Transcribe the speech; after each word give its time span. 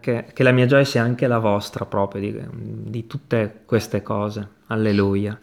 Che, 0.00 0.24
che, 0.34 0.42
la 0.42 0.50
mia 0.50 0.66
gioia 0.66 0.84
sia 0.84 1.04
anche 1.04 1.28
la 1.28 1.38
vostra 1.38 1.84
proprio 1.86 2.20
di, 2.20 2.36
di 2.90 3.06
tutte 3.06 3.62
queste 3.64 4.02
cose. 4.02 4.56
Alleluia. 4.66 5.40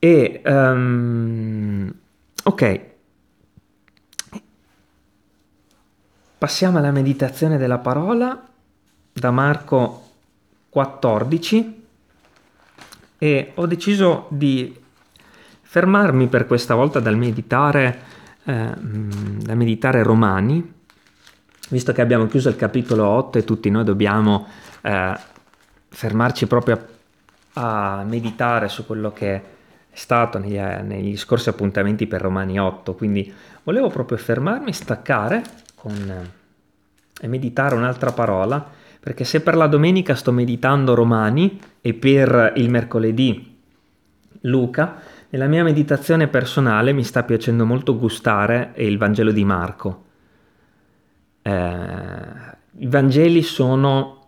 E 0.00 0.42
um, 0.44 1.94
ok, 2.42 2.80
passiamo 6.36 6.78
alla 6.78 6.90
meditazione 6.90 7.56
della 7.56 7.78
parola 7.78 8.48
da 9.12 9.30
Marco 9.30 10.10
14 10.68 11.86
e 13.16 13.52
ho 13.54 13.66
deciso 13.66 14.26
di 14.30 14.76
fermarmi 15.62 16.26
per 16.26 16.48
questa 16.48 16.74
volta 16.74 16.98
dal 16.98 17.16
meditare, 17.16 18.00
eh, 18.42 18.74
da 18.76 19.54
meditare 19.54 20.02
Romani 20.02 20.73
visto 21.70 21.92
che 21.92 22.00
abbiamo 22.00 22.26
chiuso 22.26 22.48
il 22.48 22.56
capitolo 22.56 23.06
8 23.06 23.38
e 23.38 23.44
tutti 23.44 23.70
noi 23.70 23.84
dobbiamo 23.84 24.46
eh, 24.82 25.18
fermarci 25.88 26.46
proprio 26.46 26.86
a, 27.54 27.98
a, 28.00 28.04
meditare 28.04 28.68
su 28.68 28.84
quello 28.86 29.12
che 29.12 29.34
è 29.34 29.42
stato 29.92 30.38
negli, 30.38 30.58
negli, 30.58 31.16
scorsi 31.16 31.48
appuntamenti 31.48 32.06
per 32.06 32.20
Romani 32.20 32.58
8, 32.58 32.94
quindi 32.94 33.32
volevo 33.62 33.88
proprio 33.88 34.18
fermarmi, 34.18 34.72
staccare 34.72 35.42
con, 35.74 36.30
e 37.20 37.28
meditare 37.28 37.74
un'altra 37.74 38.12
parola, 38.12 38.64
perché 39.00 39.24
se 39.24 39.40
per 39.40 39.54
la 39.56 39.66
domenica 39.66 40.14
sto 40.14 40.32
meditando 40.32 40.94
Romani 40.94 41.60
e 41.80 41.94
per 41.94 42.52
il 42.56 42.70
mercoledì 42.70 43.52
Luca, 44.42 45.00
nella 45.30 45.46
mia 45.46 45.62
meditazione 45.62 46.28
personale 46.28 46.92
mi 46.92 47.04
sta 47.04 47.22
piacendo 47.22 47.64
molto 47.64 47.98
gustare 47.98 48.72
il 48.76 48.98
Vangelo 48.98 49.32
di 49.32 49.44
Marco. 49.44 50.03
eh, 50.03 50.03
i 51.50 52.86
Vangeli 52.86 53.42
sono 53.42 54.24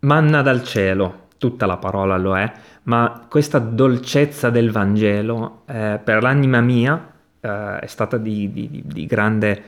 manna 0.00 0.42
dal 0.42 0.62
cielo, 0.62 1.28
tutta 1.38 1.66
la 1.66 1.78
parola 1.78 2.16
lo 2.16 2.36
è, 2.36 2.52
ma 2.84 3.26
questa 3.28 3.58
dolcezza 3.58 4.50
del 4.50 4.70
Vangelo 4.70 5.62
eh, 5.66 5.98
per 6.02 6.22
l'anima 6.22 6.60
mia 6.60 7.12
eh, 7.40 7.78
è 7.78 7.86
stata 7.86 8.16
di, 8.18 8.52
di, 8.52 8.82
di, 8.84 9.06
grande 9.06 9.62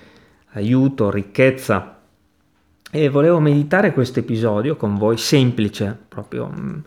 aiuto, 0.53 1.11
ricchezza 1.11 1.99
e 2.91 3.09
volevo 3.09 3.41
meditare 3.41 3.93
questo 3.93 4.19
episodio 4.19 4.77
con 4.77 4.97
voi, 4.97 5.17
semplice, 5.17 5.99
proprio 6.09 6.47
mm, 6.47 6.79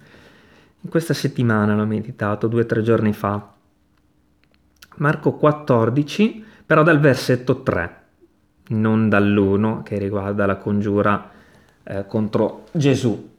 in 0.82 0.90
questa 0.90 1.16
settimana 1.16 1.76
l'ho 1.76 1.86
meditato, 1.86 2.48
due 2.48 2.62
o 2.62 2.66
tre 2.66 2.84
giorni 2.84 3.12
fa. 3.12 3.54
Marco 4.98 5.34
14, 5.34 6.46
però 6.66 6.84
dal 6.84 7.00
versetto 7.00 7.64
3 7.64 8.04
non 8.70 9.10
dall'1 9.10 9.84
che 9.84 9.98
riguarda 9.98 10.46
la 10.46 10.58
congiura 10.58 11.32
eh, 11.84 12.06
contro 12.08 12.68
Gesù. 12.72 13.34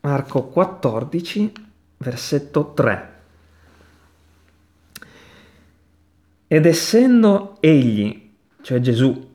Marco 0.00 0.44
14, 0.44 1.52
versetto 1.98 2.72
3. 2.72 3.08
Ed 6.48 6.66
essendo 6.66 7.58
egli, 7.60 8.32
cioè 8.62 8.80
Gesù, 8.80 9.28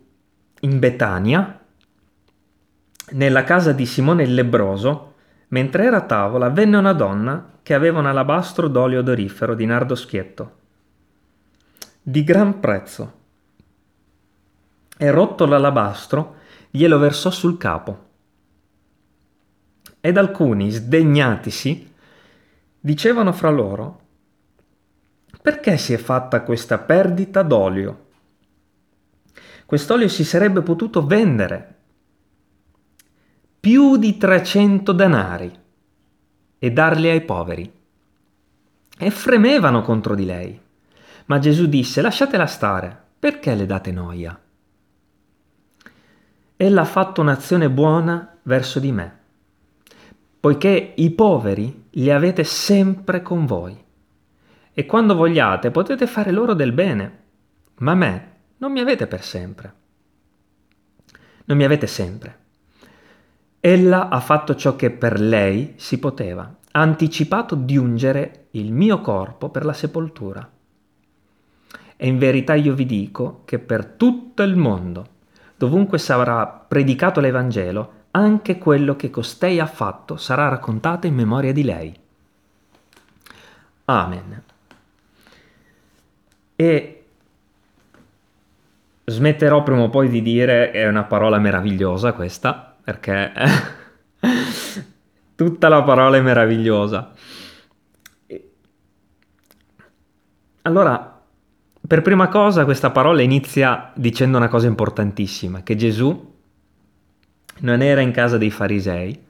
in 0.61 0.79
Betania, 0.79 1.59
nella 3.11 3.43
casa 3.43 3.71
di 3.71 3.85
Simone 3.85 4.23
il 4.23 4.33
lebroso, 4.33 5.04
Mentre 5.49 5.85
era 5.85 5.97
a 5.97 6.01
tavola, 6.01 6.49
venne 6.49 6.77
una 6.77 6.93
donna 6.93 7.53
che 7.61 7.73
aveva 7.73 7.99
un 7.99 8.05
alabastro 8.05 8.67
d'olio 8.67 8.99
odorifero 8.99 9.55
di 9.55 9.65
nardo 9.65 9.95
schietto, 9.95 10.57
di 12.01 12.23
gran 12.23 12.59
prezzo. 12.59 13.13
E 14.97 15.11
rotto 15.11 15.45
l'alabastro, 15.45 16.35
glielo 16.69 16.97
versò 16.97 17.29
sul 17.29 17.57
capo. 17.57 18.03
Ed 19.99 20.17
alcuni, 20.17 20.71
sdegnatisi, 20.71 21.93
dicevano 22.79 23.31
fra 23.31 23.49
loro, 23.49 23.99
perché 25.41 25.77
si 25.77 25.93
è 25.93 25.97
fatta 25.97 26.41
questa 26.41 26.77
perdita 26.77 27.41
d'olio? 27.41 28.05
Quest'olio 29.65 30.07
si 30.07 30.23
sarebbe 30.23 30.61
potuto 30.61 31.05
vendere 31.05 31.74
più 33.65 33.97
di 33.97 34.15
300 34.15 34.91
denari 34.91 35.51
e 36.59 36.71
darli 36.71 37.09
ai 37.09 37.21
poveri. 37.21 37.73
E 38.95 39.09
fremevano 39.09 39.81
contro 39.81 40.13
di 40.13 40.23
lei. 40.23 40.61
Ma 41.25 41.39
Gesù 41.39 41.65
disse, 41.65 41.99
lasciatela 42.03 42.45
stare, 42.45 42.95
perché 43.17 43.55
le 43.55 43.65
date 43.65 43.91
noia? 43.91 44.39
Ella 46.55 46.81
ha 46.81 46.85
fatto 46.85 47.21
un'azione 47.21 47.67
buona 47.71 48.37
verso 48.43 48.79
di 48.79 48.91
me, 48.91 49.19
poiché 50.39 50.93
i 50.97 51.09
poveri 51.09 51.87
li 51.89 52.11
avete 52.11 52.43
sempre 52.43 53.23
con 53.23 53.47
voi. 53.47 53.83
E 54.73 54.85
quando 54.85 55.15
vogliate 55.15 55.71
potete 55.71 56.05
fare 56.05 56.29
loro 56.29 56.53
del 56.53 56.71
bene, 56.71 57.19
ma 57.77 57.95
me 57.95 58.33
non 58.57 58.71
mi 58.71 58.79
avete 58.79 59.07
per 59.07 59.23
sempre. 59.23 59.73
Non 61.45 61.57
mi 61.57 61.63
avete 61.63 61.87
sempre. 61.87 62.43
Ella 63.67 64.09
ha 64.09 64.19
fatto 64.19 64.53
ciò 64.53 64.75
che 64.75 64.91
per 64.91 65.19
lei 65.19 65.73
si 65.77 65.97
poteva, 65.97 66.43
ha 66.43 66.81
anticipato 66.81 67.55
di 67.55 67.75
ungere 67.75 68.45
il 68.51 68.71
mio 68.71 69.01
corpo 69.01 69.49
per 69.49 69.65
la 69.65 69.73
sepoltura. 69.73 70.47
E 71.97 72.07
in 72.07 72.19
verità 72.19 72.53
io 72.53 72.75
vi 72.75 72.85
dico 72.85 73.41
che 73.43 73.57
per 73.57 73.87
tutto 73.87 74.43
il 74.43 74.55
mondo, 74.55 75.07
dovunque 75.55 75.97
sarà 75.97 76.45
predicato 76.45 77.19
l'Evangelo, 77.19 78.03
anche 78.11 78.59
quello 78.59 78.95
che 78.95 79.09
costei 79.09 79.59
ha 79.59 79.65
fatto 79.65 80.15
sarà 80.15 80.47
raccontato 80.47 81.07
in 81.07 81.15
memoria 81.15 81.51
di 81.51 81.63
lei. 81.63 81.99
Amen. 83.85 84.43
E 86.55 87.05
smetterò 89.05 89.63
prima 89.63 89.81
o 89.81 89.89
poi 89.89 90.07
di 90.07 90.21
dire, 90.21 90.69
è 90.69 90.87
una 90.87 91.05
parola 91.05 91.39
meravigliosa 91.39 92.13
questa, 92.13 92.74
perché 92.85 93.33
tutta 95.35 95.67
la 95.67 95.81
parola 95.81 96.17
è 96.17 96.21
meravigliosa. 96.21 97.11
Allora, 100.61 101.21
per 101.87 102.01
prima 102.01 102.27
cosa 102.27 102.63
questa 102.63 102.91
parola 102.91 103.23
inizia 103.23 103.91
dicendo 103.95 104.37
una 104.37 104.49
cosa 104.49 104.67
importantissima, 104.67 105.63
che 105.63 105.75
Gesù 105.75 106.33
non 107.61 107.81
era 107.81 108.01
in 108.01 108.11
casa 108.11 108.37
dei 108.37 108.51
farisei, 108.51 109.23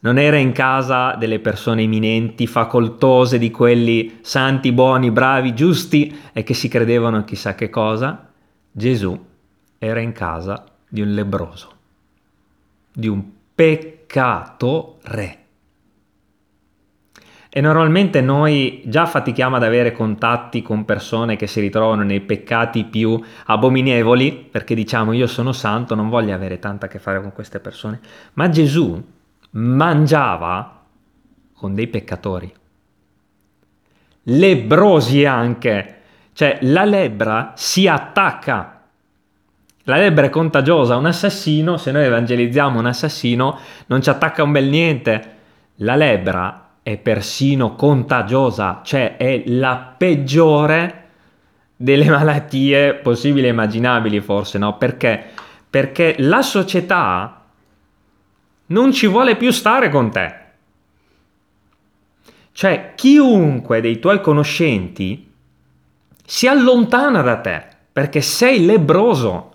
non 0.00 0.18
era 0.18 0.36
in 0.36 0.52
casa 0.52 1.16
delle 1.16 1.40
persone 1.40 1.82
eminenti, 1.82 2.46
facoltose, 2.46 3.38
di 3.38 3.50
quelli 3.50 4.18
santi, 4.22 4.70
buoni, 4.70 5.10
bravi, 5.10 5.54
giusti 5.54 6.16
e 6.32 6.44
che 6.44 6.54
si 6.54 6.68
credevano 6.68 7.24
chissà 7.24 7.56
che 7.56 7.68
cosa. 7.68 8.28
Gesù 8.70 9.26
era 9.78 9.98
in 9.98 10.12
casa 10.12 10.64
di 10.88 11.00
un 11.00 11.14
lebroso 11.14 11.75
di 12.96 13.08
un 13.08 13.22
peccatore. 13.54 15.38
E 17.50 17.60
normalmente 17.60 18.22
noi 18.22 18.82
già 18.86 19.04
fatichiamo 19.04 19.56
ad 19.56 19.62
avere 19.62 19.92
contatti 19.92 20.62
con 20.62 20.86
persone 20.86 21.36
che 21.36 21.46
si 21.46 21.60
ritrovano 21.60 22.04
nei 22.04 22.20
peccati 22.20 22.84
più 22.84 23.22
abominevoli, 23.46 24.48
perché 24.50 24.74
diciamo 24.74 25.12
io 25.12 25.26
sono 25.26 25.52
santo, 25.52 25.94
non 25.94 26.08
voglio 26.08 26.34
avere 26.34 26.58
tanto 26.58 26.86
a 26.86 26.88
che 26.88 26.98
fare 26.98 27.20
con 27.20 27.32
queste 27.32 27.60
persone. 27.60 28.00
Ma 28.34 28.48
Gesù 28.48 29.02
mangiava 29.50 30.84
con 31.52 31.74
dei 31.74 31.88
peccatori. 31.88 32.50
Lebrosi 34.22 35.26
anche. 35.26 36.00
Cioè 36.32 36.58
la 36.62 36.84
lebbra 36.84 37.52
si 37.56 37.86
attacca 37.86 38.75
la 39.88 39.98
lebbra 39.98 40.26
è 40.26 40.30
contagiosa, 40.30 40.96
un 40.96 41.06
assassino, 41.06 41.76
se 41.76 41.92
noi 41.92 42.06
evangelizziamo 42.06 42.80
un 42.80 42.86
assassino, 42.86 43.56
non 43.86 44.02
ci 44.02 44.10
attacca 44.10 44.42
un 44.42 44.50
bel 44.50 44.68
niente. 44.68 45.34
La 45.76 45.94
lebbra 45.94 46.70
è 46.82 46.96
persino 46.96 47.76
contagiosa, 47.76 48.80
cioè 48.82 49.16
è 49.16 49.44
la 49.46 49.94
peggiore 49.96 51.04
delle 51.76 52.04
malattie 52.10 52.94
possibili 52.94 53.46
e 53.46 53.50
immaginabili, 53.50 54.20
forse, 54.20 54.58
no? 54.58 54.76
Perché? 54.76 55.22
Perché 55.70 56.16
la 56.18 56.42
società 56.42 57.42
non 58.66 58.92
ci 58.92 59.06
vuole 59.06 59.36
più 59.36 59.52
stare 59.52 59.88
con 59.88 60.10
te. 60.10 60.34
Cioè, 62.50 62.94
chiunque 62.96 63.80
dei 63.80 64.00
tuoi 64.00 64.20
conoscenti 64.20 65.32
si 66.24 66.48
allontana 66.48 67.22
da 67.22 67.36
te 67.36 67.66
perché 67.92 68.20
sei 68.20 68.64
lebroso. 68.64 69.52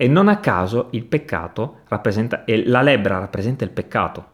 E 0.00 0.08
non 0.08 0.28
a 0.28 0.38
caso 0.38 0.88
il 0.92 1.04
peccato 1.04 1.80
rappresenta, 1.88 2.46
e 2.46 2.66
la 2.66 2.80
lebbra 2.80 3.18
rappresenta 3.18 3.64
il 3.64 3.70
peccato. 3.70 4.28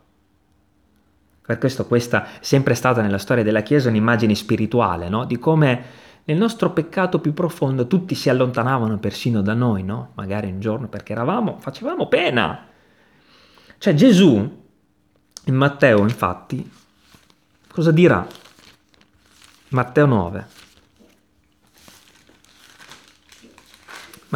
Per 1.44 1.58
questo 1.58 1.86
questa 1.86 2.24
è 2.24 2.28
sempre 2.38 2.74
stata 2.74 3.02
nella 3.02 3.18
storia 3.18 3.42
della 3.42 3.62
Chiesa 3.62 3.88
un'immagine 3.88 4.36
spirituale, 4.36 5.08
no? 5.08 5.24
Di 5.24 5.40
come 5.40 5.84
nel 6.22 6.36
nostro 6.36 6.70
peccato 6.70 7.18
più 7.18 7.34
profondo 7.34 7.88
tutti 7.88 8.14
si 8.14 8.30
allontanavano 8.30 8.98
persino 8.98 9.42
da 9.42 9.54
noi, 9.54 9.82
no? 9.82 10.10
Magari 10.14 10.52
un 10.52 10.60
giorno 10.60 10.86
perché 10.86 11.10
eravamo, 11.10 11.56
facevamo 11.58 12.06
pena. 12.06 12.66
Cioè 13.76 13.92
Gesù, 13.94 14.62
in 15.46 15.54
Matteo 15.56 15.98
infatti, 15.98 16.70
cosa 17.72 17.90
dirà? 17.90 18.24
Matteo 19.70 20.06
9. 20.06 20.46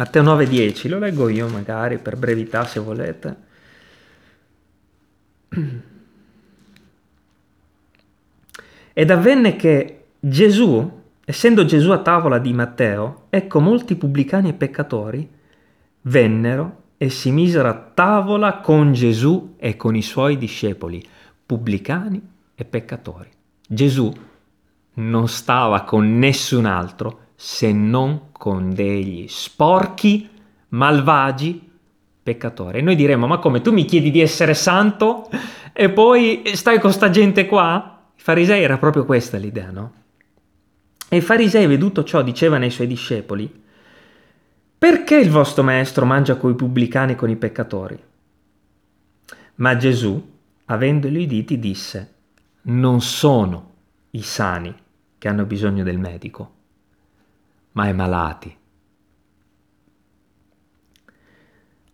Matteo 0.01 0.23
9,10, 0.23 0.89
lo 0.89 0.97
leggo 0.97 1.29
io 1.29 1.47
magari 1.47 1.99
per 1.99 2.17
brevità 2.17 2.65
se 2.65 2.79
volete. 2.79 3.35
Ed 8.93 9.11
avvenne 9.11 9.55
che 9.55 10.05
Gesù, 10.19 11.01
essendo 11.23 11.65
Gesù 11.65 11.91
a 11.91 11.99
tavola 11.99 12.39
di 12.39 12.51
Matteo, 12.51 13.27
ecco 13.29 13.59
molti 13.59 13.95
pubblicani 13.95 14.49
e 14.49 14.53
peccatori 14.53 15.29
vennero 16.01 16.85
e 16.97 17.11
si 17.11 17.29
misero 17.31 17.67
a 17.67 17.75
tavola 17.75 18.57
con 18.57 18.93
Gesù 18.93 19.53
e 19.59 19.75
con 19.75 19.95
i 19.95 20.01
suoi 20.01 20.35
discepoli, 20.35 21.07
pubblicani 21.45 22.19
e 22.55 22.65
peccatori. 22.65 23.29
Gesù 23.67 24.11
non 24.93 25.27
stava 25.27 25.83
con 25.83 26.17
nessun 26.17 26.65
altro 26.65 27.20
se 27.43 27.71
non 27.71 28.29
con 28.33 28.71
degli 28.71 29.25
sporchi, 29.27 30.29
malvagi, 30.69 31.71
peccatori. 32.21 32.77
E 32.77 32.81
noi 32.83 32.95
diremmo, 32.95 33.25
ma 33.25 33.39
come 33.39 33.61
tu 33.61 33.71
mi 33.71 33.85
chiedi 33.85 34.11
di 34.11 34.21
essere 34.21 34.53
santo 34.53 35.27
e 35.73 35.89
poi 35.89 36.43
stai 36.53 36.79
con 36.79 36.93
sta 36.93 37.09
gente 37.09 37.47
qua? 37.47 38.03
I 38.15 38.21
farisei 38.21 38.61
era 38.61 38.77
proprio 38.77 39.05
questa 39.05 39.37
l'idea, 39.37 39.71
no? 39.71 39.93
E 41.09 41.17
i 41.17 41.21
farisei, 41.21 41.65
veduto 41.65 42.03
ciò, 42.03 42.21
dicevano 42.21 42.63
ai 42.63 42.69
suoi 42.69 42.85
discepoli, 42.85 43.51
perché 44.77 45.17
il 45.17 45.31
vostro 45.31 45.63
maestro 45.63 46.05
mangia 46.05 46.35
coi 46.35 46.53
pubblicani 46.53 47.13
e 47.13 47.15
con 47.15 47.31
i 47.31 47.37
peccatori? 47.37 47.99
Ma 49.55 49.75
Gesù, 49.77 50.31
avendoli 50.65 51.23
uditi, 51.23 51.57
disse, 51.57 52.13
non 52.63 53.01
sono 53.01 53.71
i 54.11 54.21
sani 54.21 54.75
che 55.17 55.27
hanno 55.27 55.45
bisogno 55.45 55.83
del 55.83 55.97
medico, 55.97 56.59
ma 57.73 57.87
i 57.87 57.93
malati. 57.93 58.57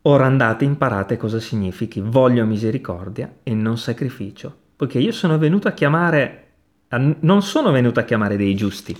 Ora 0.03 0.25
andate 0.25 0.63
e 0.63 0.68
imparate 0.68 1.18
cosa 1.18 1.39
significhi 1.39 2.00
voglio 2.00 2.45
misericordia 2.45 3.38
e 3.44 3.53
non 3.53 3.77
sacrificio 3.77 4.65
poiché 4.77 5.00
io 5.00 5.12
sono 5.12 5.39
venuto 5.39 5.68
a 5.68 5.71
chiamare, 5.71 6.51
non 6.89 7.41
sono 7.41 7.71
venuto 7.71 8.00
a 8.00 8.03
chiamare 8.03 8.38
dei 8.38 8.56
giusti, 8.56 8.95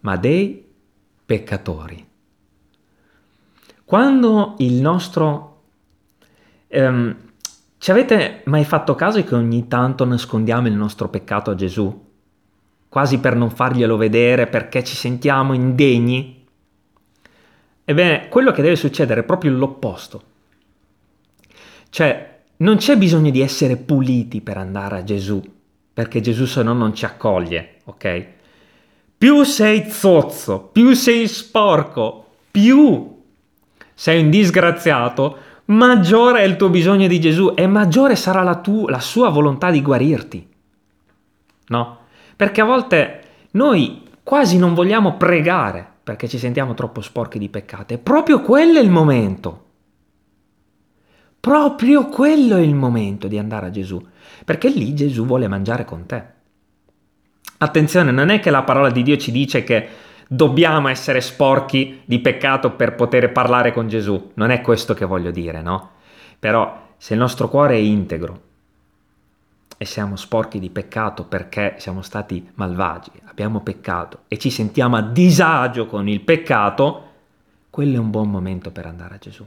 ma 0.00 0.16
dei 0.16 0.66
peccatori. 1.24 2.04
Quando 3.84 4.56
il 4.58 4.74
nostro... 4.74 5.62
Um, 6.68 7.16
ci 7.78 7.90
avete 7.90 8.42
mai 8.46 8.64
fatto 8.64 8.94
caso 8.96 9.22
che 9.22 9.34
ogni 9.34 9.68
tanto 9.68 10.04
nascondiamo 10.04 10.66
il 10.66 10.74
nostro 10.74 11.08
peccato 11.08 11.52
a 11.52 11.54
Gesù? 11.54 12.10
Quasi 12.92 13.20
per 13.20 13.34
non 13.34 13.48
farglielo 13.48 13.96
vedere 13.96 14.48
perché 14.48 14.84
ci 14.84 14.94
sentiamo 14.94 15.54
indegni? 15.54 16.44
Ebbene, 17.86 18.28
quello 18.28 18.52
che 18.52 18.60
deve 18.60 18.76
succedere 18.76 19.22
è 19.22 19.24
proprio 19.24 19.50
l'opposto. 19.52 20.22
Cioè, 21.88 22.40
non 22.58 22.76
c'è 22.76 22.98
bisogno 22.98 23.30
di 23.30 23.40
essere 23.40 23.78
puliti 23.78 24.42
per 24.42 24.58
andare 24.58 24.98
a 24.98 25.04
Gesù, 25.04 25.42
perché 25.94 26.20
Gesù 26.20 26.44
se 26.44 26.62
no 26.62 26.74
non 26.74 26.94
ci 26.94 27.06
accoglie, 27.06 27.76
ok? 27.84 28.26
Più 29.16 29.42
sei 29.42 29.90
zozzo, 29.90 30.60
più 30.60 30.92
sei 30.92 31.26
sporco, 31.28 32.26
più 32.50 33.22
sei 33.94 34.22
un 34.22 34.28
disgraziato, 34.28 35.38
maggiore 35.64 36.40
è 36.40 36.44
il 36.44 36.56
tuo 36.56 36.68
bisogno 36.68 37.06
di 37.06 37.18
Gesù 37.18 37.54
e 37.56 37.66
maggiore 37.66 38.16
sarà 38.16 38.42
la, 38.42 38.60
tua, 38.60 38.90
la 38.90 39.00
sua 39.00 39.30
volontà 39.30 39.70
di 39.70 39.80
guarirti. 39.80 40.46
No? 41.68 42.00
Perché 42.36 42.60
a 42.60 42.64
volte 42.64 43.20
noi 43.52 44.02
quasi 44.22 44.58
non 44.58 44.74
vogliamo 44.74 45.16
pregare 45.16 45.90
perché 46.02 46.28
ci 46.28 46.38
sentiamo 46.38 46.74
troppo 46.74 47.00
sporchi 47.00 47.38
di 47.38 47.48
peccato. 47.48 47.94
E 47.94 47.98
proprio 47.98 48.40
quello 48.40 48.78
è 48.78 48.82
il 48.82 48.90
momento. 48.90 49.66
Proprio 51.38 52.06
quello 52.06 52.56
è 52.56 52.60
il 52.60 52.74
momento 52.74 53.26
di 53.26 53.38
andare 53.38 53.66
a 53.66 53.70
Gesù, 53.70 54.04
perché 54.44 54.68
lì 54.68 54.94
Gesù 54.94 55.24
vuole 55.26 55.48
mangiare 55.48 55.84
con 55.84 56.06
te. 56.06 56.24
Attenzione, 57.58 58.12
non 58.12 58.28
è 58.28 58.38
che 58.38 58.50
la 58.50 58.62
parola 58.62 58.90
di 58.90 59.02
Dio 59.02 59.16
ci 59.16 59.32
dice 59.32 59.64
che 59.64 59.88
dobbiamo 60.28 60.88
essere 60.88 61.20
sporchi 61.20 62.00
di 62.04 62.20
peccato 62.20 62.72
per 62.72 62.94
poter 62.94 63.32
parlare 63.32 63.72
con 63.72 63.88
Gesù, 63.88 64.30
non 64.34 64.50
è 64.50 64.60
questo 64.60 64.94
che 64.94 65.04
voglio 65.04 65.32
dire, 65.32 65.62
no? 65.62 65.90
Però 66.38 66.90
se 66.96 67.14
il 67.14 67.20
nostro 67.20 67.48
cuore 67.48 67.74
è 67.74 67.78
integro 67.78 68.50
e 69.82 69.84
siamo 69.84 70.14
sporchi 70.14 70.60
di 70.60 70.70
peccato 70.70 71.24
perché 71.24 71.74
siamo 71.78 72.02
stati 72.02 72.48
malvagi, 72.54 73.10
abbiamo 73.24 73.62
peccato 73.62 74.20
e 74.28 74.38
ci 74.38 74.48
sentiamo 74.48 74.94
a 74.94 75.02
disagio 75.02 75.86
con 75.86 76.08
il 76.08 76.20
peccato, 76.20 77.08
quello 77.68 77.96
è 77.96 77.98
un 77.98 78.12
buon 78.12 78.30
momento 78.30 78.70
per 78.70 78.86
andare 78.86 79.16
a 79.16 79.18
Gesù. 79.18 79.44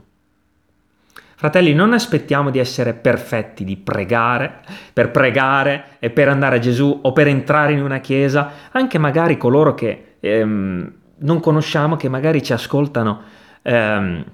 Fratelli, 1.36 1.72
non 1.72 1.94
aspettiamo 1.94 2.50
di 2.50 2.58
essere 2.58 2.92
perfetti, 2.92 3.64
di 3.64 3.78
pregare, 3.78 4.60
per 4.92 5.10
pregare 5.10 5.96
e 6.00 6.10
per 6.10 6.28
andare 6.28 6.56
a 6.56 6.60
Gesù 6.60 6.98
o 7.02 7.12
per 7.12 7.28
entrare 7.28 7.72
in 7.72 7.80
una 7.80 8.00
chiesa, 8.00 8.50
anche 8.72 8.98
magari 8.98 9.38
coloro 9.38 9.72
che 9.72 10.16
ehm, 10.20 10.92
non 11.16 11.40
conosciamo, 11.40 11.96
che 11.96 12.10
magari 12.10 12.42
ci 12.42 12.52
ascoltano 12.52 13.22
ehm, 13.62 14.24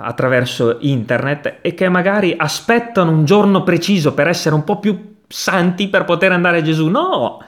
attraverso 0.00 0.78
internet 0.80 1.58
e 1.60 1.74
che 1.74 1.88
magari 1.88 2.34
aspettano 2.36 3.10
un 3.10 3.24
giorno 3.24 3.62
preciso 3.62 4.14
per 4.14 4.28
essere 4.28 4.54
un 4.54 4.64
po' 4.64 4.78
più 4.78 5.16
santi 5.26 5.88
per 5.88 6.04
poter 6.04 6.32
andare 6.32 6.58
a 6.58 6.62
Gesù. 6.62 6.88
No! 6.88 7.42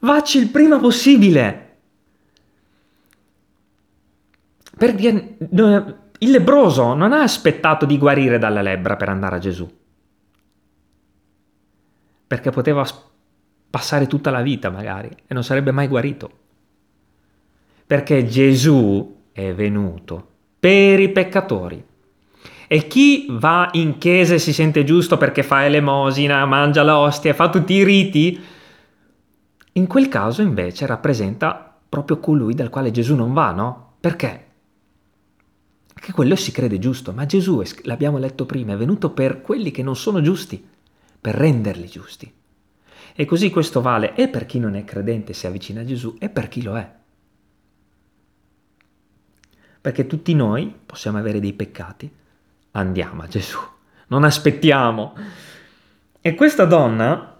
Vacci 0.00 0.38
il 0.38 0.48
prima 0.48 0.78
possibile. 0.78 1.66
Perché 4.76 5.36
il 6.18 6.30
lebroso 6.30 6.94
non 6.94 7.12
ha 7.12 7.22
aspettato 7.22 7.84
di 7.84 7.98
guarire 7.98 8.38
dalla 8.38 8.62
lebbra 8.62 8.96
per 8.96 9.10
andare 9.10 9.36
a 9.36 9.38
Gesù, 9.38 9.70
perché 12.26 12.50
poteva 12.50 12.86
passare 13.68 14.06
tutta 14.06 14.30
la 14.30 14.40
vita 14.40 14.70
magari 14.70 15.10
e 15.26 15.34
non 15.34 15.44
sarebbe 15.44 15.70
mai 15.70 15.86
guarito, 15.86 16.30
perché 17.86 18.26
Gesù 18.26 19.24
è 19.32 19.52
venuto 19.52 20.29
per 20.60 21.00
i 21.00 21.08
peccatori. 21.08 21.82
E 22.68 22.86
chi 22.86 23.26
va 23.30 23.70
in 23.72 23.98
chiesa 23.98 24.34
e 24.34 24.38
si 24.38 24.52
sente 24.52 24.84
giusto 24.84 25.16
perché 25.16 25.42
fa 25.42 25.64
elemosina, 25.64 26.44
mangia 26.46 26.84
l'ostia, 26.84 27.34
fa 27.34 27.48
tutti 27.48 27.72
i 27.72 27.82
riti, 27.82 28.40
in 29.72 29.86
quel 29.88 30.08
caso 30.08 30.42
invece 30.42 30.86
rappresenta 30.86 31.76
proprio 31.88 32.20
colui 32.20 32.54
dal 32.54 32.68
quale 32.68 32.92
Gesù 32.92 33.16
non 33.16 33.32
va, 33.32 33.50
no? 33.50 33.94
Perché? 33.98 34.50
che 36.00 36.12
quello 36.12 36.34
si 36.34 36.50
crede 36.50 36.78
giusto, 36.78 37.12
ma 37.12 37.26
Gesù, 37.26 37.62
l'abbiamo 37.82 38.18
letto 38.18 38.46
prima, 38.46 38.72
è 38.72 38.76
venuto 38.76 39.10
per 39.10 39.42
quelli 39.42 39.70
che 39.70 39.82
non 39.82 39.94
sono 39.94 40.22
giusti, 40.22 40.66
per 41.20 41.34
renderli 41.34 41.86
giusti. 41.86 42.32
E 43.14 43.24
così 43.26 43.50
questo 43.50 43.82
vale 43.82 44.14
e 44.14 44.28
per 44.28 44.46
chi 44.46 44.58
non 44.58 44.74
è 44.74 44.84
credente 44.84 45.34
si 45.34 45.46
avvicina 45.46 45.82
a 45.82 45.84
Gesù 45.84 46.16
e 46.18 46.30
per 46.30 46.48
chi 46.48 46.62
lo 46.62 46.76
è. 46.76 46.90
Perché 49.80 50.06
tutti 50.06 50.34
noi 50.34 50.74
possiamo 50.84 51.18
avere 51.18 51.40
dei 51.40 51.52
peccati, 51.52 52.10
andiamo 52.72 53.22
a 53.22 53.26
Gesù, 53.28 53.58
non 54.08 54.24
aspettiamo. 54.24 55.14
E 56.20 56.34
questa 56.34 56.64
donna 56.66 57.36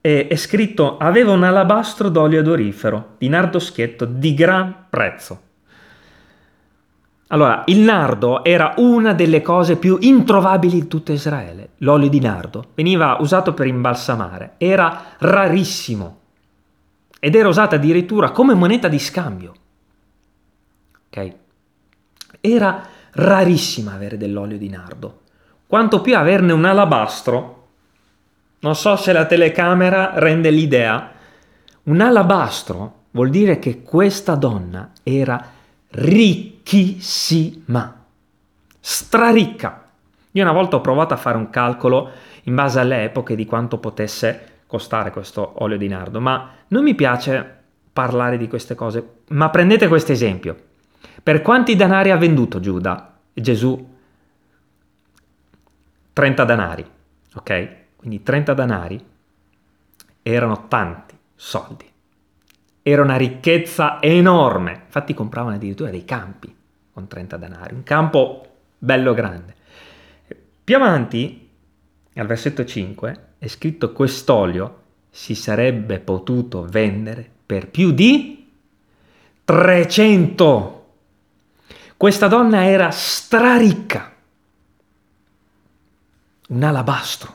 è, 0.00 0.26
è 0.28 0.36
scritto 0.36 0.96
aveva 0.98 1.32
un 1.32 1.42
alabastro 1.42 2.08
d'olio 2.08 2.40
adorifero 2.40 3.14
di 3.18 3.28
nardo 3.28 3.58
schietto 3.58 4.04
di 4.04 4.34
gran 4.34 4.86
prezzo 4.88 5.44
allora, 7.28 7.64
il 7.66 7.80
nardo 7.80 8.44
era 8.44 8.74
una 8.76 9.12
delle 9.12 9.42
cose 9.42 9.76
più 9.76 9.98
introvabili 10.00 10.82
di 10.82 10.86
tutto 10.86 11.10
Israele. 11.10 11.70
L'olio 11.78 12.08
di 12.08 12.20
nardo 12.20 12.66
veniva 12.74 13.16
usato 13.18 13.52
per 13.52 13.66
imbalsamare, 13.66 14.52
era 14.58 15.02
rarissimo 15.18 16.20
ed 17.18 17.34
era 17.34 17.48
usato 17.48 17.74
addirittura 17.74 18.30
come 18.30 18.54
moneta 18.54 18.86
di 18.86 19.00
scambio. 19.00 19.54
Ok? 21.08 21.34
Era 22.40 22.82
rarissimo 23.12 23.90
avere 23.90 24.16
dell'olio 24.16 24.58
di 24.58 24.68
nardo, 24.68 25.22
quanto 25.66 26.00
più 26.00 26.16
averne 26.16 26.52
un 26.52 26.64
alabastro. 26.64 27.68
Non 28.60 28.74
so 28.74 28.96
se 28.96 29.12
la 29.12 29.26
telecamera 29.26 30.12
rende 30.14 30.50
l'idea. 30.50 31.12
Un 31.84 32.00
alabastro 32.00 33.04
vuol 33.12 33.30
dire 33.30 33.58
che 33.58 33.82
questa 33.82 34.34
donna 34.34 34.90
era 35.02 35.52
ricchissima, 35.90 36.34
straricca. 38.80 39.84
Io 40.32 40.42
una 40.42 40.52
volta 40.52 40.76
ho 40.76 40.80
provato 40.80 41.14
a 41.14 41.18
fare 41.18 41.36
un 41.38 41.48
calcolo 41.48 42.10
in 42.42 42.54
base 42.54 42.78
alle 42.80 43.04
epoche 43.04 43.34
di 43.34 43.46
quanto 43.46 43.78
potesse 43.78 44.54
costare 44.66 45.10
questo 45.10 45.62
olio 45.62 45.78
di 45.78 45.88
nardo, 45.88 46.20
ma 46.20 46.50
non 46.68 46.82
mi 46.82 46.94
piace 46.94 47.54
parlare 47.92 48.36
di 48.36 48.48
queste 48.48 48.74
cose, 48.74 49.20
ma 49.28 49.48
prendete 49.48 49.88
questo 49.88 50.12
esempio. 50.12 50.64
Per 51.22 51.42
quanti 51.42 51.76
danari 51.76 52.10
ha 52.10 52.16
venduto 52.16 52.60
Giuda, 52.60 53.18
Gesù? 53.32 53.94
30 56.12 56.44
danari, 56.44 56.84
ok? 57.34 57.76
Quindi 57.96 58.22
30 58.22 58.54
danari 58.54 59.04
erano 60.22 60.66
tanti 60.68 61.14
soldi. 61.34 61.84
Era 62.82 63.02
una 63.02 63.16
ricchezza 63.16 64.00
enorme. 64.00 64.82
Infatti 64.86 65.12
compravano 65.12 65.56
addirittura 65.56 65.90
dei 65.90 66.04
campi 66.04 66.54
con 66.92 67.06
30 67.06 67.36
danari, 67.36 67.74
un 67.74 67.82
campo 67.82 68.46
bello 68.78 69.12
grande. 69.12 69.54
Più 70.64 70.76
avanti, 70.76 71.48
al 72.14 72.26
versetto 72.26 72.64
5, 72.64 73.24
è 73.38 73.46
scritto 73.46 73.92
quest'olio 73.92 74.82
si 75.10 75.34
sarebbe 75.34 75.98
potuto 75.98 76.64
vendere 76.64 77.28
per 77.46 77.68
più 77.68 77.92
di 77.92 78.50
300. 79.44 80.85
Questa 81.96 82.28
donna 82.28 82.66
era 82.66 82.90
straricca, 82.90 84.12
un 86.48 86.62
alabastro. 86.62 87.34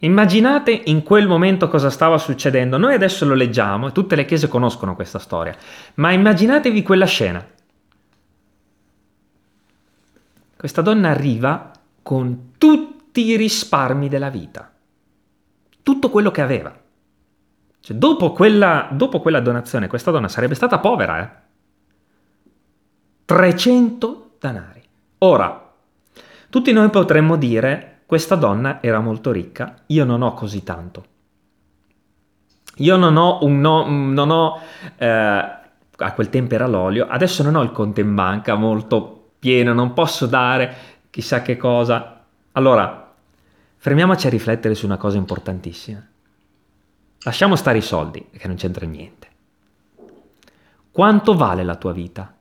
Immaginate 0.00 0.72
in 0.72 1.04
quel 1.04 1.28
momento 1.28 1.68
cosa 1.68 1.90
stava 1.90 2.18
succedendo. 2.18 2.78
Noi 2.78 2.94
adesso 2.94 3.24
lo 3.24 3.34
leggiamo 3.34 3.88
e 3.88 3.92
tutte 3.92 4.16
le 4.16 4.24
chiese 4.24 4.48
conoscono 4.48 4.96
questa 4.96 5.20
storia, 5.20 5.56
ma 5.94 6.10
immaginatevi 6.10 6.82
quella 6.82 7.06
scena. 7.06 7.46
Questa 10.56 10.82
donna 10.82 11.10
arriva 11.10 11.70
con 12.02 12.54
tutti 12.58 13.24
i 13.24 13.36
risparmi 13.36 14.08
della 14.08 14.30
vita, 14.30 14.68
tutto 15.84 16.10
quello 16.10 16.32
che 16.32 16.40
aveva. 16.40 16.76
Cioè, 17.80 17.96
dopo, 17.96 18.32
quella, 18.32 18.88
dopo 18.90 19.20
quella 19.20 19.38
donazione, 19.38 19.86
questa 19.86 20.10
donna 20.10 20.26
sarebbe 20.26 20.56
stata 20.56 20.80
povera, 20.80 21.20
eh? 21.20 21.46
300 23.28 24.36
danari. 24.40 24.82
Ora, 25.18 25.70
tutti 26.48 26.72
noi 26.72 26.88
potremmo 26.88 27.36
dire, 27.36 28.00
questa 28.06 28.36
donna 28.36 28.80
era 28.80 29.00
molto 29.00 29.32
ricca, 29.32 29.82
io 29.88 30.06
non 30.06 30.22
ho 30.22 30.32
così 30.32 30.62
tanto. 30.62 31.04
Io 32.76 32.96
non 32.96 33.18
ho 33.18 33.44
un 33.44 33.60
no, 33.60 33.86
non 33.86 34.30
ho, 34.30 34.58
eh, 34.96 35.06
a 35.06 36.12
quel 36.14 36.30
tempo 36.30 36.54
era 36.54 36.66
l'olio, 36.66 37.06
adesso 37.06 37.42
non 37.42 37.56
ho 37.56 37.62
il 37.62 37.70
conto 37.70 38.00
in 38.00 38.14
banca 38.14 38.54
molto 38.54 39.32
pieno, 39.38 39.74
non 39.74 39.92
posso 39.92 40.24
dare 40.24 40.74
chissà 41.10 41.42
che 41.42 41.58
cosa. 41.58 42.24
Allora, 42.52 43.12
fermiamoci 43.76 44.26
a 44.26 44.30
riflettere 44.30 44.74
su 44.74 44.86
una 44.86 44.96
cosa 44.96 45.18
importantissima. 45.18 46.02
Lasciamo 47.24 47.56
stare 47.56 47.76
i 47.76 47.82
soldi, 47.82 48.26
che 48.32 48.46
non 48.46 48.56
c'entra 48.56 48.86
niente. 48.86 49.28
Quanto 50.90 51.34
vale 51.34 51.62
la 51.62 51.74
tua 51.74 51.92
vita? 51.92 52.32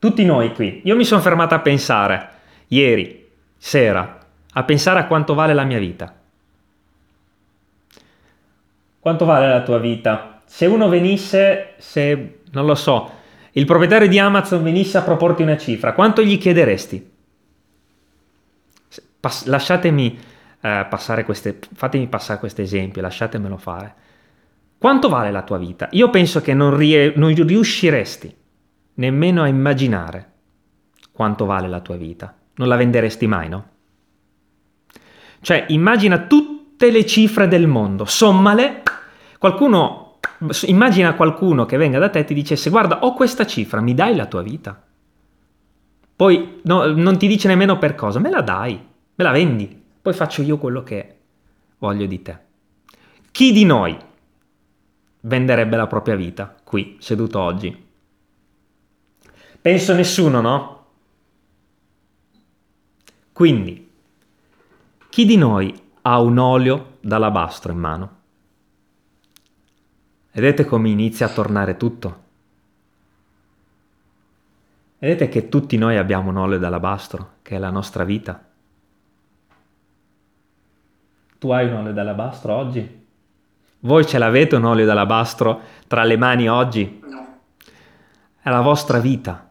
Tutti 0.00 0.24
noi 0.24 0.54
qui, 0.54 0.80
io 0.84 0.96
mi 0.96 1.04
sono 1.04 1.20
fermato 1.20 1.54
a 1.54 1.60
pensare, 1.60 2.28
ieri, 2.68 3.28
sera, 3.58 4.18
a 4.50 4.64
pensare 4.64 4.98
a 4.98 5.06
quanto 5.06 5.34
vale 5.34 5.52
la 5.52 5.64
mia 5.64 5.78
vita. 5.78 6.14
Quanto 8.98 9.24
vale 9.26 9.46
la 9.46 9.60
tua 9.60 9.76
vita? 9.76 10.40
Se 10.46 10.64
uno 10.64 10.88
venisse, 10.88 11.74
se, 11.76 12.38
non 12.50 12.64
lo 12.64 12.74
so, 12.76 13.10
il 13.52 13.66
proprietario 13.66 14.08
di 14.08 14.18
Amazon 14.18 14.62
venisse 14.62 14.96
a 14.96 15.02
proporti 15.02 15.42
una 15.42 15.58
cifra, 15.58 15.92
quanto 15.92 16.22
gli 16.22 16.38
chiederesti? 16.38 17.10
Pas- 19.20 19.44
lasciatemi 19.44 20.18
eh, 20.62 20.86
passare 20.88 21.24
queste, 21.24 21.58
fatemi 21.74 22.06
passare 22.06 22.38
questo 22.38 22.62
esempio, 22.62 23.02
lasciatemelo 23.02 23.58
fare. 23.58 23.94
Quanto 24.78 25.10
vale 25.10 25.30
la 25.30 25.42
tua 25.42 25.58
vita? 25.58 25.88
Io 25.90 26.08
penso 26.08 26.40
che 26.40 26.54
non, 26.54 26.74
rie- 26.74 27.12
non 27.16 27.34
riusciresti 27.34 28.38
nemmeno 28.94 29.42
a 29.42 29.48
immaginare 29.48 30.32
quanto 31.12 31.44
vale 31.44 31.68
la 31.68 31.80
tua 31.80 31.96
vita. 31.96 32.34
Non 32.54 32.68
la 32.68 32.76
venderesti 32.76 33.26
mai, 33.26 33.48
no? 33.48 33.68
Cioè, 35.40 35.66
immagina 35.68 36.18
tutte 36.26 36.90
le 36.90 37.06
cifre 37.06 37.48
del 37.48 37.66
mondo, 37.66 38.04
sommale, 38.04 38.82
qualcuno, 39.38 40.18
immagina 40.66 41.14
qualcuno 41.14 41.64
che 41.64 41.76
venga 41.76 41.98
da 41.98 42.10
te 42.10 42.20
e 42.20 42.24
ti 42.24 42.34
dicesse, 42.34 42.70
guarda, 42.70 43.04
ho 43.04 43.14
questa 43.14 43.46
cifra, 43.46 43.80
mi 43.80 43.94
dai 43.94 44.14
la 44.14 44.26
tua 44.26 44.42
vita? 44.42 44.82
Poi 46.16 46.60
no, 46.64 46.86
non 46.86 47.16
ti 47.16 47.26
dice 47.26 47.48
nemmeno 47.48 47.78
per 47.78 47.94
cosa, 47.94 48.18
me 48.18 48.30
la 48.30 48.42
dai, 48.42 48.74
me 49.14 49.24
la 49.24 49.30
vendi 49.30 49.78
poi 50.02 50.14
faccio 50.14 50.42
io 50.42 50.56
quello 50.56 50.82
che 50.82 51.16
voglio 51.78 52.06
di 52.06 52.22
te. 52.22 52.38
Chi 53.30 53.52
di 53.52 53.64
noi 53.64 53.96
venderebbe 55.20 55.76
la 55.76 55.86
propria 55.86 56.16
vita 56.16 56.54
qui, 56.64 56.96
seduto 57.00 57.38
oggi? 57.38 57.88
Penso 59.60 59.92
nessuno, 59.94 60.40
no? 60.40 60.86
Quindi, 63.32 63.90
chi 65.10 65.26
di 65.26 65.36
noi 65.36 65.78
ha 66.02 66.20
un 66.20 66.38
olio 66.38 66.96
d'alabastro 67.00 67.72
in 67.72 67.78
mano? 67.78 68.18
Vedete 70.32 70.64
come 70.64 70.88
inizia 70.88 71.26
a 71.26 71.30
tornare 71.30 71.76
tutto? 71.76 72.22
Vedete 74.98 75.28
che 75.28 75.48
tutti 75.50 75.76
noi 75.76 75.98
abbiamo 75.98 76.30
un 76.30 76.36
olio 76.36 76.58
d'alabastro, 76.58 77.32
che 77.42 77.56
è 77.56 77.58
la 77.58 77.70
nostra 77.70 78.04
vita. 78.04 78.42
Tu 81.38 81.50
hai 81.50 81.66
un 81.66 81.74
olio 81.74 81.92
d'alabastro 81.92 82.54
oggi? 82.54 83.06
Voi 83.80 84.06
ce 84.06 84.16
l'avete 84.16 84.56
un 84.56 84.64
olio 84.64 84.86
d'alabastro 84.86 85.60
tra 85.86 86.04
le 86.04 86.16
mani 86.16 86.48
oggi? 86.48 87.00
No. 87.04 87.40
È 88.40 88.48
la 88.48 88.60
vostra 88.62 88.98
vita. 88.98 89.49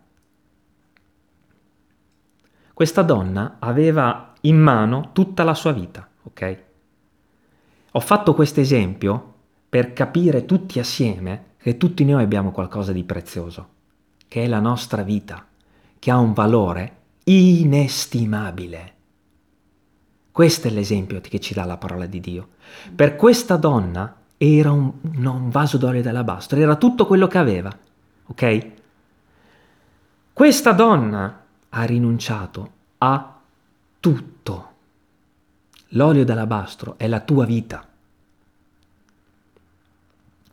Questa 2.80 3.02
donna 3.02 3.58
aveva 3.60 4.36
in 4.44 4.58
mano 4.58 5.10
tutta 5.12 5.44
la 5.44 5.54
sua 5.54 5.74
vita, 5.74 6.08
ok? 6.24 6.64
Ho 7.92 8.00
fatto 8.00 8.34
questo 8.34 8.62
esempio 8.62 9.34
per 9.68 9.92
capire 9.92 10.46
tutti 10.46 10.80
assieme 10.80 11.56
che 11.58 11.76
tutti 11.76 12.06
noi 12.06 12.24
abbiamo 12.24 12.52
qualcosa 12.52 12.94
di 12.94 13.04
prezioso, 13.04 13.68
che 14.30 14.46
è 14.46 14.48
la 14.48 14.62
nostra 14.62 15.02
vita, 15.02 15.46
che 16.00 16.10
ha 16.10 16.20
un 16.20 16.32
valore 16.32 16.96
inestimabile. 17.26 18.94
Questo 20.32 20.70
è 20.70 20.72
l'esempio 20.72 21.20
che 21.20 21.42
ci 21.42 21.54
dà 21.54 21.66
la 21.66 21.76
parola 21.76 22.06
di 22.06 22.22
Dio. 22.22 22.48
Per 22.96 23.18
questa 23.18 23.58
donna 23.58 24.22
era 24.38 24.72
un, 24.72 24.90
no, 25.02 25.34
un 25.34 25.50
vaso 25.50 25.76
d'olio 25.76 26.02
d'alabastro, 26.02 26.58
era 26.58 26.78
tutto 26.78 27.06
quello 27.06 27.28
che 27.28 27.38
aveva, 27.40 27.78
ok? 28.28 28.72
Questa 30.32 30.72
donna 30.72 31.48
ha 31.70 31.84
rinunciato 31.84 32.72
a 33.00 33.40
tutto. 34.00 34.68
L'olio 35.90 36.24
d'alabastro 36.24 36.96
è 36.98 37.08
la 37.08 37.20
tua 37.20 37.46
vita. 37.46 37.86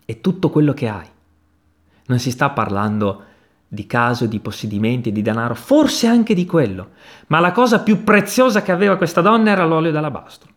È 0.04 0.20
tutto 0.20 0.50
quello 0.50 0.72
che 0.72 0.88
hai. 0.88 1.06
Non 2.06 2.18
si 2.18 2.30
sta 2.30 2.50
parlando 2.50 3.24
di 3.68 3.86
caso, 3.86 4.26
di 4.26 4.38
possedimenti, 4.38 5.12
di 5.12 5.22
denaro, 5.22 5.54
forse 5.54 6.06
anche 6.06 6.34
di 6.34 6.46
quello, 6.46 6.90
ma 7.26 7.40
la 7.40 7.52
cosa 7.52 7.80
più 7.80 8.04
preziosa 8.04 8.62
che 8.62 8.72
aveva 8.72 8.96
questa 8.96 9.20
donna 9.20 9.50
era 9.50 9.64
l'olio 9.64 9.90
d'alabastro, 9.90 10.50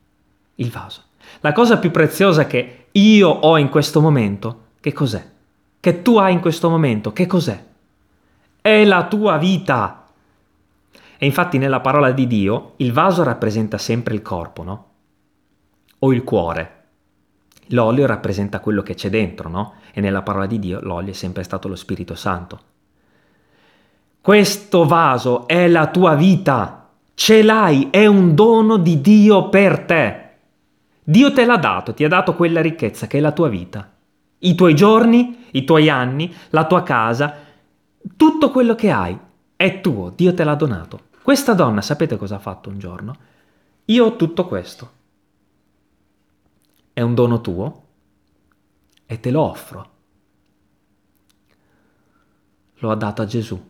il 0.55 0.69
vaso. 0.69 1.03
La 1.41 1.51
cosa 1.51 1.77
più 1.77 1.91
preziosa 1.91 2.45
che 2.45 2.87
io 2.91 3.29
ho 3.29 3.57
in 3.57 3.69
questo 3.69 4.01
momento, 4.01 4.65
che 4.79 4.93
cos'è? 4.93 5.27
Che 5.79 6.01
tu 6.01 6.17
hai 6.17 6.33
in 6.33 6.39
questo 6.39 6.69
momento, 6.69 7.13
che 7.13 7.25
cos'è? 7.25 7.65
È 8.61 8.85
la 8.85 9.07
tua 9.07 9.37
vita. 9.37 9.98
E 11.21 11.25
infatti 11.25 11.57
nella 11.57 11.81
parola 11.81 12.11
di 12.11 12.27
Dio 12.27 12.75
il 12.77 12.93
vaso 12.93 13.23
rappresenta 13.23 13.77
sempre 13.77 14.13
il 14.13 14.21
corpo, 14.21 14.63
no? 14.63 14.85
O 15.99 16.13
il 16.13 16.23
cuore. 16.23 16.83
L'olio 17.71 18.05
rappresenta 18.05 18.61
quello 18.61 18.81
che 18.83 18.93
c'è 18.93 19.09
dentro, 19.09 19.49
no? 19.49 19.73
E 19.91 19.99
nella 19.99 20.21
parola 20.21 20.45
di 20.45 20.59
Dio 20.59 20.79
l'olio 20.81 21.11
è 21.11 21.13
sempre 21.13 21.43
stato 21.43 21.67
lo 21.67 21.75
Spirito 21.75 22.15
Santo. 22.15 22.59
Questo 24.21 24.85
vaso 24.85 25.45
è 25.45 25.67
la 25.67 25.87
tua 25.87 26.15
vita, 26.15 26.87
ce 27.15 27.43
l'hai, 27.43 27.89
è 27.91 28.05
un 28.05 28.33
dono 28.33 28.77
di 28.77 29.01
Dio 29.01 29.49
per 29.49 29.79
te. 29.81 30.29
Dio 31.03 31.33
te 31.33 31.43
l'ha 31.43 31.57
dato, 31.57 31.93
ti 31.93 32.05
ha 32.05 32.07
dato 32.07 32.33
quella 32.33 32.61
ricchezza 32.61 33.07
che 33.07 33.17
è 33.17 33.21
la 33.21 33.33
tua 33.33 33.49
vita. 33.49 33.91
I 34.37 34.55
tuoi 34.55 34.73
giorni, 34.73 35.47
i 35.51 35.65
tuoi 35.65 35.89
anni, 35.89 36.33
la 36.51 36.63
tua 36.63 36.81
casa, 36.83 37.39
tutto 38.15 38.51
quello 38.51 38.73
che 38.73 38.89
hai 38.89 39.19
è 39.57 39.81
tuo, 39.81 40.13
Dio 40.15 40.33
te 40.33 40.45
l'ha 40.45 40.55
donato. 40.55 41.07
Questa 41.29 41.53
donna, 41.53 41.83
sapete 41.83 42.17
cosa 42.17 42.37
ha 42.37 42.39
fatto 42.39 42.69
un 42.69 42.79
giorno? 42.79 43.15
Io 43.85 44.03
ho 44.03 44.15
tutto 44.15 44.47
questo. 44.47 44.91
È 46.91 47.01
un 47.01 47.13
dono 47.13 47.39
tuo 47.39 47.83
e 49.05 49.19
te 49.19 49.29
lo 49.29 49.41
offro. 49.41 49.89
Lo 52.77 52.89
ha 52.89 52.95
dato 52.95 53.21
a 53.21 53.25
Gesù 53.25 53.63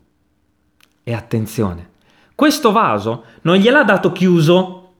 E 1.03 1.13
attenzione, 1.13 1.89
questo 2.33 2.71
vaso 2.71 3.25
non 3.41 3.57
gliel'ha 3.57 3.83
dato 3.83 4.13
chiuso, 4.13 4.93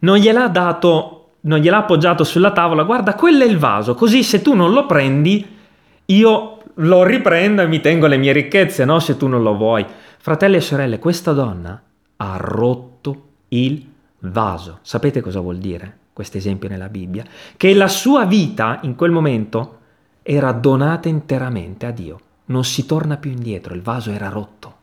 non 0.00 0.16
gliel'ha 0.16 0.48
dato, 0.48 1.34
non 1.42 1.60
gliel'ha 1.60 1.76
appoggiato 1.76 2.24
sulla 2.24 2.50
tavola, 2.50 2.82
guarda, 2.82 3.14
quello 3.14 3.44
è 3.44 3.46
il 3.46 3.56
vaso, 3.56 3.94
così 3.94 4.24
se 4.24 4.42
tu 4.42 4.54
non 4.54 4.72
lo 4.72 4.84
prendi, 4.84 5.46
io 6.06 6.60
lo 6.74 7.04
riprendo 7.04 7.62
e 7.62 7.68
mi 7.68 7.80
tengo 7.80 8.08
le 8.08 8.16
mie 8.16 8.32
ricchezze, 8.32 8.84
no? 8.84 8.98
Se 8.98 9.16
tu 9.16 9.28
non 9.28 9.44
lo 9.44 9.54
vuoi. 9.54 9.86
Fratelli 10.22 10.56
e 10.56 10.60
sorelle, 10.60 10.98
questa 10.98 11.32
donna 11.32 11.82
ha 12.16 12.36
rotto 12.36 13.28
il 13.48 13.90
vaso. 14.18 14.80
Sapete 14.82 15.22
cosa 15.22 15.40
vuol 15.40 15.56
dire 15.56 15.96
questo 16.12 16.36
esempio 16.36 16.68
nella 16.68 16.90
Bibbia? 16.90 17.24
Che 17.56 17.72
la 17.72 17.88
sua 17.88 18.26
vita 18.26 18.80
in 18.82 18.96
quel 18.96 19.12
momento 19.12 19.78
era 20.20 20.52
donata 20.52 21.08
interamente 21.08 21.86
a 21.86 21.90
Dio. 21.90 22.20
Non 22.46 22.64
si 22.64 22.84
torna 22.84 23.16
più 23.16 23.30
indietro, 23.30 23.72
il 23.72 23.80
vaso 23.80 24.10
era 24.10 24.28
rotto. 24.28 24.76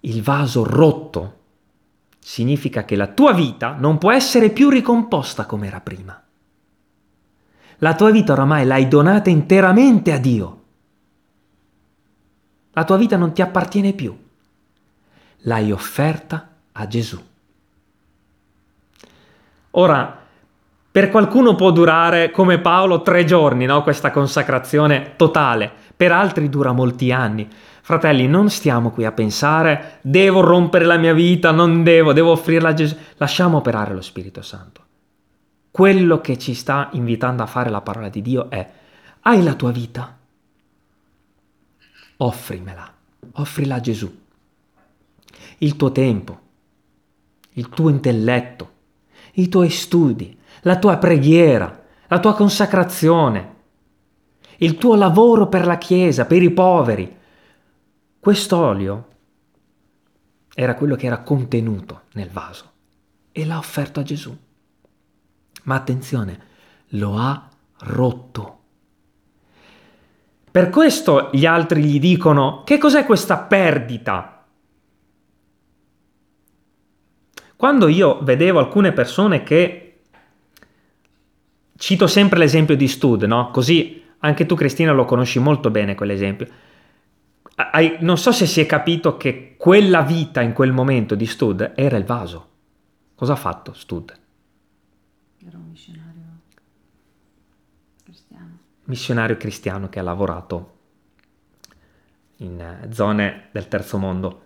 Il 0.00 0.22
vaso 0.22 0.64
rotto 0.64 1.36
significa 2.18 2.84
che 2.84 2.96
la 2.96 3.06
tua 3.06 3.32
vita 3.32 3.76
non 3.78 3.98
può 3.98 4.10
essere 4.10 4.50
più 4.50 4.70
ricomposta 4.70 5.46
come 5.46 5.68
era 5.68 5.80
prima. 5.80 6.20
La 7.78 7.94
tua 7.94 8.10
vita 8.10 8.32
oramai 8.32 8.66
l'hai 8.66 8.88
donata 8.88 9.30
interamente 9.30 10.12
a 10.12 10.18
Dio. 10.18 10.61
La 12.72 12.84
tua 12.84 12.96
vita 12.96 13.16
non 13.16 13.32
ti 13.32 13.42
appartiene 13.42 13.92
più. 13.92 14.16
L'hai 15.42 15.72
offerta 15.72 16.48
a 16.72 16.86
Gesù. 16.86 17.20
Ora, 19.72 20.20
per 20.90 21.10
qualcuno 21.10 21.54
può 21.54 21.70
durare 21.70 22.30
come 22.30 22.58
Paolo 22.58 23.00
tre 23.02 23.24
giorni, 23.24 23.64
no? 23.64 23.82
questa 23.82 24.10
consacrazione 24.10 25.14
totale, 25.16 25.70
per 25.96 26.12
altri 26.12 26.48
dura 26.48 26.72
molti 26.72 27.10
anni. 27.10 27.48
Fratelli, 27.80 28.28
non 28.28 28.48
stiamo 28.48 28.90
qui 28.90 29.04
a 29.04 29.12
pensare 29.12 29.98
devo 30.02 30.40
rompere 30.40 30.84
la 30.84 30.98
mia 30.98 31.14
vita, 31.14 31.50
non 31.50 31.82
devo, 31.82 32.12
devo 32.12 32.32
offrirla 32.32 32.68
a 32.68 32.74
Gesù. 32.74 32.96
Lasciamo 33.16 33.56
operare 33.56 33.94
lo 33.94 34.02
Spirito 34.02 34.42
Santo. 34.42 34.80
Quello 35.70 36.20
che 36.20 36.38
ci 36.38 36.52
sta 36.54 36.90
invitando 36.92 37.42
a 37.42 37.46
fare 37.46 37.70
la 37.70 37.80
parola 37.80 38.08
di 38.08 38.20
Dio 38.20 38.50
è, 38.50 38.70
hai 39.22 39.42
la 39.42 39.54
tua 39.54 39.70
vita? 39.70 40.18
Offrimela, 42.22 42.94
offrila 43.32 43.76
a 43.76 43.80
Gesù. 43.80 44.20
Il 45.58 45.74
tuo 45.74 45.90
tempo, 45.90 46.40
il 47.54 47.68
tuo 47.68 47.88
intelletto, 47.88 48.70
i 49.34 49.48
tuoi 49.48 49.70
studi, 49.70 50.38
la 50.60 50.78
tua 50.78 50.98
preghiera, 50.98 51.84
la 52.06 52.20
tua 52.20 52.34
consacrazione, 52.34 53.54
il 54.58 54.76
tuo 54.76 54.94
lavoro 54.94 55.48
per 55.48 55.66
la 55.66 55.78
Chiesa, 55.78 56.24
per 56.24 56.42
i 56.42 56.52
poveri. 56.52 57.18
Quest'olio 58.20 59.08
era 60.54 60.76
quello 60.76 60.94
che 60.94 61.06
era 61.06 61.22
contenuto 61.22 62.02
nel 62.12 62.30
vaso 62.30 62.70
e 63.32 63.44
l'ha 63.44 63.58
offerto 63.58 63.98
a 63.98 64.04
Gesù. 64.04 64.36
Ma 65.64 65.74
attenzione, 65.74 66.40
lo 66.90 67.16
ha 67.16 67.48
rotto. 67.78 68.61
Per 70.52 70.68
questo 70.68 71.30
gli 71.32 71.46
altri 71.46 71.82
gli 71.82 71.98
dicono, 71.98 72.62
che 72.62 72.76
cos'è 72.76 73.06
questa 73.06 73.38
perdita? 73.38 74.44
Quando 77.56 77.88
io 77.88 78.18
vedevo 78.22 78.58
alcune 78.58 78.92
persone 78.92 79.42
che, 79.42 80.00
cito 81.78 82.06
sempre 82.06 82.38
l'esempio 82.38 82.76
di 82.76 82.86
Stud, 82.86 83.22
no? 83.22 83.50
Così 83.50 84.04
anche 84.18 84.44
tu 84.44 84.54
Cristina 84.54 84.92
lo 84.92 85.06
conosci 85.06 85.38
molto 85.38 85.70
bene 85.70 85.94
quell'esempio. 85.94 86.46
Non 88.00 88.18
so 88.18 88.30
se 88.30 88.44
si 88.46 88.60
è 88.60 88.66
capito 88.66 89.16
che 89.16 89.54
quella 89.56 90.02
vita 90.02 90.42
in 90.42 90.52
quel 90.52 90.72
momento 90.72 91.14
di 91.14 91.24
Stud 91.24 91.72
era 91.74 91.96
il 91.96 92.04
vaso. 92.04 92.48
Cosa 93.14 93.32
ha 93.32 93.36
fatto 93.36 93.72
Stud? 93.72 94.20
missionario 95.38 96.01
cristiano 99.36 99.88
che 99.88 99.98
ha 99.98 100.02
lavorato 100.02 100.70
in 102.38 102.60
eh, 102.60 102.92
zone 102.92 103.48
del 103.52 103.68
terzo 103.68 103.98
mondo. 103.98 104.42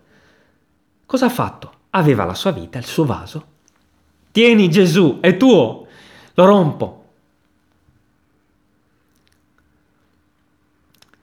Cosa 1.07 1.27
ha 1.27 1.31
fatto? 1.31 1.73
Aveva 1.91 2.25
la 2.25 2.35
sua 2.35 2.51
vita, 2.51 2.79
il 2.79 2.85
suo 2.85 3.05
vaso. 3.05 3.55
Tieni 4.33 4.69
Gesù, 4.69 5.19
è 5.21 5.37
tuo, 5.37 5.87
lo 6.35 6.45
rompo. 6.45 7.05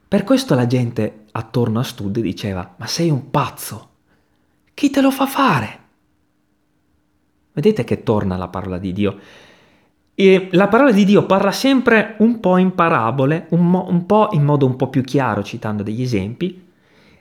Per 0.08 0.24
questo 0.24 0.56
la 0.56 0.68
gente 0.68 1.26
attorno 1.32 1.80
a 1.80 1.84
Stud 1.84 2.20
diceva, 2.20 2.76
ma 2.78 2.88
sei 2.88 3.10
un 3.10 3.30
pazzo, 3.30 3.90
chi 4.74 4.90
te 4.90 5.02
lo 5.02 5.12
fa 5.12 5.26
fare? 5.28 5.80
Vedete 7.54 7.84
che 7.84 8.02
torna 8.02 8.36
la 8.36 8.48
parola 8.48 8.80
di 8.80 8.94
Dio. 8.94 9.20
E 10.16 10.50
la 10.52 10.68
parola 10.68 10.92
di 10.92 11.06
Dio 11.06 11.26
parla 11.26 11.52
sempre 11.52 12.16
un 12.20 12.40
po' 12.40 12.58
in 12.58 12.76
parabole, 12.76 13.48
un, 13.50 13.68
mo- 13.68 13.88
un 13.90 14.06
po' 14.06 14.30
in 14.34 14.44
modo 14.44 14.66
un 14.68 14.76
po' 14.76 14.88
più 14.88 15.02
chiaro, 15.02 15.42
citando 15.42 15.82
degli 15.82 16.04
esempi. 16.04 16.70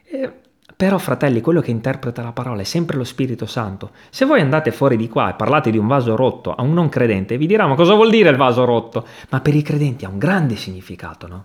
Eh, 0.04 0.32
però, 0.76 0.98
fratelli, 0.98 1.40
quello 1.40 1.62
che 1.62 1.70
interpreta 1.70 2.22
la 2.22 2.32
parola 2.32 2.60
è 2.60 2.64
sempre 2.64 2.98
lo 2.98 3.04
Spirito 3.04 3.46
Santo. 3.46 3.92
Se 4.10 4.26
voi 4.26 4.40
andate 4.40 4.72
fuori 4.72 4.96
di 4.96 5.08
qua 5.08 5.30
e 5.30 5.34
parlate 5.34 5.70
di 5.70 5.78
un 5.78 5.86
vaso 5.86 6.16
rotto 6.16 6.54
a 6.54 6.60
un 6.62 6.74
non 6.74 6.90
credente, 6.90 7.38
vi 7.38 7.46
dirà: 7.46 7.66
Ma 7.66 7.76
cosa 7.76 7.94
vuol 7.94 8.10
dire 8.10 8.28
il 8.28 8.36
vaso 8.36 8.64
rotto? 8.66 9.06
Ma 9.30 9.40
per 9.40 9.54
i 9.54 9.62
credenti 9.62 10.04
ha 10.04 10.08
un 10.08 10.18
grande 10.18 10.56
significato, 10.56 11.26
no? 11.28 11.44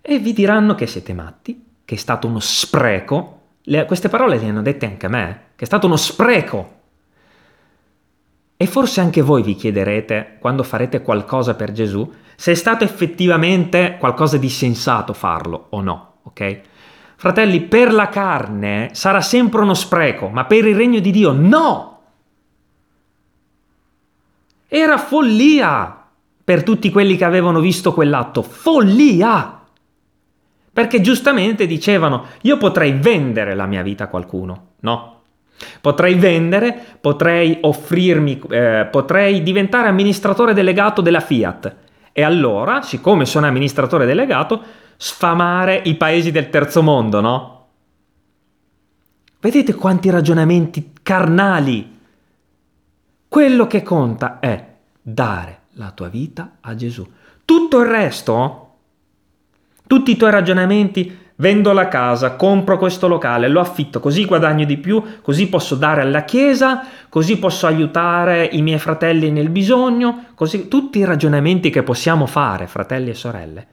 E 0.00 0.18
vi 0.18 0.32
diranno 0.32 0.74
che 0.74 0.86
siete 0.86 1.12
matti, 1.12 1.64
che 1.84 1.94
è 1.94 1.98
stato 1.98 2.26
uno 2.26 2.40
spreco. 2.40 3.40
Le, 3.62 3.84
queste 3.84 4.08
parole 4.08 4.38
le 4.38 4.48
hanno 4.48 4.62
dette 4.62 4.86
anche 4.86 5.06
a 5.06 5.10
me, 5.10 5.40
che 5.54 5.64
è 5.64 5.66
stato 5.66 5.86
uno 5.86 5.96
spreco 5.96 6.77
e 8.60 8.66
forse 8.66 9.00
anche 9.00 9.22
voi 9.22 9.44
vi 9.44 9.54
chiederete, 9.54 10.38
quando 10.40 10.64
farete 10.64 11.00
qualcosa 11.00 11.54
per 11.54 11.70
Gesù, 11.70 12.12
se 12.34 12.50
è 12.50 12.54
stato 12.56 12.82
effettivamente 12.82 13.96
qualcosa 14.00 14.36
di 14.36 14.48
sensato 14.48 15.12
farlo 15.12 15.66
o 15.70 15.80
no, 15.80 16.14
ok? 16.24 16.60
Fratelli, 17.14 17.60
per 17.60 17.92
la 17.92 18.08
carne 18.08 18.90
sarà 18.94 19.20
sempre 19.20 19.60
uno 19.60 19.74
spreco, 19.74 20.28
ma 20.28 20.44
per 20.44 20.66
il 20.66 20.74
regno 20.74 20.98
di 20.98 21.12
Dio 21.12 21.30
no! 21.30 22.00
Era 24.66 24.98
follia 24.98 26.06
per 26.42 26.64
tutti 26.64 26.90
quelli 26.90 27.16
che 27.16 27.24
avevano 27.24 27.60
visto 27.60 27.94
quell'atto, 27.94 28.42
follia! 28.42 29.62
Perché 30.72 31.00
giustamente 31.00 31.64
dicevano, 31.68 32.24
io 32.40 32.56
potrei 32.56 32.92
vendere 32.92 33.54
la 33.54 33.66
mia 33.66 33.82
vita 33.82 34.04
a 34.04 34.08
qualcuno, 34.08 34.70
no? 34.80 35.17
Potrei 35.80 36.14
vendere, 36.14 36.78
potrei 37.00 37.58
offrirmi, 37.60 38.40
eh, 38.50 38.88
potrei 38.90 39.42
diventare 39.42 39.88
amministratore 39.88 40.54
delegato 40.54 41.00
della 41.00 41.20
Fiat 41.20 41.76
e 42.18 42.22
allora, 42.22 42.82
siccome 42.82 43.24
sono 43.26 43.46
amministratore 43.46 44.04
delegato, 44.04 44.60
sfamare 44.96 45.80
i 45.84 45.94
paesi 45.94 46.32
del 46.32 46.50
terzo 46.50 46.82
mondo, 46.82 47.20
no? 47.20 47.66
Vedete 49.38 49.74
quanti 49.74 50.10
ragionamenti 50.10 50.94
carnali. 51.00 51.96
Quello 53.28 53.66
che 53.68 53.82
conta 53.82 54.40
è 54.40 54.74
dare 55.00 55.60
la 55.74 55.92
tua 55.92 56.08
vita 56.08 56.56
a 56.60 56.74
Gesù. 56.74 57.08
Tutto 57.44 57.80
il 57.80 57.86
resto, 57.86 58.74
tutti 59.86 60.10
i 60.10 60.16
tuoi 60.16 60.32
ragionamenti 60.32 61.16
Vendo 61.40 61.72
la 61.72 61.86
casa, 61.86 62.34
compro 62.34 62.78
questo 62.78 63.06
locale, 63.06 63.46
lo 63.46 63.60
affitto, 63.60 64.00
così 64.00 64.24
guadagno 64.24 64.64
di 64.64 64.76
più, 64.76 65.00
così 65.22 65.48
posso 65.48 65.76
dare 65.76 66.00
alla 66.00 66.24
Chiesa, 66.24 66.84
così 67.08 67.38
posso 67.38 67.68
aiutare 67.68 68.44
i 68.44 68.60
miei 68.60 68.80
fratelli 68.80 69.30
nel 69.30 69.48
bisogno, 69.48 70.30
così 70.34 70.66
tutti 70.66 70.98
i 70.98 71.04
ragionamenti 71.04 71.70
che 71.70 71.84
possiamo 71.84 72.26
fare, 72.26 72.66
fratelli 72.66 73.10
e 73.10 73.14
sorelle, 73.14 73.66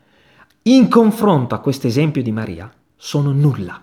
in 0.64 0.88
confronto 0.88 1.56
a 1.56 1.60
questo 1.60 1.88
esempio 1.88 2.22
di 2.22 2.32
Maria, 2.32 2.72
sono 2.96 3.32
nulla. 3.32 3.82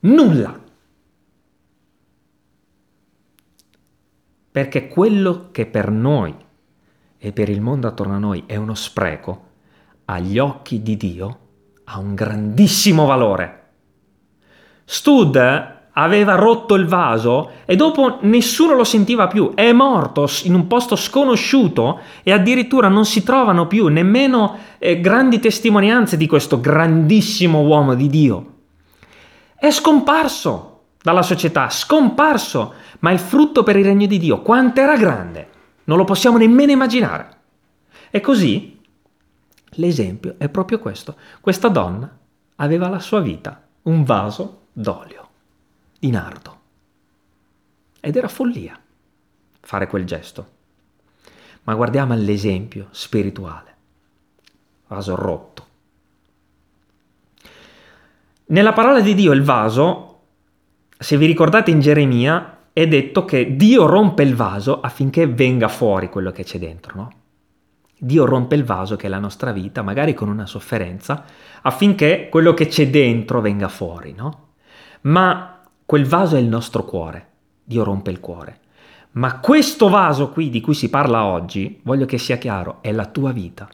Nulla. 0.00 0.60
Perché 4.50 4.88
quello 4.88 5.50
che 5.50 5.66
per 5.66 5.90
noi 5.90 6.34
e 7.18 7.32
per 7.32 7.50
il 7.50 7.60
mondo 7.60 7.86
attorno 7.86 8.14
a 8.14 8.18
noi 8.18 8.44
è 8.46 8.56
uno 8.56 8.74
spreco, 8.74 9.43
agli 10.06 10.38
occhi 10.38 10.82
di 10.82 10.96
Dio 10.96 11.38
ha 11.84 11.98
un 11.98 12.14
grandissimo 12.14 13.06
valore. 13.06 13.62
Stud 14.84 15.72
aveva 15.96 16.34
rotto 16.34 16.74
il 16.74 16.86
vaso 16.86 17.50
e 17.64 17.76
dopo 17.76 18.18
nessuno 18.22 18.74
lo 18.74 18.84
sentiva 18.84 19.28
più, 19.28 19.52
è 19.54 19.72
morto 19.72 20.28
in 20.42 20.54
un 20.54 20.66
posto 20.66 20.96
sconosciuto 20.96 22.00
e 22.22 22.32
addirittura 22.32 22.88
non 22.88 23.04
si 23.04 23.22
trovano 23.22 23.66
più 23.66 23.86
nemmeno 23.86 24.58
eh, 24.78 25.00
grandi 25.00 25.38
testimonianze 25.38 26.16
di 26.16 26.26
questo 26.26 26.60
grandissimo 26.60 27.60
uomo 27.60 27.94
di 27.94 28.08
Dio. 28.08 28.52
È 29.56 29.70
scomparso 29.70 30.70
dalla 31.00 31.22
società, 31.22 31.70
scomparso, 31.70 32.74
ma 33.00 33.12
il 33.12 33.18
frutto 33.18 33.62
per 33.62 33.76
il 33.76 33.84
regno 33.84 34.06
di 34.06 34.18
Dio, 34.18 34.42
quanto 34.42 34.80
era 34.80 34.96
grande, 34.96 35.48
non 35.84 35.96
lo 35.96 36.04
possiamo 36.04 36.38
nemmeno 36.38 36.72
immaginare. 36.72 37.28
E 38.10 38.20
così 38.20 38.73
L'esempio 39.76 40.34
è 40.38 40.48
proprio 40.48 40.78
questo. 40.78 41.16
Questa 41.40 41.68
donna 41.68 42.18
aveva 42.56 42.88
la 42.88 43.00
sua 43.00 43.20
vita, 43.20 43.62
un 43.82 44.04
vaso 44.04 44.66
d'olio, 44.72 45.28
di 45.98 46.10
nardo. 46.10 46.60
Ed 48.00 48.16
era 48.16 48.28
follia 48.28 48.78
fare 49.60 49.86
quel 49.86 50.04
gesto. 50.04 50.52
Ma 51.64 51.74
guardiamo 51.74 52.12
all'esempio 52.12 52.88
spirituale. 52.90 53.74
Vaso 54.86 55.14
rotto. 55.14 55.66
Nella 58.46 58.74
parola 58.74 59.00
di 59.00 59.14
Dio 59.14 59.32
il 59.32 59.42
vaso, 59.42 60.20
se 60.98 61.16
vi 61.16 61.24
ricordate 61.24 61.70
in 61.70 61.80
Geremia, 61.80 62.58
è 62.74 62.86
detto 62.86 63.24
che 63.24 63.56
Dio 63.56 63.86
rompe 63.86 64.22
il 64.22 64.34
vaso 64.34 64.80
affinché 64.80 65.26
venga 65.26 65.68
fuori 65.68 66.10
quello 66.10 66.30
che 66.30 66.44
c'è 66.44 66.58
dentro, 66.58 66.96
no? 66.96 67.12
Dio 67.96 68.24
rompe 68.24 68.54
il 68.54 68.64
vaso 68.64 68.96
che 68.96 69.06
è 69.06 69.10
la 69.10 69.18
nostra 69.18 69.52
vita, 69.52 69.82
magari 69.82 70.14
con 70.14 70.28
una 70.28 70.46
sofferenza, 70.46 71.24
affinché 71.62 72.28
quello 72.30 72.52
che 72.52 72.66
c'è 72.66 72.90
dentro 72.90 73.40
venga 73.40 73.68
fuori, 73.68 74.12
no? 74.12 74.48
Ma 75.02 75.60
quel 75.86 76.06
vaso 76.06 76.36
è 76.36 76.40
il 76.40 76.48
nostro 76.48 76.84
cuore. 76.84 77.28
Dio 77.62 77.84
rompe 77.84 78.10
il 78.10 78.20
cuore. 78.20 78.60
Ma 79.12 79.38
questo 79.38 79.88
vaso 79.88 80.30
qui 80.30 80.50
di 80.50 80.60
cui 80.60 80.74
si 80.74 80.90
parla 80.90 81.24
oggi, 81.24 81.80
voglio 81.84 82.04
che 82.04 82.18
sia 82.18 82.36
chiaro, 82.36 82.78
è 82.80 82.90
la 82.90 83.06
tua 83.06 83.32
vita. 83.32 83.68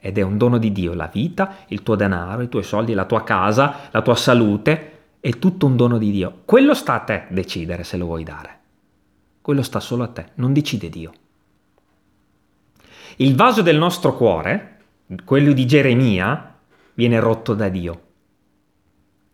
Ed 0.00 0.18
è 0.18 0.22
un 0.22 0.36
dono 0.36 0.58
di 0.58 0.72
Dio, 0.72 0.94
la 0.94 1.08
vita, 1.12 1.58
il 1.68 1.82
tuo 1.84 1.94
denaro, 1.94 2.42
i 2.42 2.48
tuoi 2.48 2.64
soldi, 2.64 2.92
la 2.92 3.04
tua 3.04 3.22
casa, 3.22 3.88
la 3.92 4.02
tua 4.02 4.16
salute, 4.16 4.90
è 5.20 5.30
tutto 5.38 5.66
un 5.66 5.76
dono 5.76 5.98
di 5.98 6.10
Dio. 6.10 6.40
Quello 6.44 6.74
sta 6.74 6.94
a 6.94 7.00
te 7.00 7.26
decidere 7.30 7.84
se 7.84 7.96
lo 7.96 8.06
vuoi 8.06 8.24
dare. 8.24 8.58
Quello 9.40 9.62
sta 9.62 9.78
solo 9.78 10.02
a 10.02 10.08
te, 10.08 10.30
non 10.34 10.52
decide 10.52 10.88
Dio. 10.88 11.12
Il 13.16 13.34
vaso 13.34 13.62
del 13.62 13.78
nostro 13.78 14.14
cuore, 14.14 14.78
quello 15.24 15.52
di 15.52 15.66
Geremia, 15.66 16.54
viene 16.94 17.20
rotto 17.20 17.54
da 17.54 17.68
Dio. 17.68 18.02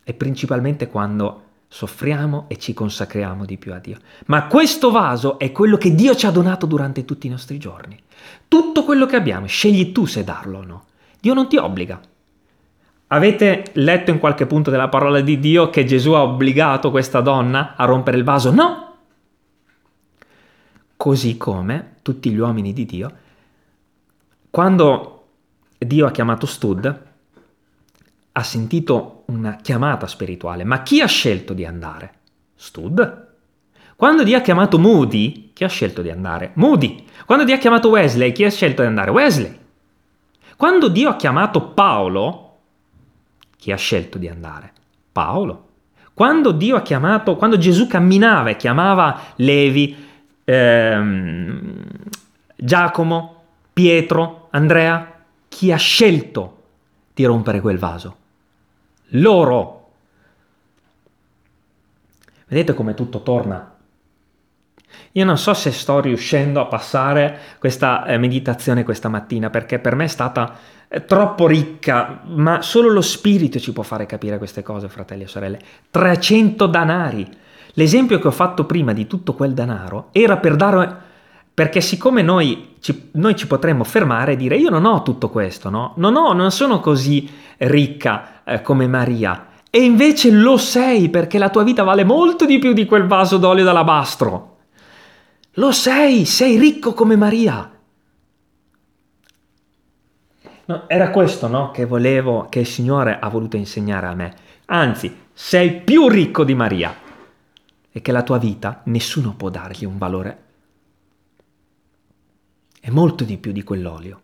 E 0.05 0.15
principalmente 0.15 0.89
quando 0.89 1.43
soffriamo 1.69 2.47
e 2.49 2.57
ci 2.57 2.73
consacriamo 2.73 3.45
di 3.45 3.59
più 3.59 3.73
a 3.75 3.79
Dio. 3.79 3.99
Ma 4.27 4.47
questo 4.47 4.91
vaso 4.91 5.39
è 5.39 5.53
quello 5.53 5.77
che 5.77 5.95
Dio 5.95 6.15
ci 6.15 6.27
ha 6.27 6.31
donato 6.31 6.67
durante 6.67 7.05
tutti 7.05 7.27
i 7.27 7.31
nostri 7.31 7.59
giorni. 7.59 8.01
Tutto 8.49 8.85
quello 8.85 9.07
che 9.07 9.17
abbiamo, 9.17 9.47
scegli 9.47 9.93
tu 9.93 10.07
se 10.07 10.25
darlo 10.25 10.59
o 10.59 10.65
no. 10.65 10.85
Dio 11.21 11.35
non 11.35 11.49
ti 11.49 11.57
obbliga. 11.57 12.01
Avete 13.09 13.65
letto 13.75 14.11
in 14.11 14.19
qualche 14.19 14.47
punto 14.47 14.71
della 14.71 14.89
parola 14.89 15.21
di 15.21 15.39
Dio 15.39 15.71
che 15.71 15.85
Gesù 15.85 16.13
ha 16.13 16.23
obbligato 16.23 16.91
questa 16.91 17.21
donna 17.21 17.75
a 17.77 17.85
rompere 17.85 18.17
il 18.17 18.25
vaso? 18.25 18.51
No! 18.51 18.97
Così 20.97 21.37
come 21.37 21.97
tutti 22.03 22.31
gli 22.31 22.39
uomini 22.39 22.73
di 22.73 22.85
Dio, 22.85 23.13
quando 24.51 25.27
Dio 25.79 26.07
ha 26.07 26.11
chiamato 26.11 26.47
Stud, 26.47 27.07
ha 28.33 28.43
sentito 28.43 29.25
una 29.27 29.57
chiamata 29.57 30.07
spirituale, 30.07 30.65
ma 30.65 30.83
chi 30.83 31.01
ha 31.01 31.07
scelto 31.07 31.53
di 31.53 31.65
andare? 31.65 32.13
Stud. 32.55 33.27
Quando 33.97 34.23
Dio 34.23 34.37
ha 34.37 34.41
chiamato 34.41 34.79
Moody, 34.79 35.51
chi 35.53 35.65
ha 35.65 35.69
scelto 35.69 36.03
di 36.03 36.11
andare? 36.11 36.53
Moody. 36.55 37.05
Quando 37.27 37.45
Dio 37.45 37.57
ha 37.57 37.59
chiamato 37.59 37.89
Wesley, 37.89 38.31
chi 38.33 38.45
ha 38.45 38.51
scelto 38.51 38.83
di 38.83 38.89
andare? 38.89 39.11
Wesley. 39.11 39.59
Quando 40.57 40.89
Dio 40.89 41.09
ha 41.09 41.17
chiamato 41.17 41.63
Paolo, 41.71 42.59
chi 43.57 43.73
ha 43.73 43.77
scelto 43.77 44.19
di 44.19 44.29
andare? 44.29 44.73
Paolo. 45.11 45.67
Quando 46.15 46.53
Dio 46.53 46.77
ha 46.77 46.83
chiamato, 46.83 47.37
quando 47.37 47.59
Gesù 47.59 47.87
camminava 47.87 48.51
e 48.51 48.57
chiamava 48.57 49.21
Levi, 49.37 49.97
ehm, 50.45 51.85
Giacomo, 52.57 53.43
Pietro, 53.73 54.38
Andrea, 54.51 55.25
chi 55.49 55.73
ha 55.73 55.77
scelto 55.77 56.63
di 57.15 57.25
rompere 57.25 57.61
quel 57.61 57.79
vaso? 57.79 58.17
loro. 59.13 59.77
Vedete 62.47 62.75
come 62.75 62.95
tutto 62.95 63.23
torna? 63.23 63.75
Io 65.13 65.25
non 65.25 65.37
so 65.37 65.53
se 65.55 65.71
sto 65.71 66.01
riuscendo 66.01 66.61
a 66.61 66.67
passare 66.67 67.39
questa 67.59 68.05
eh, 68.07 68.19
meditazione 68.19 68.85
questa 68.85 69.09
mattina 69.09 69.51
perché 69.51 69.79
per 69.79 69.95
me 69.95 70.05
è 70.05 70.09
stata 70.09 70.57
eh, 70.89 71.05
troppo 71.05 71.47
ricca, 71.47 72.23
ma 72.25 72.63
solo 72.63 72.89
lo 72.89 73.03
spirito 73.03 73.59
ci 73.59 73.73
può 73.73 73.83
fare 73.83 74.07
capire 74.07 74.39
queste 74.39 74.63
cose, 74.63 74.89
fratelli 74.89 75.25
e 75.25 75.29
sorelle. 75.29 75.61
300 75.91 76.67
danari. 76.67 77.29
L'esempio 77.75 78.19
che 78.19 78.27
ho 78.27 78.33
fatto 78.33 78.65
prima 78.65 78.93
di 78.93 79.07
tutto 79.07 79.35
quel 79.35 79.53
denaro 79.53 80.09
era 80.13 80.39
per 80.39 80.57
dare 80.57 81.07
perché 81.59 81.81
siccome 81.81 82.23
noi 82.23 82.77
ci, 82.79 83.11
noi 83.15 83.35
ci, 83.35 83.49
potremmo 83.49 83.83
fermare 83.83 84.35
e 84.35 84.37
dire 84.37 84.57
io 84.57 84.71
non 84.71 84.85
ho 84.85 85.03
tutto 85.03 85.29
questo, 85.29 85.71
no? 85.71 85.93
Non, 85.97 86.15
ho, 86.15 86.33
non 86.33 86.53
sono 86.53 86.79
così 86.79 87.29
ricca 87.57 88.45
eh, 88.45 88.63
come 88.63 88.87
Maria. 88.87 89.49
E 89.69 89.83
invece 89.83 90.31
lo 90.31 90.57
sei 90.57 91.09
perché 91.09 91.37
la 91.37 91.51
tua 91.51 91.65
vita 91.65 91.83
vale 91.83 92.05
molto 92.05 92.47
di 92.47 92.61
più 92.61 92.73
di 92.75 92.85
quel 92.85 93.09
vaso 93.09 93.39
d'olio 93.39 93.65
d'alabastro. 93.65 94.59
Lo 95.55 95.73
sei, 95.73 96.27
sei 96.27 96.59
ricco 96.59 96.95
come 96.95 97.17
Maria. 97.17 97.69
No, 100.67 100.85
era 100.87 101.11
questo 101.11 101.49
no, 101.49 101.73
che 101.73 101.87
volevo, 101.87 102.47
che 102.49 102.61
il 102.61 102.67
Signore 102.69 103.19
ha 103.21 103.29
voluto 103.29 103.57
insegnare 103.57 104.07
a 104.07 104.15
me. 104.15 104.35
Anzi, 104.67 105.13
sei 105.33 105.73
più 105.73 106.07
ricco 106.07 106.45
di 106.45 106.55
Maria 106.55 106.95
e 107.91 108.01
che 108.01 108.13
la 108.13 108.23
tua 108.23 108.39
vita 108.39 108.83
nessuno 108.85 109.35
può 109.37 109.49
dargli 109.49 109.85
un 109.85 109.99
valore 109.99 110.43
è 112.81 112.91
molto 112.91 113.25
di 113.25 113.39
più 113.39 113.53
di 113.53 113.63
quell'olio. 113.63 114.23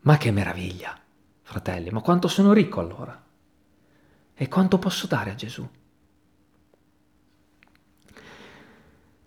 Ma 0.00 0.16
che 0.16 0.30
meraviglia, 0.30 0.98
fratelli, 1.42 1.90
ma 1.90 2.00
quanto 2.00 2.28
sono 2.28 2.52
ricco 2.52 2.80
allora? 2.80 3.22
E 4.34 4.48
quanto 4.48 4.78
posso 4.78 5.06
dare 5.06 5.30
a 5.30 5.34
Gesù? 5.34 5.68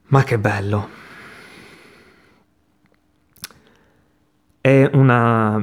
Ma 0.07 0.23
che 0.23 0.37
bello. 0.37 0.89
È 4.59 4.89
una... 4.93 5.57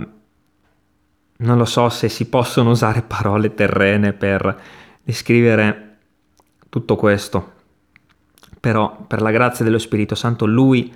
non 1.37 1.57
lo 1.59 1.65
so 1.65 1.89
se 1.89 2.09
si 2.09 2.29
possono 2.29 2.71
usare 2.71 3.03
parole 3.03 3.55
terrene 3.55 4.13
per 4.13 4.61
descrivere 5.03 5.99
tutto 6.69 6.97
questo, 6.97 7.53
però 8.59 9.05
per 9.07 9.21
la 9.21 9.31
grazia 9.31 9.65
dello 9.65 9.79
Spirito 9.79 10.15
Santo 10.15 10.47
lui 10.47 10.93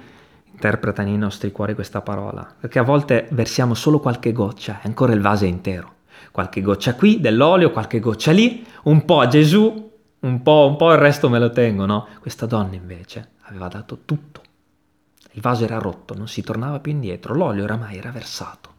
interpreta 0.57 1.03
nei 1.03 1.19
nostri 1.19 1.53
cuori 1.53 1.75
questa 1.75 2.01
parola, 2.01 2.49
perché 2.59 2.79
a 2.79 2.83
volte 2.83 3.29
versiamo 3.33 3.75
solo 3.75 4.01
qualche 4.01 4.33
goccia 4.33 4.81
e 4.83 4.87
ancora 4.87 5.13
il 5.13 5.21
vaso 5.21 5.45
è 5.45 5.49
intero. 5.49 5.93
Qualche 6.33 6.63
goccia 6.63 6.95
qui 6.95 7.21
dell'olio, 7.21 7.71
qualche 7.71 8.01
goccia 8.01 8.33
lì, 8.33 8.67
un 8.85 9.05
po' 9.05 9.21
a 9.21 9.29
Gesù, 9.29 9.93
un 10.19 10.43
po', 10.43 10.67
un 10.69 10.77
po' 10.77 10.93
il 10.93 10.99
resto 10.99 11.29
me 11.29 11.39
lo 11.39 11.51
tengo, 11.51 11.85
no? 11.85 12.09
Questa 12.21 12.47
donna 12.47 12.75
invece 12.75 13.33
aveva 13.43 13.69
dato 13.69 13.99
tutto. 14.05 14.41
Il 15.33 15.43
vaso 15.43 15.65
era 15.65 15.77
rotto, 15.79 16.17
non 16.17 16.27
si 16.27 16.41
tornava 16.43 16.81
più 16.81 16.93
indietro, 16.93 17.35
l'olio 17.35 17.65
oramai 17.65 17.99
era 17.99 18.11
versato. 18.11 18.75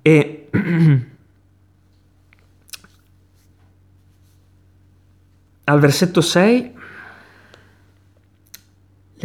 E 0.00 0.48
al 5.64 5.78
versetto 5.78 6.20
6 6.22 6.75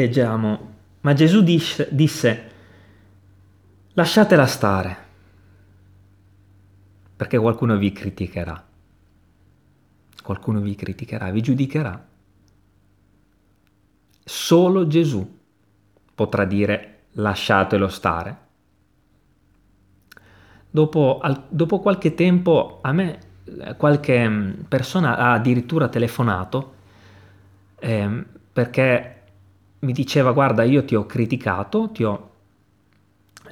leggiamo, 0.01 0.73
ma 1.01 1.13
Gesù 1.13 1.41
disse, 1.43 1.87
disse 1.91 2.49
lasciatela 3.93 4.45
stare, 4.45 4.97
perché 7.15 7.37
qualcuno 7.37 7.77
vi 7.77 7.91
criticherà, 7.91 8.65
qualcuno 10.23 10.59
vi 10.61 10.75
criticherà, 10.75 11.29
vi 11.29 11.41
giudicherà. 11.41 12.07
Solo 14.23 14.87
Gesù 14.87 15.39
potrà 16.15 16.45
dire 16.45 17.03
lasciatelo 17.11 17.87
stare. 17.87 18.49
Dopo, 20.69 21.19
al, 21.19 21.47
dopo 21.49 21.79
qualche 21.79 22.13
tempo 22.13 22.79
a 22.81 22.93
me 22.93 23.29
qualche 23.75 24.29
mm, 24.29 24.51
persona 24.69 25.17
ha 25.17 25.33
addirittura 25.33 25.89
telefonato 25.89 26.75
eh, 27.79 28.23
perché 28.53 29.20
mi 29.82 29.94
diceva 29.94 30.32
guarda 30.32 30.63
io 30.63 30.84
ti 30.84 30.96
ho 30.96 31.06
criticato, 31.06 31.89
ti 31.91 32.04
ho, 32.04 32.32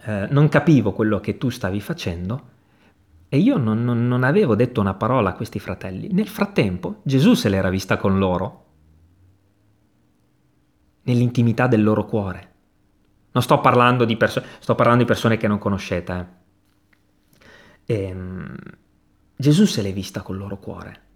eh, 0.05 0.27
non 0.29 0.49
capivo 0.49 0.93
quello 0.93 1.19
che 1.19 1.37
tu 1.37 1.49
stavi 1.49 1.79
facendo 1.81 2.47
e 3.29 3.37
io 3.37 3.57
non, 3.57 3.83
non, 3.83 4.07
non 4.07 4.23
avevo 4.23 4.55
detto 4.55 4.81
una 4.81 4.95
parola 4.95 5.29
a 5.29 5.33
questi 5.33 5.59
fratelli. 5.59 6.09
Nel 6.11 6.27
frattempo 6.27 7.01
Gesù 7.03 7.33
se 7.35 7.49
l'era 7.49 7.69
vista 7.69 7.97
con 7.97 8.17
loro, 8.17 8.65
nell'intimità 11.03 11.67
del 11.67 11.83
loro 11.83 12.05
cuore. 12.05 12.47
Non 13.31 13.43
sto 13.43 13.59
parlando 13.61 14.05
di, 14.05 14.17
perso- 14.17 14.43
sto 14.59 14.75
parlando 14.75 15.03
di 15.03 15.07
persone 15.07 15.37
che 15.37 15.47
non 15.47 15.59
conoscete. 15.59 16.27
Eh. 17.85 17.93
E, 17.93 18.03
ehm, 18.03 18.55
Gesù 19.35 19.65
se 19.65 19.81
l'è 19.81 19.93
vista 19.93 20.21
col 20.21 20.37
loro 20.37 20.57
cuore. 20.57 21.07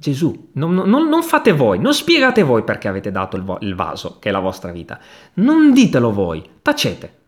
Gesù. 0.00 0.50
Non, 0.52 0.74
non, 0.74 1.08
non, 1.08 1.22
fate 1.24 1.50
voi, 1.50 1.80
non 1.80 1.92
spiegate 1.92 2.44
voi 2.44 2.62
perché 2.62 2.86
avete 2.86 3.10
dato 3.10 3.36
il, 3.36 3.42
vo- 3.42 3.58
il 3.62 3.74
vaso, 3.74 4.20
che 4.20 4.28
è 4.28 4.32
la 4.32 4.38
vostra 4.38 4.70
vita. 4.70 5.00
Non 5.34 5.72
ditelo 5.72 6.12
voi, 6.12 6.48
tacete. 6.62 7.18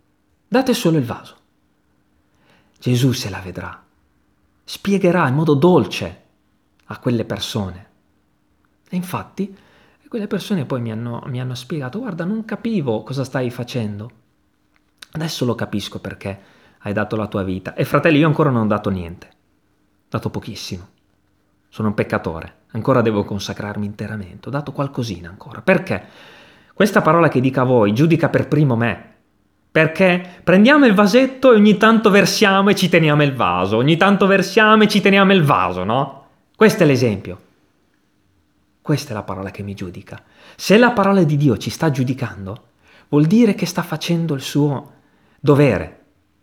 Date 0.46 0.72
solo 0.72 0.96
il 0.96 1.04
vaso. 1.04 1.37
Gesù 2.78 3.11
se 3.11 3.28
la 3.28 3.40
vedrà. 3.40 3.83
Spiegherà 4.62 5.26
in 5.26 5.35
modo 5.35 5.54
dolce 5.54 6.22
a 6.85 6.98
quelle 6.98 7.24
persone. 7.24 7.88
E 8.88 8.94
infatti, 8.94 9.52
quelle 10.09 10.28
persone 10.28 10.64
poi 10.64 10.80
mi 10.80 10.92
hanno, 10.92 11.24
mi 11.26 11.40
hanno 11.40 11.56
spiegato, 11.56 11.98
guarda, 11.98 12.24
non 12.24 12.44
capivo 12.44 13.02
cosa 13.02 13.24
stai 13.24 13.50
facendo. 13.50 14.11
Adesso 15.11 15.44
lo 15.44 15.56
capisco 15.56 15.98
perché 15.98 16.40
hai 16.78 16.92
dato 16.92 17.16
la 17.16 17.26
tua 17.26 17.42
vita. 17.42 17.74
E 17.74 17.85
fratelli, 17.85 18.18
io 18.18 18.28
ancora 18.28 18.50
non 18.50 18.62
ho 18.62 18.68
dato 18.68 18.90
niente. 18.90 19.26
Ho 19.26 20.09
dato 20.09 20.30
pochissimo. 20.30 20.98
Sono 21.70 21.88
un 21.88 21.94
peccatore 21.94 22.59
ancora 22.72 23.00
devo 23.00 23.24
consacrarmi 23.24 23.87
interamente, 23.87 24.48
ho 24.48 24.50
dato 24.50 24.72
qualcosina 24.72 25.28
ancora. 25.28 25.61
Perché? 25.61 26.02
Questa 26.72 27.02
parola 27.02 27.28
che 27.28 27.40
dica 27.40 27.62
a 27.62 27.64
voi 27.64 27.92
giudica 27.92 28.28
per 28.28 28.48
primo 28.48 28.76
me. 28.76 29.09
Perché 29.70 30.40
prendiamo 30.42 30.87
il 30.87 30.94
vasetto 30.94 31.52
e 31.52 31.56
ogni 31.56 31.76
tanto 31.76 32.11
versiamo 32.11 32.70
e 32.70 32.74
ci 32.74 32.88
teniamo 32.88 33.22
il 33.22 33.35
vaso, 33.35 33.76
ogni 33.76 33.96
tanto 33.96 34.26
versiamo 34.26 34.83
e 34.83 34.88
ci 34.88 35.00
teniamo 35.00 35.33
il 35.33 35.44
vaso, 35.44 35.85
no? 35.85 36.26
Questo 36.56 36.83
è 36.83 36.87
l'esempio. 36.87 37.40
Questa 38.83 39.11
è 39.11 39.14
la 39.14 39.22
parola 39.22 39.50
che 39.50 39.62
mi 39.62 39.74
giudica. 39.74 40.20
Se 40.56 40.76
la 40.76 40.90
parola 40.90 41.22
di 41.22 41.37
Dio 41.37 41.56
ci 41.56 41.70
sta 41.70 41.90
giudicando, 41.90 42.64
vuol 43.09 43.26
dire 43.26 43.54
che 43.54 43.66
sta 43.66 43.83
facendo 43.83 44.35
il 44.35 44.40
suo 44.40 44.92
dovere 45.38 45.98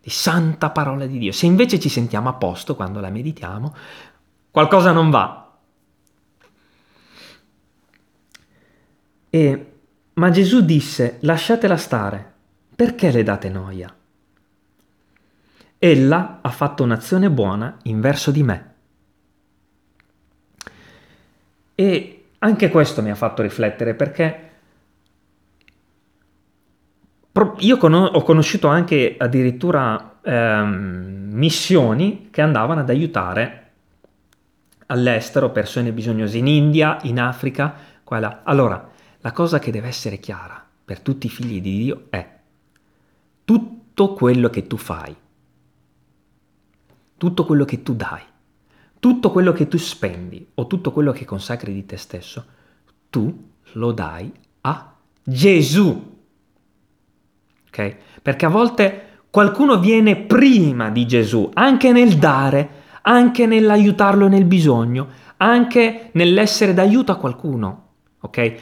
di 0.08 0.14
santa 0.14 0.70
parola 0.70 1.06
di 1.06 1.18
Dio. 1.18 1.34
Se 1.34 1.46
invece 1.46 1.82
ci 1.82 1.90
sentiamo 1.90 2.30
a 2.30 2.34
posto 2.34 2.78
quando 2.78 3.02
la 3.02 3.10
meditiamo, 3.10 3.76
qualcosa 4.58 4.92
non 4.92 5.12
va, 5.12 5.48
E, 9.30 9.72
ma 10.14 10.30
Gesù 10.32 10.62
disse, 10.62 11.18
lasciatela 11.20 11.78
stare, 11.78 12.34
perché 12.76 13.12
le 13.12 13.22
date 13.22 13.50
noia? 13.50 13.94
Ella 15.78 16.40
ha 16.42 16.50
fatto 16.50 16.82
un'azione 16.82 17.30
buona 17.30 17.78
in 17.84 18.02
verso 18.02 18.32
di 18.32 18.42
me. 18.42 18.74
E 21.76 22.26
anche 22.40 22.70
questo 22.72 23.04
mi 23.04 23.12
ha 23.12 23.16
fatto 23.16 23.44
riflettere 23.44 23.94
perché 23.94 24.50
io 27.60 27.78
ho 27.78 28.24
conosciuto 28.24 28.68
anche 28.70 29.18
addirittura 29.20 30.20
ehm, 30.24 31.28
missioni 31.30 32.30
che 32.32 32.42
andavano 32.42 32.80
ad 32.80 32.90
aiutare 32.90 33.67
all'estero 34.88 35.52
persone 35.52 35.92
bisognose 35.92 36.38
in 36.38 36.48
India, 36.48 36.98
in 37.04 37.20
Africa, 37.20 37.76
qua 38.04 38.18
e 38.18 38.20
là. 38.20 38.42
Allora, 38.44 38.90
la 39.20 39.32
cosa 39.32 39.60
che 39.60 39.72
deve 39.72 39.88
essere 39.88 40.20
chiara 40.20 40.64
per 40.84 41.00
tutti 41.00 41.28
i 41.28 41.30
figli 41.30 41.62
di 41.62 41.78
Dio 41.80 42.06
è 42.10 42.36
tutto 43.44 44.14
quello 44.14 44.50
che 44.50 44.68
tu 44.68 44.78
fai, 44.78 45.16
tutto 47.18 47.46
quello 47.46 47.66
che 47.66 47.84
tu 47.84 47.96
dai, 47.96 48.22
tutto 49.00 49.32
quello 49.32 49.52
che 49.52 49.68
tu 49.68 49.78
spendi 49.78 50.48
o 50.56 50.68
tutto 50.68 50.92
quello 50.92 51.12
che 51.12 51.26
consacri 51.26 51.74
di 51.74 51.86
te 51.86 51.98
stesso, 51.98 52.46
tu 53.10 53.52
lo 53.74 53.92
dai 53.92 54.32
a 54.62 54.94
Gesù. 55.24 56.16
Ok? 57.68 57.96
Perché 58.22 58.46
a 58.46 58.50
volte 58.50 59.22
qualcuno 59.30 59.80
viene 59.80 60.16
prima 60.16 60.90
di 60.90 61.06
Gesù, 61.06 61.50
anche 61.54 61.92
nel 61.92 62.18
dare, 62.18 62.86
anche 63.08 63.46
nell'aiutarlo 63.46 64.28
nel 64.28 64.46
bisogno, 64.46 65.08
anche 65.38 66.10
nell'essere 66.14 66.74
d'aiuto 66.74 67.12
a 67.12 67.18
qualcuno. 67.18 67.86
Ok? 68.22 68.56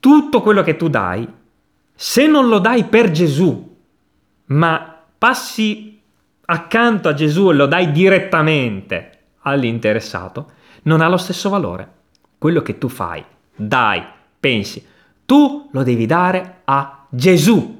tutto 0.00 0.40
quello 0.40 0.62
che 0.62 0.76
tu 0.76 0.88
dai, 0.88 1.28
se 1.94 2.26
non 2.26 2.48
lo 2.48 2.58
dai 2.58 2.84
per 2.84 3.10
Gesù, 3.10 3.76
ma 4.46 4.98
passi 5.16 6.00
accanto 6.46 7.08
a 7.08 7.14
Gesù 7.14 7.50
e 7.50 7.54
lo 7.54 7.66
dai 7.66 7.92
direttamente 7.92 9.18
all'interessato, 9.42 10.52
non 10.84 11.02
ha 11.02 11.08
lo 11.08 11.18
stesso 11.18 11.50
valore. 11.50 11.98
Quello 12.38 12.62
che 12.62 12.78
tu 12.78 12.88
fai, 12.88 13.22
dai, 13.54 14.02
pensi, 14.40 14.84
tu 15.26 15.68
lo 15.70 15.82
devi 15.82 16.06
dare 16.06 16.62
a 16.64 17.04
Gesù. 17.10 17.78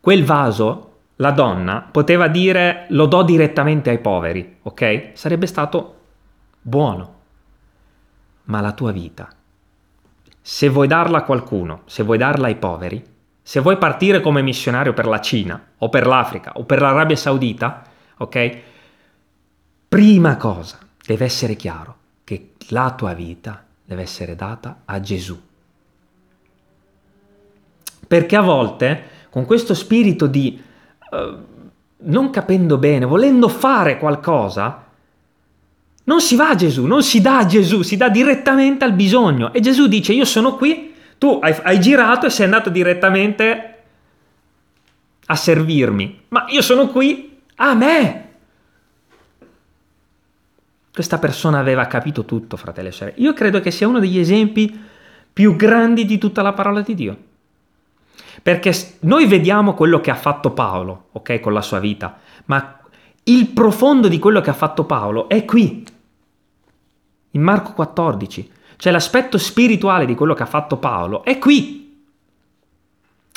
Quel 0.00 0.24
vaso, 0.24 0.91
la 1.16 1.30
donna 1.30 1.86
poteva 1.90 2.28
dire 2.28 2.86
lo 2.88 3.06
do 3.06 3.22
direttamente 3.22 3.90
ai 3.90 3.98
poveri, 3.98 4.58
ok? 4.62 5.10
Sarebbe 5.12 5.46
stato 5.46 6.00
buono. 6.60 7.20
Ma 8.44 8.60
la 8.60 8.72
tua 8.72 8.92
vita 8.92 9.28
se 10.44 10.68
vuoi 10.68 10.88
darla 10.88 11.18
a 11.18 11.22
qualcuno, 11.22 11.82
se 11.86 12.02
vuoi 12.02 12.18
darla 12.18 12.48
ai 12.48 12.56
poveri, 12.56 13.02
se 13.40 13.60
vuoi 13.60 13.78
partire 13.78 14.20
come 14.20 14.42
missionario 14.42 14.92
per 14.92 15.06
la 15.06 15.20
Cina 15.20 15.68
o 15.78 15.88
per 15.88 16.04
l'Africa 16.04 16.52
o 16.56 16.64
per 16.64 16.80
l'Arabia 16.80 17.14
Saudita, 17.14 17.84
ok? 18.18 18.60
Prima 19.88 20.36
cosa, 20.36 20.78
deve 21.06 21.24
essere 21.24 21.54
chiaro 21.54 21.96
che 22.24 22.54
la 22.70 22.92
tua 22.96 23.14
vita 23.14 23.64
deve 23.84 24.02
essere 24.02 24.34
data 24.34 24.82
a 24.84 24.98
Gesù. 24.98 25.40
Perché 28.08 28.36
a 28.36 28.42
volte, 28.42 29.04
con 29.30 29.46
questo 29.46 29.74
spirito 29.74 30.26
di 30.26 30.60
uh, 31.12 31.38
non 32.04 32.30
capendo 32.30 32.78
bene, 32.78 33.04
volendo 33.04 33.48
fare 33.48 33.98
qualcosa, 33.98 34.86
non 36.04 36.20
si 36.20 36.34
va 36.34 36.50
a 36.50 36.54
Gesù, 36.54 36.84
non 36.84 37.02
si 37.02 37.20
dà 37.20 37.38
a 37.38 37.46
Gesù, 37.46 37.82
si 37.82 37.96
dà 37.96 38.08
direttamente 38.08 38.84
al 38.84 38.92
bisogno. 38.92 39.52
E 39.52 39.60
Gesù 39.60 39.86
dice, 39.86 40.12
io 40.12 40.24
sono 40.24 40.56
qui, 40.56 40.92
tu 41.18 41.38
hai, 41.40 41.54
hai 41.62 41.80
girato 41.80 42.26
e 42.26 42.30
sei 42.30 42.46
andato 42.46 42.70
direttamente 42.70 43.68
a 45.26 45.36
servirmi, 45.36 46.22
ma 46.28 46.46
io 46.48 46.62
sono 46.62 46.88
qui 46.88 47.40
a 47.56 47.74
me. 47.74 48.30
Questa 50.92 51.18
persona 51.18 51.58
aveva 51.58 51.86
capito 51.86 52.24
tutto, 52.24 52.56
fratelli 52.56 52.88
e 52.88 52.92
sorelle. 52.92 53.20
Io 53.20 53.32
credo 53.32 53.60
che 53.60 53.70
sia 53.70 53.88
uno 53.88 54.00
degli 54.00 54.18
esempi 54.18 54.78
più 55.32 55.56
grandi 55.56 56.04
di 56.04 56.18
tutta 56.18 56.42
la 56.42 56.52
parola 56.52 56.82
di 56.82 56.94
Dio. 56.94 57.16
Perché 58.42 58.96
noi 59.00 59.26
vediamo 59.26 59.74
quello 59.74 60.00
che 60.00 60.10
ha 60.10 60.16
fatto 60.16 60.50
Paolo, 60.50 61.08
ok, 61.12 61.40
con 61.40 61.52
la 61.52 61.62
sua 61.62 61.78
vita, 61.78 62.18
ma 62.46 62.80
il 63.24 63.48
profondo 63.48 64.08
di 64.08 64.18
quello 64.18 64.40
che 64.40 64.50
ha 64.50 64.54
fatto 64.54 64.84
Paolo 64.84 65.28
è 65.28 65.44
qui, 65.44 65.84
in 67.32 67.42
Marco 67.42 67.72
14. 67.72 68.50
Cioè 68.76 68.92
l'aspetto 68.92 69.38
spirituale 69.38 70.06
di 70.06 70.14
quello 70.14 70.34
che 70.34 70.42
ha 70.42 70.46
fatto 70.46 70.76
Paolo 70.76 71.22
è 71.24 71.38
qui. 71.38 71.80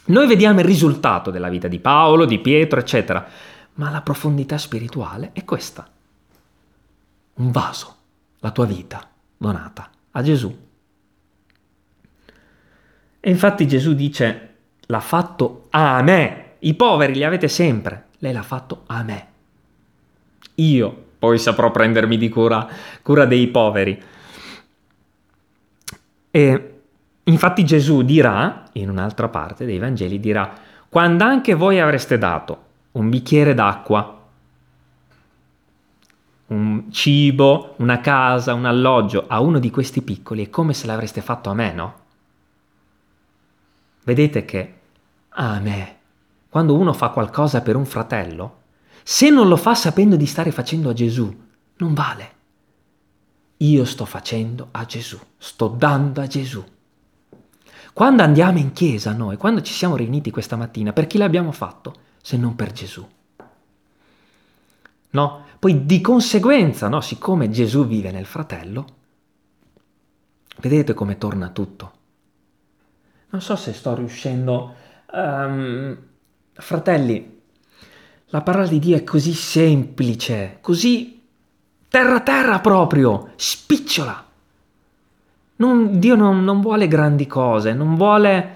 Noi 0.06 0.28
vediamo 0.28 0.60
il 0.60 0.66
risultato 0.66 1.32
della 1.32 1.50
vita 1.50 1.68
di 1.68 1.80
Paolo, 1.80 2.26
di 2.26 2.40
Pietro, 2.40 2.80
eccetera, 2.80 3.28
ma 3.74 3.90
la 3.90 4.02
profondità 4.02 4.58
spirituale 4.58 5.32
è 5.34 5.44
questa. 5.46 5.88
Un 7.36 7.52
vaso, 7.52 7.96
la 8.40 8.52
tua 8.52 8.66
vita 8.66 9.08
donata 9.38 9.90
a 10.12 10.22
Gesù. 10.22 10.64
E 13.20 13.30
infatti 13.30 13.68
Gesù 13.68 13.94
dice, 13.94 14.55
l'ha 14.88 15.00
fatto 15.00 15.68
a 15.72 16.02
me. 16.02 16.44
I 16.60 16.74
poveri 16.74 17.14
li 17.14 17.24
avete 17.24 17.48
sempre, 17.48 18.06
lei 18.20 18.34
l'ha 18.34 18.44
fatto 18.44 18.84
a 18.88 19.04
me 19.04 19.34
io 20.56 21.04
poi 21.20 21.38
saprò 21.40 21.72
prendermi 21.72 22.18
di 22.18 22.30
cura, 22.30 22.68
cura 23.02 23.26
dei 23.26 23.48
poveri. 23.48 24.02
E 26.30 26.74
infatti 27.24 27.66
Gesù 27.66 28.04
dirà, 28.04 28.66
in 28.74 28.90
un'altra 28.90 29.28
parte 29.28 29.66
dei 29.66 29.80
Vangeli, 29.80 30.20
dirà, 30.20 30.54
quando 30.88 31.24
anche 31.24 31.56
voi 31.56 31.80
avreste 31.80 32.18
dato 32.18 32.64
un 32.92 33.10
bicchiere 33.10 33.54
d'acqua, 33.54 34.14
un 36.48 36.92
cibo, 36.92 37.74
una 37.78 38.00
casa, 38.02 38.54
un 38.54 38.66
alloggio 38.66 39.26
a 39.28 39.40
uno 39.40 39.58
di 39.58 39.72
questi 39.72 40.02
piccoli, 40.04 40.46
è 40.46 40.50
come 40.50 40.74
se 40.74 40.86
l'avreste 40.86 41.22
fatto 41.22 41.50
a 41.50 41.56
me, 41.56 41.74
no? 41.74 41.94
Vedete 44.06 44.46
che 44.46 44.74
a 45.30 45.60
me, 45.60 45.98
quando 46.48 46.78
uno 46.78 46.94
fa 46.94 47.10
qualcosa 47.10 47.62
per 47.62 47.76
un 47.76 47.88
fratello, 47.88 48.62
se 49.02 49.32
non 49.32 49.48
lo 49.48 49.58
fa 49.58 49.74
sapendo 49.74 50.16
di 50.16 50.28
stare 50.28 50.52
facendo 50.52 50.90
a 50.90 50.94
Gesù, 50.94 51.36
non 51.78 51.94
vale. 51.96 52.34
Io 53.58 53.84
sto 53.84 54.06
facendo 54.06 54.68
a 54.72 54.86
Gesù, 54.86 55.20
sto 55.38 55.70
dando 55.70 56.22
a 56.22 56.28
Gesù. 56.28 56.64
Quando 57.94 58.22
andiamo 58.22 58.60
in 58.60 58.74
chiesa 58.74 59.12
noi, 59.12 59.38
quando 59.38 59.64
ci 59.64 59.74
siamo 59.74 59.96
riuniti 59.96 60.30
questa 60.30 60.56
mattina, 60.56 60.94
per 60.94 61.08
chi 61.08 61.18
l'abbiamo 61.18 61.52
fatto 61.52 61.96
se 62.22 62.38
non 62.38 62.56
per 62.56 62.74
Gesù? 62.74 63.08
No? 65.10 65.46
Poi 65.58 65.86
di 65.88 66.00
conseguenza, 66.00 66.88
no, 66.90 67.02
siccome 67.02 67.50
Gesù 67.50 67.88
vive 67.88 68.12
nel 68.12 68.26
fratello, 68.26 68.86
vedete 70.58 70.94
come 70.94 71.18
torna 71.18 71.50
tutto. 71.50 71.94
Non 73.30 73.42
so 73.42 73.56
se 73.56 73.74
sto 73.74 73.96
riuscendo... 73.96 74.76
Um, 75.12 75.98
fratelli, 76.56 77.42
la 78.28 78.42
parola 78.42 78.68
di 78.68 78.80
Dio 78.80 78.96
è 78.96 79.04
così 79.04 79.34
semplice, 79.34 80.58
così 80.62 81.22
terra 81.88 82.22
terra 82.22 82.60
proprio, 82.60 83.32
spicciola. 83.36 84.24
Non, 85.58 86.00
Dio 86.00 86.16
non, 86.16 86.44
non 86.44 86.60
vuole 86.60 86.88
grandi 86.88 87.28
cose, 87.28 87.74
non 87.74 87.96
vuole, 87.96 88.56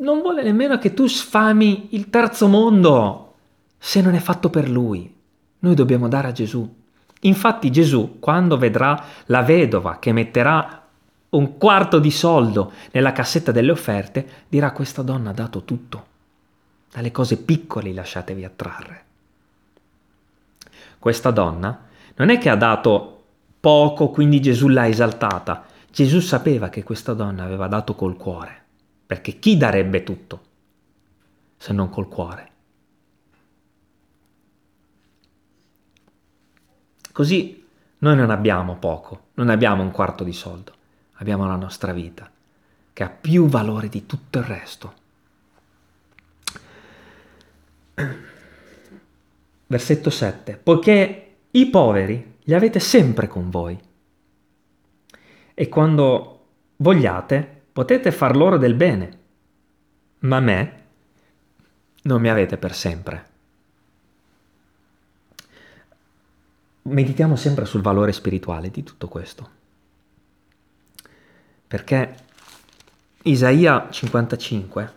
non 0.00 0.20
vuole 0.20 0.42
nemmeno 0.42 0.78
che 0.78 0.94
tu 0.94 1.06
sfami 1.06 1.88
il 1.90 2.08
terzo 2.08 2.46
mondo 2.46 3.34
se 3.78 4.00
non 4.00 4.14
è 4.14 4.20
fatto 4.20 4.50
per 4.50 4.68
Lui. 4.68 5.12
Noi 5.58 5.74
dobbiamo 5.74 6.08
dare 6.08 6.28
a 6.28 6.32
Gesù. 6.32 6.72
Infatti 7.22 7.70
Gesù, 7.72 8.18
quando 8.20 8.56
vedrà 8.58 9.02
la 9.26 9.42
vedova 9.42 9.98
che 9.98 10.12
metterà 10.12 10.85
un 11.36 11.58
quarto 11.58 11.98
di 11.98 12.10
soldo 12.10 12.72
nella 12.92 13.12
cassetta 13.12 13.52
delle 13.52 13.70
offerte, 13.70 14.44
dirà 14.48 14.72
questa 14.72 15.02
donna 15.02 15.30
ha 15.30 15.34
dato 15.34 15.64
tutto. 15.64 16.06
Dalle 16.92 17.10
cose 17.10 17.36
piccole 17.38 17.92
lasciatevi 17.92 18.44
attrarre. 18.44 19.04
Questa 20.98 21.30
donna 21.30 21.84
non 22.16 22.30
è 22.30 22.38
che 22.38 22.48
ha 22.48 22.56
dato 22.56 23.24
poco, 23.60 24.08
quindi 24.08 24.40
Gesù 24.40 24.68
l'ha 24.68 24.88
esaltata. 24.88 25.66
Gesù 25.90 26.20
sapeva 26.20 26.68
che 26.68 26.82
questa 26.82 27.12
donna 27.14 27.44
aveva 27.44 27.68
dato 27.68 27.94
col 27.94 28.16
cuore, 28.16 28.62
perché 29.06 29.38
chi 29.38 29.56
darebbe 29.56 30.02
tutto 30.02 30.40
se 31.56 31.72
non 31.72 31.88
col 31.88 32.08
cuore? 32.08 32.50
Così 37.12 37.64
noi 37.98 38.14
non 38.14 38.30
abbiamo 38.30 38.76
poco, 38.76 39.28
non 39.34 39.48
abbiamo 39.48 39.82
un 39.82 39.90
quarto 39.90 40.22
di 40.22 40.34
soldo, 40.34 40.72
abbiamo 41.16 41.46
la 41.46 41.56
nostra 41.56 41.92
vita, 41.92 42.30
che 42.92 43.02
ha 43.02 43.08
più 43.08 43.46
valore 43.46 43.88
di 43.88 44.06
tutto 44.06 44.38
il 44.38 44.44
resto. 44.44 44.94
Versetto 49.66 50.10
7. 50.10 50.56
Poiché 50.56 51.36
i 51.50 51.68
poveri 51.68 52.36
li 52.44 52.54
avete 52.54 52.78
sempre 52.78 53.26
con 53.26 53.50
voi. 53.50 53.78
E 55.54 55.68
quando 55.68 56.46
vogliate 56.76 57.62
potete 57.72 58.12
far 58.12 58.36
loro 58.36 58.58
del 58.58 58.74
bene, 58.74 59.18
ma 60.20 60.40
me 60.40 60.84
non 62.02 62.20
mi 62.20 62.28
avete 62.28 62.56
per 62.56 62.74
sempre. 62.74 63.26
Meditiamo 66.82 67.34
sempre 67.34 67.64
sul 67.64 67.82
valore 67.82 68.12
spirituale 68.12 68.70
di 68.70 68.84
tutto 68.84 69.08
questo. 69.08 69.50
Perché 71.68 72.14
Isaia 73.22 73.88
55, 73.90 74.92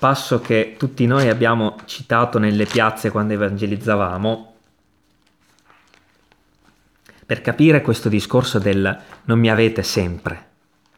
passo 0.00 0.40
che 0.40 0.74
tutti 0.76 1.06
noi 1.06 1.28
abbiamo 1.28 1.76
citato 1.84 2.40
nelle 2.40 2.66
piazze 2.66 3.10
quando 3.10 3.34
evangelizzavamo, 3.34 4.54
per 7.24 7.40
capire 7.40 7.82
questo 7.82 8.08
discorso 8.08 8.58
del 8.58 9.00
non 9.26 9.38
mi 9.38 9.48
avete 9.48 9.84
sempre, 9.84 10.48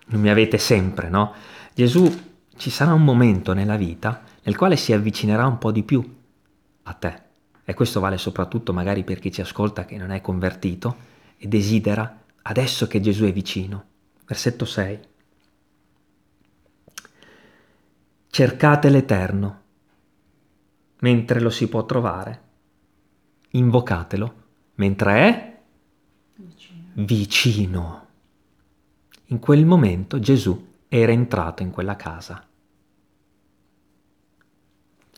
non 0.06 0.22
mi 0.22 0.30
avete 0.30 0.56
sempre, 0.56 1.10
no? 1.10 1.34
Gesù 1.74 2.30
ci 2.56 2.70
sarà 2.70 2.94
un 2.94 3.04
momento 3.04 3.52
nella 3.52 3.76
vita 3.76 4.22
nel 4.44 4.56
quale 4.56 4.76
si 4.76 4.94
avvicinerà 4.94 5.46
un 5.46 5.58
po' 5.58 5.70
di 5.70 5.82
più 5.82 6.02
a 6.84 6.92
te. 6.94 7.20
E 7.62 7.74
questo 7.74 8.00
vale 8.00 8.16
soprattutto 8.16 8.72
magari 8.72 9.04
per 9.04 9.18
chi 9.18 9.30
ci 9.30 9.42
ascolta 9.42 9.84
che 9.84 9.98
non 9.98 10.10
è 10.10 10.22
convertito 10.22 10.96
e 11.36 11.46
desidera 11.46 12.21
adesso 12.42 12.86
che 12.86 13.00
Gesù 13.00 13.24
è 13.24 13.32
vicino. 13.32 13.84
Versetto 14.26 14.64
6. 14.64 15.00
Cercate 18.28 18.88
l'Eterno 18.88 19.60
mentre 21.00 21.40
lo 21.40 21.50
si 21.50 21.68
può 21.68 21.84
trovare. 21.84 22.40
Invocatelo 23.50 24.34
mentre 24.76 25.12
è 25.12 25.60
vicino. 26.94 28.06
In 29.26 29.38
quel 29.38 29.64
momento 29.66 30.18
Gesù 30.18 30.70
era 30.88 31.12
entrato 31.12 31.62
in 31.62 31.70
quella 31.70 31.96
casa. 31.96 32.46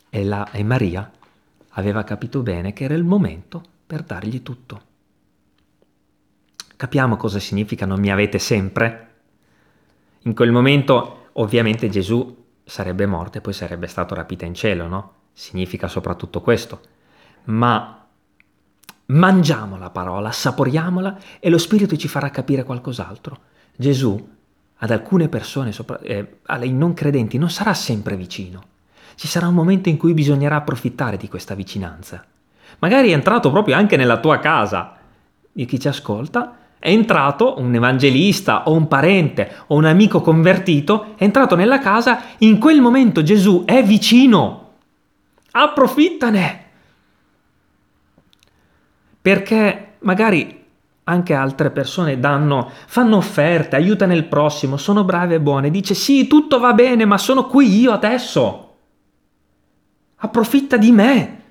E, 0.09 0.23
la, 0.23 0.49
e 0.51 0.63
Maria 0.63 1.11
aveva 1.69 2.03
capito 2.03 2.41
bene 2.41 2.73
che 2.73 2.85
era 2.85 2.93
il 2.93 3.03
momento 3.03 3.61
per 3.85 4.03
dargli 4.03 4.41
tutto. 4.41 4.93
Capiamo 6.75 7.17
cosa 7.17 7.39
significa 7.39 7.85
non 7.85 7.99
mi 7.99 8.11
avete 8.11 8.39
sempre? 8.39 9.09
In 10.23 10.33
quel 10.33 10.51
momento 10.51 11.29
ovviamente 11.33 11.89
Gesù 11.89 12.43
sarebbe 12.63 13.05
morto 13.05 13.37
e 13.37 13.41
poi 13.41 13.53
sarebbe 13.53 13.87
stato 13.87 14.15
rapito 14.15 14.45
in 14.45 14.53
cielo, 14.53 14.87
no? 14.87 15.13
Significa 15.33 15.87
soprattutto 15.87 16.41
questo. 16.41 16.81
Ma 17.45 18.05
Mangiamo 19.07 19.77
la 19.77 19.91
parola, 19.91 20.29
assaporiamola 20.29 21.19
e 21.39 21.49
lo 21.51 21.59
Spirito 21.59 21.95
ci 21.95 22.07
farà 22.07 22.31
capire 22.31 22.63
qualcos'altro. 22.63 23.37
Gesù 23.75 24.33
ad 24.77 24.89
alcune 24.89 25.29
persone, 25.29 25.71
sopra, 25.71 25.99
eh, 25.99 26.39
ai 26.47 26.71
non 26.71 26.93
credenti, 26.95 27.37
non 27.37 27.51
sarà 27.51 27.75
sempre 27.75 28.15
vicino. 28.15 28.63
Ci 29.13 29.27
sarà 29.27 29.47
un 29.47 29.53
momento 29.53 29.89
in 29.89 29.97
cui 29.97 30.13
bisognerà 30.13 30.55
approfittare 30.55 31.17
di 31.17 31.29
questa 31.29 31.53
vicinanza. 31.53 32.25
Magari 32.79 33.11
è 33.11 33.13
entrato 33.13 33.51
proprio 33.51 33.75
anche 33.75 33.95
nella 33.95 34.19
tua 34.19 34.39
casa. 34.39 34.97
Di 35.51 35.65
chi 35.65 35.79
ci 35.79 35.87
ascolta, 35.87 36.57
è 36.79 36.89
entrato 36.89 37.59
un 37.59 37.73
evangelista 37.73 38.63
o 38.63 38.73
un 38.73 38.87
parente 38.87 39.51
o 39.67 39.75
un 39.75 39.85
amico 39.85 40.21
convertito, 40.21 41.13
è 41.17 41.23
entrato 41.23 41.55
nella 41.55 41.79
casa, 41.79 42.21
in 42.39 42.57
quel 42.59 42.81
momento 42.81 43.23
Gesù 43.23 43.63
è 43.65 43.83
vicino. 43.83 44.73
Approfittane 45.51 46.63
perché 49.25 49.95
magari 50.01 50.63
anche 51.05 51.33
altre 51.33 51.71
persone 51.71 52.19
danno, 52.19 52.69
fanno 52.85 53.17
offerte, 53.17 53.75
aiutano 53.75 54.13
il 54.13 54.25
prossimo, 54.25 54.77
sono 54.77 55.03
brave 55.03 55.33
e 55.33 55.41
buone, 55.41 55.71
dice 55.71 55.95
sì, 55.95 56.27
tutto 56.27 56.59
va 56.59 56.73
bene, 56.73 57.05
ma 57.05 57.17
sono 57.17 57.47
qui 57.47 57.79
io 57.79 57.91
adesso. 57.91 58.75
Approfitta 60.17 60.77
di 60.77 60.91
me. 60.91 61.41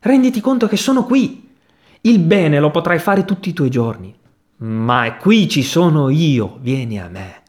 Renditi 0.00 0.40
conto 0.40 0.66
che 0.66 0.76
sono 0.76 1.04
qui. 1.04 1.48
Il 2.00 2.18
bene 2.18 2.58
lo 2.58 2.72
potrai 2.72 2.98
fare 2.98 3.24
tutti 3.24 3.50
i 3.50 3.52
tuoi 3.52 3.70
giorni, 3.70 4.12
ma 4.60 5.16
qui 5.16 5.48
ci 5.48 5.62
sono 5.62 6.08
io, 6.08 6.58
vieni 6.60 7.00
a 7.00 7.08
me. 7.08 7.42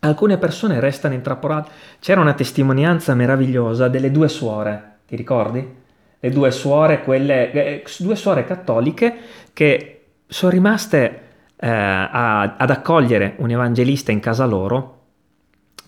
Alcune 0.00 0.38
persone 0.38 0.80
restano 0.80 1.14
intrappolate. 1.14 1.70
C'era 1.98 2.20
una 2.20 2.34
testimonianza 2.34 3.14
meravigliosa 3.14 3.88
delle 3.88 4.10
due 4.10 4.28
suore 4.28 4.88
ti 5.08 5.16
ricordi? 5.16 5.76
Le 6.20 6.30
due 6.30 6.50
suore, 6.50 7.02
quelle, 7.02 7.50
eh, 7.50 7.84
due 8.00 8.14
suore 8.14 8.44
cattoliche 8.44 9.16
che 9.54 10.02
sono 10.26 10.52
rimaste 10.52 11.22
eh, 11.56 11.66
a, 11.66 12.56
ad 12.56 12.70
accogliere 12.70 13.36
un 13.38 13.50
evangelista 13.50 14.12
in 14.12 14.20
casa 14.20 14.44
loro 14.44 15.06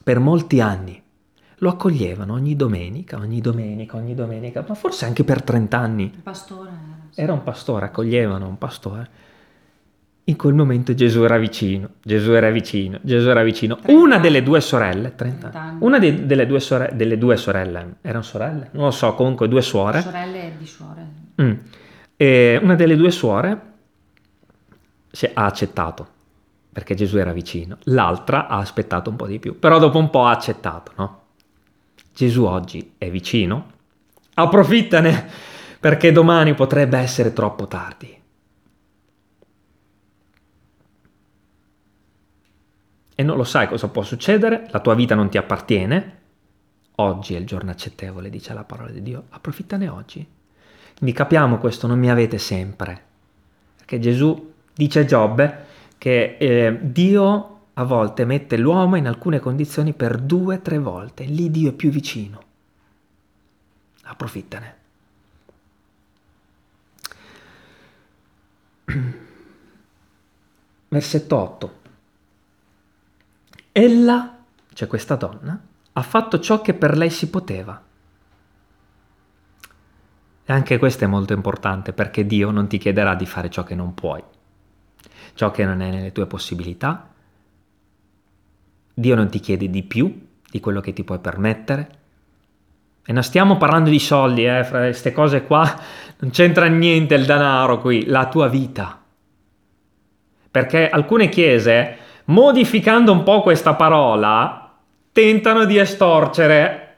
per 0.02 0.18
molti 0.18 0.62
anni. 0.62 1.02
Lo 1.56 1.68
accoglievano 1.68 2.32
ogni 2.32 2.56
domenica, 2.56 3.18
ogni 3.18 3.42
domenica, 3.42 3.98
ogni 3.98 4.14
domenica, 4.14 4.64
ma 4.66 4.74
forse 4.74 5.04
anche 5.04 5.22
per 5.22 5.42
30 5.42 5.78
anni. 5.78 6.04
Il 6.04 6.22
pastore 6.22 6.70
era. 7.14 7.32
Un 7.32 7.42
pastore, 7.42 7.86
accoglievano 7.86 8.46
un 8.46 8.58
pastore. 8.58 9.08
In 10.24 10.36
quel 10.36 10.54
momento 10.54 10.94
Gesù 10.94 11.22
era 11.22 11.38
vicino, 11.38 11.88
Gesù 12.02 12.30
era 12.32 12.50
vicino, 12.50 12.98
Gesù 13.02 13.28
era 13.28 13.42
vicino. 13.42 13.78
Una 13.86 14.18
delle 14.18 14.42
due 14.42 14.60
sorelle, 14.60 15.14
30 15.16 15.50
anni, 15.52 15.78
una 15.80 15.98
de, 15.98 16.24
delle, 16.26 16.46
due 16.46 16.60
sorelle, 16.60 16.94
delle 16.94 17.18
due 17.18 17.36
sorelle, 17.36 17.96
erano 18.00 18.22
sorelle? 18.22 18.68
Non 18.72 18.84
lo 18.84 18.90
so, 18.92 19.14
comunque 19.14 19.48
due 19.48 19.62
suore. 19.62 20.02
Sorelle 20.02 20.52
di 20.56 20.66
suore. 20.66 21.06
Mm. 21.42 21.52
E 22.16 22.60
una 22.62 22.74
delle 22.76 22.96
due 22.96 23.10
suore 23.10 23.60
ha 25.34 25.44
accettato, 25.44 26.06
perché 26.72 26.94
Gesù 26.94 27.16
era 27.16 27.32
vicino. 27.32 27.78
L'altra 27.84 28.46
ha 28.46 28.58
aspettato 28.58 29.10
un 29.10 29.16
po' 29.16 29.26
di 29.26 29.40
più, 29.40 29.58
però 29.58 29.78
dopo 29.78 29.98
un 29.98 30.10
po' 30.10 30.26
ha 30.26 30.30
accettato, 30.30 30.92
no? 30.96 31.20
Gesù 32.14 32.44
oggi 32.44 32.92
è 32.98 33.10
vicino, 33.10 33.66
approfittane, 34.34 35.28
perché 35.80 36.12
domani 36.12 36.54
potrebbe 36.54 36.98
essere 36.98 37.32
troppo 37.32 37.66
tardi. 37.66 38.20
e 43.20 43.22
non 43.22 43.36
lo 43.36 43.44
sai 43.44 43.68
cosa 43.68 43.88
può 43.88 44.02
succedere, 44.02 44.66
la 44.70 44.80
tua 44.80 44.94
vita 44.94 45.14
non 45.14 45.28
ti 45.28 45.36
appartiene, 45.36 46.16
oggi 46.94 47.34
è 47.34 47.38
il 47.38 47.44
giorno 47.44 47.70
accettevole, 47.70 48.30
dice 48.30 48.54
la 48.54 48.64
parola 48.64 48.90
di 48.90 49.02
Dio, 49.02 49.24
approfittane 49.28 49.88
oggi. 49.88 50.26
Quindi 50.96 51.14
capiamo 51.14 51.58
questo, 51.58 51.86
non 51.86 51.98
mi 51.98 52.10
avete 52.10 52.38
sempre, 52.38 52.98
perché 53.76 53.98
Gesù 53.98 54.54
dice 54.72 55.00
a 55.00 55.04
Giobbe 55.04 55.64
che 55.98 56.38
eh, 56.40 56.78
Dio 56.80 57.58
a 57.74 57.84
volte 57.84 58.24
mette 58.24 58.56
l'uomo 58.56 58.96
in 58.96 59.06
alcune 59.06 59.38
condizioni 59.38 59.92
per 59.92 60.16
due 60.16 60.54
o 60.54 60.60
tre 60.60 60.78
volte, 60.78 61.24
lì 61.24 61.50
Dio 61.50 61.68
è 61.68 61.74
più 61.74 61.90
vicino. 61.90 62.42
Approfittane. 64.04 64.79
Versetto 70.88 71.36
8. 71.36 71.78
Ella, 73.72 74.38
cioè 74.72 74.88
questa 74.88 75.14
donna, 75.14 75.60
ha 75.92 76.02
fatto 76.02 76.40
ciò 76.40 76.60
che 76.60 76.74
per 76.74 76.96
lei 76.96 77.10
si 77.10 77.30
poteva. 77.30 77.82
E 80.44 80.52
anche 80.52 80.78
questo 80.78 81.04
è 81.04 81.06
molto 81.06 81.32
importante 81.32 81.92
perché 81.92 82.26
Dio 82.26 82.50
non 82.50 82.66
ti 82.66 82.78
chiederà 82.78 83.14
di 83.14 83.26
fare 83.26 83.50
ciò 83.50 83.62
che 83.62 83.76
non 83.76 83.94
puoi, 83.94 84.22
ciò 85.34 85.52
che 85.52 85.64
non 85.64 85.80
è 85.80 85.90
nelle 85.90 86.12
tue 86.12 86.26
possibilità. 86.26 87.08
Dio 88.92 89.14
non 89.14 89.28
ti 89.28 89.38
chiede 89.38 89.70
di 89.70 89.84
più 89.84 90.28
di 90.50 90.58
quello 90.58 90.80
che 90.80 90.92
ti 90.92 91.04
puoi 91.04 91.20
permettere. 91.20 91.98
E 93.04 93.12
non 93.12 93.22
stiamo 93.22 93.56
parlando 93.56 93.90
di 93.90 93.98
soldi, 93.98 94.46
eh, 94.46 94.64
fra 94.64 94.80
queste 94.80 95.12
cose 95.12 95.44
qua 95.44 95.78
non 96.18 96.30
c'entra 96.30 96.66
niente 96.66 97.14
il 97.14 97.24
denaro 97.24 97.80
qui, 97.80 98.06
la 98.06 98.26
tua 98.26 98.48
vita. 98.48 99.00
Perché 100.50 100.88
alcune 100.88 101.28
chiese, 101.28 101.96
modificando 102.26 103.12
un 103.12 103.22
po' 103.22 103.40
questa 103.40 103.74
parola, 103.74 104.76
tentano 105.12 105.64
di 105.64 105.78
estorcere 105.78 106.90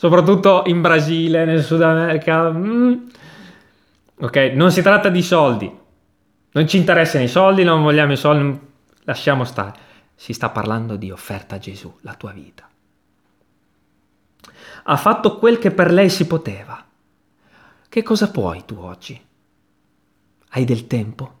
soprattutto 0.00 0.62
in 0.64 0.80
Brasile, 0.80 1.44
nel 1.44 1.62
Sud 1.62 1.82
America. 1.82 2.50
Mm. 2.50 2.94
Ok, 4.20 4.36
non 4.54 4.72
si 4.72 4.80
tratta 4.80 5.10
di 5.10 5.20
soldi, 5.20 5.70
non 6.52 6.66
ci 6.66 6.78
interessano 6.78 7.24
i 7.24 7.28
soldi, 7.28 7.64
non 7.64 7.82
vogliamo 7.82 8.12
i 8.12 8.16
soldi, 8.16 8.58
lasciamo 9.04 9.44
stare. 9.44 9.72
Si 10.14 10.32
sta 10.32 10.48
parlando 10.48 10.96
di 10.96 11.10
offerta 11.10 11.56
a 11.56 11.58
Gesù, 11.58 11.94
la 12.00 12.14
tua 12.14 12.32
vita. 12.32 12.69
Ha 14.90 14.96
fatto 14.96 15.38
quel 15.38 15.58
che 15.58 15.70
per 15.70 15.92
lei 15.92 16.10
si 16.10 16.26
poteva. 16.26 16.84
Che 17.88 18.02
cosa 18.02 18.30
puoi 18.30 18.64
tu 18.64 18.76
oggi? 18.76 19.24
Hai 20.48 20.64
del 20.64 20.88
tempo? 20.88 21.38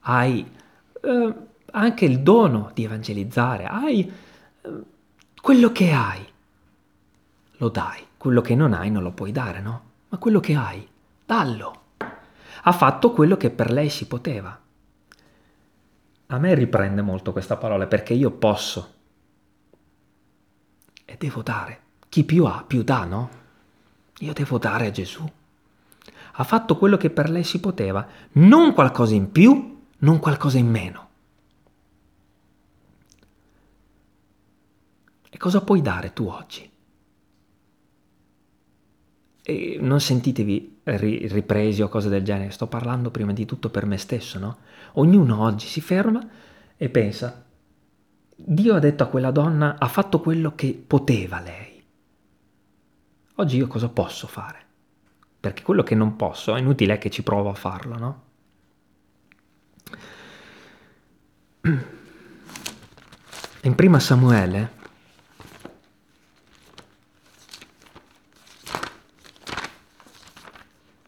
Hai 0.00 0.44
eh, 1.00 1.34
anche 1.70 2.04
il 2.04 2.20
dono 2.20 2.72
di 2.74 2.82
evangelizzare? 2.82 3.66
Hai 3.66 4.12
eh, 4.62 4.70
quello 5.40 5.70
che 5.70 5.92
hai? 5.92 6.30
lo 7.62 7.68
dai. 7.68 8.04
Quello 8.16 8.40
che 8.40 8.56
non 8.56 8.72
hai 8.72 8.90
non 8.90 9.04
lo 9.04 9.12
puoi 9.12 9.30
dare, 9.30 9.60
no? 9.60 9.82
Ma 10.08 10.18
quello 10.18 10.40
che 10.40 10.56
hai, 10.56 10.86
dallo. 11.24 11.80
Ha 12.64 12.72
fatto 12.72 13.12
quello 13.12 13.36
che 13.36 13.50
per 13.50 13.70
lei 13.70 13.88
si 13.88 14.06
poteva. 14.08 14.60
A 16.26 16.38
me 16.38 16.54
riprende 16.54 17.02
molto 17.02 17.30
questa 17.30 17.56
parola 17.56 17.86
perché 17.86 18.14
io 18.14 18.32
posso 18.32 18.94
e 21.04 21.16
devo 21.16 21.42
dare. 21.42 21.81
Chi 22.12 22.24
più 22.24 22.44
ha, 22.44 22.62
più 22.66 22.82
dà, 22.82 23.04
no? 23.04 23.30
Io 24.18 24.34
devo 24.34 24.58
dare 24.58 24.88
a 24.88 24.90
Gesù. 24.90 25.26
Ha 26.32 26.44
fatto 26.44 26.76
quello 26.76 26.98
che 26.98 27.08
per 27.08 27.30
lei 27.30 27.42
si 27.42 27.58
poteva, 27.58 28.06
non 28.32 28.74
qualcosa 28.74 29.14
in 29.14 29.32
più, 29.32 29.80
non 30.00 30.18
qualcosa 30.18 30.58
in 30.58 30.68
meno. 30.68 31.08
E 35.30 35.38
cosa 35.38 35.62
puoi 35.62 35.80
dare 35.80 36.12
tu 36.12 36.26
oggi? 36.26 36.70
E 39.42 39.78
non 39.80 39.98
sentitevi 39.98 40.80
ri- 40.82 41.26
ripresi 41.28 41.80
o 41.80 41.88
cose 41.88 42.10
del 42.10 42.22
genere, 42.22 42.50
sto 42.50 42.66
parlando 42.66 43.10
prima 43.10 43.32
di 43.32 43.46
tutto 43.46 43.70
per 43.70 43.86
me 43.86 43.96
stesso, 43.96 44.38
no? 44.38 44.58
Ognuno 44.96 45.40
oggi 45.40 45.66
si 45.66 45.80
ferma 45.80 46.22
e 46.76 46.90
pensa, 46.90 47.42
Dio 48.36 48.74
ha 48.74 48.80
detto 48.80 49.02
a 49.02 49.06
quella 49.06 49.30
donna, 49.30 49.76
ha 49.78 49.88
fatto 49.88 50.20
quello 50.20 50.54
che 50.54 50.74
poteva 50.86 51.40
lei. 51.40 51.71
Oggi 53.42 53.56
io 53.56 53.66
cosa 53.66 53.88
posso 53.88 54.28
fare? 54.28 54.60
Perché 55.40 55.64
quello 55.64 55.82
che 55.82 55.96
non 55.96 56.14
posso 56.14 56.54
è 56.54 56.60
inutile 56.60 56.98
che 56.98 57.10
ci 57.10 57.24
provo 57.24 57.50
a 57.50 57.54
farlo, 57.54 57.98
no? 57.98 58.22
In 63.62 63.74
prima 63.74 63.98
Samuele 63.98 64.70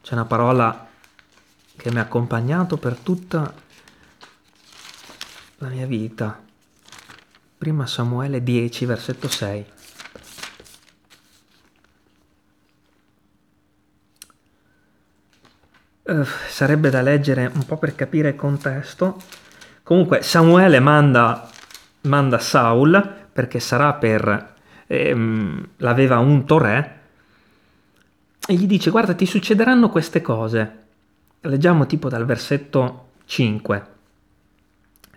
C'è 0.03 0.15
una 0.15 0.25
parola 0.25 0.89
che 1.77 1.93
mi 1.93 1.99
ha 1.99 2.03
accompagnato 2.03 2.79
per 2.79 2.97
tutta 2.97 3.55
la 5.59 5.69
mia 5.69 5.87
vita. 5.87 6.43
Prima 7.57 7.87
Samuele 7.87 8.43
10, 8.43 8.87
versetto 8.87 9.29
6. 9.29 9.74
Uh, 16.07 16.23
sarebbe 16.49 16.91
da 16.91 17.01
leggere 17.01 17.51
un 17.55 17.65
po' 17.65 17.79
per 17.79 17.95
capire 17.95 18.31
il 18.31 18.37
contesto. 18.37 19.17
Comunque 19.83 20.23
Samuele 20.23 20.79
manda, 20.79 21.49
manda 22.03 22.39
Saul 22.39 23.23
perché 23.33 23.59
sarà 23.59 23.95
per... 23.95 24.53
Ehm, 24.87 25.69
l'aveva 25.79 26.19
unto 26.19 26.59
re 26.59 27.01
e 28.47 28.53
gli 28.53 28.67
dice 28.67 28.91
guarda 28.91 29.15
ti 29.15 29.25
succederanno 29.25 29.89
queste 29.89 30.21
cose. 30.21 30.83
Leggiamo 31.41 31.87
tipo 31.87 32.11
dal 32.11 32.27
versetto 32.27 33.09
5. 33.25 33.87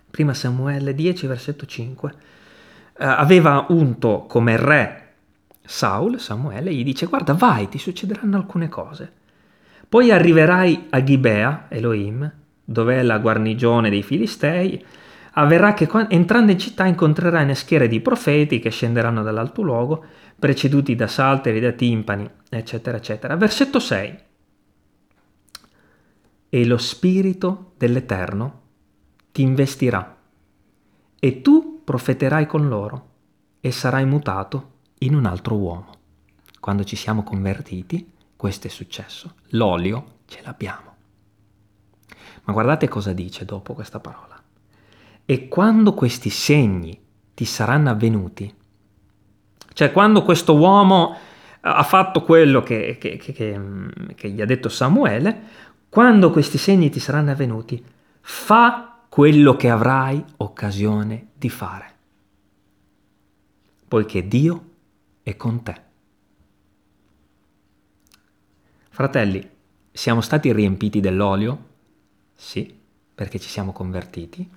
Prima 0.10 0.34
Samuele 0.34 0.96
10, 0.96 1.28
versetto 1.28 1.66
5. 1.66 2.10
Uh, 2.10 3.04
aveva 3.04 3.66
unto 3.70 4.26
come 4.28 4.56
re 4.56 5.08
Saul, 5.66 6.20
Samuele, 6.20 6.74
gli 6.74 6.84
dice 6.84 7.06
guarda 7.08 7.34
vai, 7.34 7.68
ti 7.68 7.78
succederanno 7.78 8.38
alcune 8.38 8.70
cose. 8.70 9.12
Poi 9.90 10.12
arriverai 10.12 10.88
a 10.90 11.04
Gibea, 11.04 11.68
Elohim, 11.70 12.30
dove 12.64 13.00
è 13.00 13.04
la 13.04 13.20
guarnigione 13.20 13.90
dei 13.90 14.04
Filistei, 14.04 14.84
avverrà 15.34 15.74
che 15.74 15.88
entrando 16.10 16.52
in 16.52 16.60
città 16.60 16.86
incontrerai 16.86 17.44
una 17.44 17.54
schiera 17.54 17.86
di 17.86 18.02
profeti 18.02 18.60
che 18.60 18.70
scenderanno 18.70 19.24
dall'alto 19.24 19.62
luogo, 19.62 20.04
preceduti 20.38 20.96
da 20.96 21.08
salteri, 21.08 21.62
da 21.62 21.72
timpani, 21.72 22.30
eccetera, 22.50 22.98
eccetera. 22.98 23.36
Versetto 23.38 23.80
6. 23.80 24.18
E 26.50 26.66
lo 26.66 26.78
Spirito 26.78 27.74
dell'Eterno 27.78 28.62
ti 29.32 29.42
investirà, 29.42 30.18
e 31.20 31.42
tu 31.42 31.82
profeterai 31.84 32.46
con 32.46 32.68
loro, 32.68 33.10
e 33.62 33.72
sarai 33.72 34.06
mutato 34.06 34.72
in 35.00 35.16
un 35.16 35.26
altro 35.26 35.56
uomo. 35.56 35.92
Quando 36.60 36.84
ci 36.84 36.96
siamo 36.96 37.24
convertiti, 37.24 38.16
questo 38.38 38.68
è 38.68 38.70
successo. 38.70 39.34
L'olio 39.50 40.20
ce 40.28 40.42
l'abbiamo. 40.44 40.96
Ma 42.44 42.54
guardate 42.54 42.88
cosa 42.88 43.12
dice 43.12 43.44
dopo 43.44 43.74
questa 43.74 44.00
parola. 44.00 44.42
E 45.26 45.48
quando 45.50 45.94
questi 45.94 46.30
segni 46.30 46.98
ti 47.34 47.44
saranno 47.44 47.90
avvenuti, 47.90 48.54
cioè 49.74 49.92
quando 49.92 50.24
questo 50.24 50.56
uomo 50.56 51.18
ha 51.60 51.84
fatto 51.84 52.24
quello 52.24 52.62
che, 52.62 52.98
che, 53.00 53.18
che, 53.18 53.34
che, 54.16 54.30
gli 54.30 54.42
ha 54.42 54.46
detto 54.46 54.70
Samuele, 54.70 55.42
quando 55.90 56.32
questi 56.32 56.58
segni 56.58 56.90
ti 56.90 57.00
saranno 57.00 57.32
avvenuti, 57.32 57.84
fa 58.22 59.00
quello 59.10 59.56
che 59.56 59.70
avrai 59.70 60.24
occasione 60.38 61.30
di 61.34 61.50
fare, 61.50 61.96
poiché 63.88 64.28
Dio 64.28 64.70
è 65.24 65.36
con 65.36 65.64
te. 65.64 65.87
Fratelli, 68.98 69.48
siamo 69.91 70.22
stati 70.22 70.52
riempiti 70.52 71.00
dell'olio? 71.00 71.66
Sì, 72.34 72.76
perché 73.14 73.39
ci 73.39 73.48
siamo 73.48 73.72
convertiti. 73.72 74.50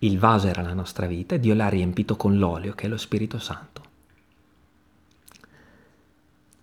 Il 0.00 0.18
vaso 0.18 0.48
era 0.48 0.62
la 0.62 0.74
nostra 0.74 1.06
vita 1.06 1.36
e 1.36 1.38
Dio 1.38 1.54
l'ha 1.54 1.68
riempito 1.68 2.16
con 2.16 2.36
l'olio 2.38 2.72
che 2.72 2.86
è 2.86 2.88
lo 2.88 2.96
Spirito 2.96 3.38
Santo. 3.38 3.82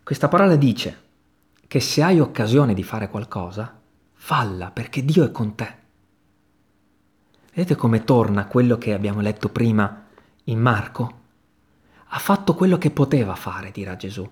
Questa 0.04 0.28
parola 0.28 0.58
dice 0.58 1.04
che 1.68 1.80
se 1.80 2.04
hai 2.04 2.20
occasione 2.20 2.74
di 2.74 2.84
fare 2.84 3.08
qualcosa, 3.08 3.80
falla 4.12 4.72
perché 4.72 5.06
Dio 5.06 5.24
è 5.24 5.32
con 5.32 5.56
te. 5.56 5.76
Vedete 7.54 7.76
come 7.76 8.04
torna 8.04 8.47
quello 8.47 8.78
che 8.78 8.91
abbiamo 8.91 9.22
letto 9.22 9.47
prima 9.47 10.06
in 10.43 10.60
Marco? 10.60 11.22
Ha 12.08 12.20
fatto 12.20 12.56
quello 12.56 12.78
che 12.78 12.91
poteva 12.91 13.36
fare, 13.36 13.72
dirà 13.72 13.95
Gesù. 13.95 14.30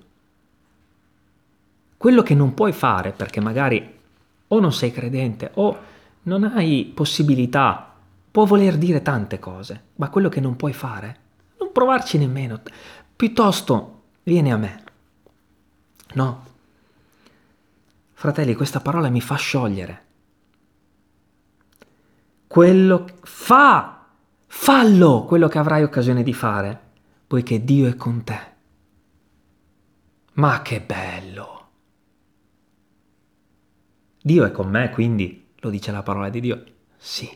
Quello 2.02 2.24
che 2.24 2.34
non 2.34 2.56
puoi 2.56 2.72
fare 2.72 3.12
perché 3.12 3.40
magari 3.40 4.00
o 4.48 4.60
non 4.60 4.74
sei 4.74 4.92
credente 4.92 5.52
o 5.54 5.78
non 6.24 6.46
hai 6.46 6.92
possibilità, 6.96 7.94
può 8.32 8.44
voler 8.46 8.80
dire 8.80 9.04
tante 9.04 9.38
cose, 9.38 9.84
ma 9.98 10.10
quello 10.10 10.28
che 10.28 10.40
non 10.40 10.56
puoi 10.56 10.74
fare, 10.74 11.20
non 11.60 11.72
provarci 11.72 12.18
nemmeno. 12.18 12.60
Piuttosto 13.16 14.02
vieni 14.24 14.52
a 14.52 14.58
me. 14.58 14.84
No. 16.16 16.46
Fratelli, 18.14 18.56
questa 18.56 18.80
parola 18.80 19.10
mi 19.10 19.22
fa 19.22 19.36
sciogliere. 19.36 20.06
Quello 22.48 23.06
fa, 23.22 24.08
fallo 24.48 25.26
quello 25.26 25.48
che 25.48 25.60
avrai 25.60 25.84
occasione 25.84 26.24
di 26.24 26.34
fare, 26.34 26.80
poiché 27.28 27.64
Dio 27.64 27.88
è 27.88 27.96
con 27.96 28.24
te. 28.24 28.40
Ma 30.34 30.64
che 30.64 30.82
bello! 30.82 31.61
Dio 34.22 34.46
è 34.46 34.52
con 34.52 34.70
me, 34.70 34.90
quindi 34.92 35.48
lo 35.60 35.70
dice 35.70 35.92
la 35.92 36.04
parola 36.04 36.30
di 36.30 36.40
Dio. 36.40 36.64
Sì, 36.98 37.30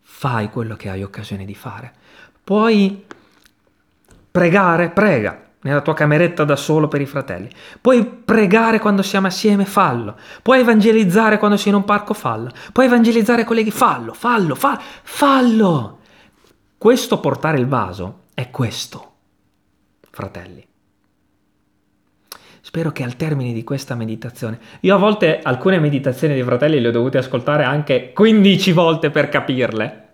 fai 0.00 0.48
quello 0.50 0.76
che 0.76 0.88
hai 0.88 1.02
occasione 1.02 1.44
di 1.44 1.54
fare. 1.54 1.92
Puoi 2.44 3.04
pregare, 4.30 4.90
prega 4.90 5.48
nella 5.62 5.80
tua 5.80 5.94
cameretta 5.94 6.44
da 6.44 6.56
solo 6.56 6.88
per 6.88 7.00
i 7.00 7.06
fratelli. 7.06 7.50
Puoi 7.80 8.04
pregare 8.04 8.78
quando 8.78 9.02
siamo 9.02 9.26
assieme, 9.26 9.64
fallo. 9.64 10.16
Puoi 10.42 10.60
evangelizzare 10.60 11.38
quando 11.38 11.56
sei 11.56 11.70
in 11.70 11.74
un 11.74 11.84
parco, 11.84 12.14
fallo. 12.14 12.50
Puoi 12.72 12.86
evangelizzare 12.86 13.44
colleghi, 13.44 13.70
fallo, 13.70 14.12
fallo, 14.12 14.54
fallo, 14.54 14.80
fallo. 15.02 15.98
Questo 16.78 17.20
portare 17.20 17.58
il 17.58 17.66
vaso 17.66 18.22
è 18.32 18.50
questo, 18.50 19.12
fratelli. 20.10 20.66
Spero 22.70 22.92
che 22.92 23.02
al 23.02 23.16
termine 23.16 23.52
di 23.52 23.64
questa 23.64 23.96
meditazione, 23.96 24.60
io 24.82 24.94
a 24.94 24.98
volte 24.98 25.40
alcune 25.42 25.80
meditazioni 25.80 26.34
dei 26.34 26.44
fratelli 26.44 26.78
le 26.78 26.86
ho 26.86 26.92
dovute 26.92 27.18
ascoltare 27.18 27.64
anche 27.64 28.12
15 28.12 28.70
volte 28.70 29.10
per 29.10 29.28
capirle. 29.28 30.10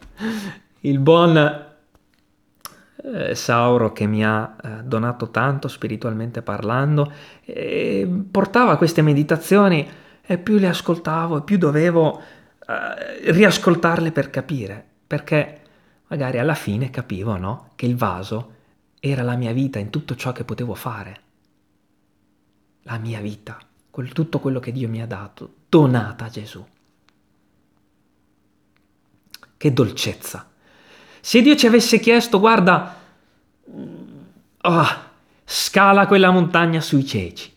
Il 0.81 0.99
buon 0.99 1.37
eh, 1.37 3.35
Sauro 3.35 3.93
che 3.93 4.07
mi 4.07 4.25
ha 4.25 4.57
eh, 4.57 4.69
donato 4.85 5.29
tanto 5.29 5.69
spiritualmente 5.69 6.41
parlando, 6.41 7.13
e 7.45 8.09
portava 8.31 8.79
queste 8.79 9.03
meditazioni 9.03 9.87
e 10.25 10.39
più 10.39 10.57
le 10.57 10.69
ascoltavo 10.69 11.37
e 11.37 11.43
più 11.43 11.59
dovevo 11.59 12.19
eh, 12.67 13.33
riascoltarle 13.33 14.13
per 14.13 14.31
capire, 14.31 14.83
perché 15.07 15.61
magari 16.07 16.39
alla 16.39 16.55
fine 16.55 16.89
capivo 16.89 17.37
no? 17.37 17.73
che 17.75 17.85
il 17.85 17.97
vaso 17.97 18.53
era 18.99 19.23
la 19.23 19.37
mia 19.37 19.53
vita 19.53 19.79
in 19.79 19.91
tutto 19.91 20.15
ciò 20.15 20.33
che 20.33 20.45
potevo 20.45 20.73
fare. 20.73 21.25
La 22.87 22.99
mia 22.99 23.21
vita, 23.21 23.59
quel, 23.91 24.13
tutto 24.13 24.41
quello 24.41 24.59
che 24.59 24.73
Dio 24.73 24.89
mi 24.89 25.01
ha 25.01 25.07
dato, 25.07 25.55
donata 25.69 26.25
a 26.25 26.29
Gesù. 26.29 26.65
Che 29.57 29.73
dolcezza 29.73 30.49
se 31.27 31.43
Dio 31.43 31.57
ci 31.57 31.67
avesse 31.67 31.99
chiesto, 31.99 32.39
guarda, 32.39 32.95
oh, 34.61 34.87
scala 35.45 36.07
quella 36.07 36.31
montagna 36.31 36.81
sui 36.81 37.05
ceci, 37.05 37.53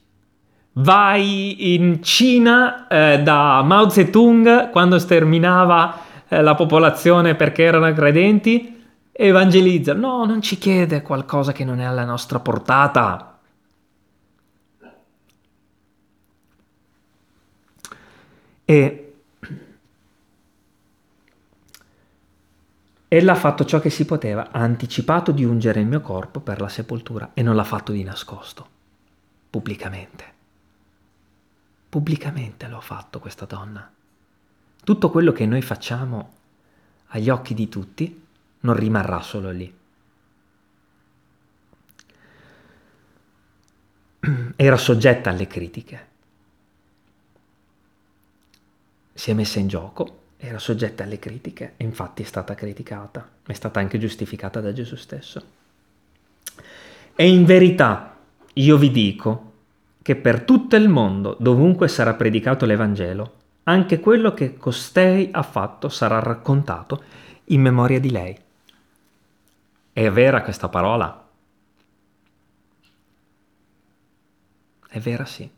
vai 0.73 1.75
in 1.75 2.01
Cina 2.01 2.88
eh, 2.88 3.21
da 3.21 3.61
Mao 3.61 3.88
Zedong 3.88 4.71
quando 4.71 4.97
sterminava 4.97 5.99
eh, 6.27 6.41
la 6.41 6.55
popolazione 6.55 7.36
perché 7.36 7.61
erano 7.61 7.93
credenti, 7.93 8.84
evangelizza. 9.11 9.93
No, 9.93 10.25
non 10.25 10.41
ci 10.41 10.57
chiede 10.57 11.03
qualcosa 11.03 11.51
che 11.51 11.63
non 11.63 11.80
è 11.80 11.84
alla 11.84 12.05
nostra 12.05 12.39
portata. 12.39 13.38
E 18.70 19.13
Ella 23.07 23.32
ha 23.32 23.36
fatto 23.36 23.65
ciò 23.65 23.80
che 23.80 23.89
si 23.89 24.05
poteva, 24.05 24.51
ha 24.51 24.59
anticipato 24.59 25.32
di 25.32 25.43
ungere 25.43 25.80
il 25.80 25.88
mio 25.88 26.01
corpo 26.01 26.39
per 26.39 26.61
la 26.61 26.70
sepoltura 26.70 27.32
e 27.34 27.41
non 27.41 27.55
l'ha 27.55 27.63
fatto 27.63 27.91
di 27.91 28.03
nascosto, 28.03 28.70
pubblicamente. 29.49 30.34
Pubblicamente 31.89 32.67
l'ho 32.67 32.80
fatto 32.80 33.20
questa 33.20 33.45
donna. 33.45 33.91
Tutto 34.84 35.09
quello 35.09 35.32
che 35.32 35.47
noi 35.47 35.63
facciamo 35.63 36.34
agli 37.07 37.30
occhi 37.30 37.55
di 37.55 37.67
tutti 37.70 38.24
non 38.59 38.76
rimarrà 38.76 39.22
solo 39.22 39.49
lì. 39.49 39.76
Era 44.55 44.78
soggetta 44.78 45.32
alle 45.32 45.47
critiche. 45.47 46.09
Si 49.20 49.32
è 49.32 49.34
messa 49.34 49.59
in 49.59 49.67
gioco 49.67 50.20
era 50.38 50.59
soggetta 50.59 51.03
alle 51.03 51.20
critiche 51.20 51.74
e 51.76 51.84
infatti 51.84 52.22
è 52.22 52.26
stata 52.26 52.55
criticata, 52.55 53.30
è 53.45 53.51
stata 53.51 53.82
anche 53.82 53.99
giustificata 53.99 54.61
da 54.61 54.72
Gesù 54.72 54.95
stesso. 54.95 55.43
E 57.13 57.28
in 57.28 57.43
verità 57.43 58.15
io 58.53 58.78
vi 58.78 58.89
dico 58.91 59.51
che 60.01 60.15
per 60.15 60.43
tutto 60.43 60.78
il 60.78 60.88
mondo, 60.88 61.36
dovunque 61.38 61.89
sarà 61.89 62.13
predicato 62.13 62.65
l'Evangelo, 62.65 63.34
anche 63.63 63.99
quello 63.99 64.34
che 64.34 64.55
costei 64.55 65.28
ha 65.34 65.43
fatto 65.43 65.89
sarà 65.89 66.20
raccontato 66.20 67.03
in 67.47 67.59
memoria 67.59 67.99
di 67.99 68.11
lei. 68.11 68.38
È 69.91 70.09
vera 70.09 70.43
questa 70.43 70.70
parola? 70.70 71.28
È 74.88 74.99
vera 74.99 75.26
sì. 75.26 75.51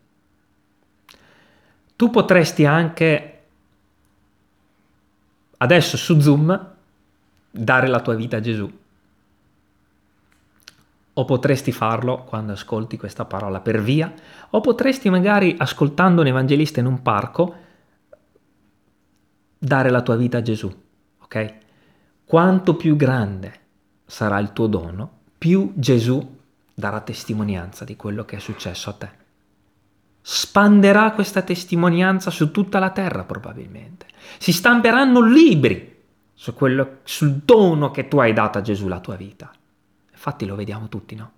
Tu 1.94 2.10
potresti 2.10 2.64
anche 2.64 3.31
adesso 5.62 5.96
su 5.96 6.18
Zoom 6.18 6.70
dare 7.50 7.86
la 7.86 8.00
tua 8.00 8.14
vita 8.14 8.38
a 8.38 8.40
Gesù. 8.40 8.80
O 11.14 11.24
potresti 11.24 11.70
farlo 11.70 12.24
quando 12.24 12.52
ascolti 12.52 12.96
questa 12.96 13.24
parola 13.24 13.60
per 13.60 13.80
via, 13.80 14.12
o 14.50 14.60
potresti 14.60 15.08
magari 15.08 15.54
ascoltando 15.56 16.22
un 16.22 16.26
evangelista 16.26 16.80
in 16.80 16.86
un 16.86 17.02
parco 17.02 17.54
dare 19.56 19.90
la 19.90 20.02
tua 20.02 20.16
vita 20.16 20.38
a 20.38 20.42
Gesù, 20.42 20.72
ok? 21.20 21.54
Quanto 22.24 22.74
più 22.74 22.96
grande 22.96 23.60
sarà 24.04 24.38
il 24.38 24.52
tuo 24.52 24.66
dono, 24.66 25.20
più 25.38 25.72
Gesù 25.76 26.40
darà 26.74 27.00
testimonianza 27.00 27.84
di 27.84 27.94
quello 27.94 28.24
che 28.24 28.36
è 28.36 28.40
successo 28.40 28.90
a 28.90 28.94
te 28.94 29.21
spanderà 30.22 31.10
questa 31.10 31.42
testimonianza 31.42 32.30
su 32.30 32.52
tutta 32.52 32.78
la 32.78 32.90
terra 32.90 33.24
probabilmente. 33.24 34.06
Si 34.38 34.52
stamperanno 34.52 35.20
libri 35.20 36.00
su 36.32 36.54
quello, 36.54 36.98
sul 37.02 37.42
dono 37.44 37.90
che 37.90 38.08
tu 38.08 38.18
hai 38.18 38.32
dato 38.32 38.58
a 38.58 38.62
Gesù 38.62 38.86
la 38.88 39.00
tua 39.00 39.16
vita. 39.16 39.52
Infatti 40.10 40.46
lo 40.46 40.54
vediamo 40.54 40.88
tutti, 40.88 41.16
no? 41.16 41.32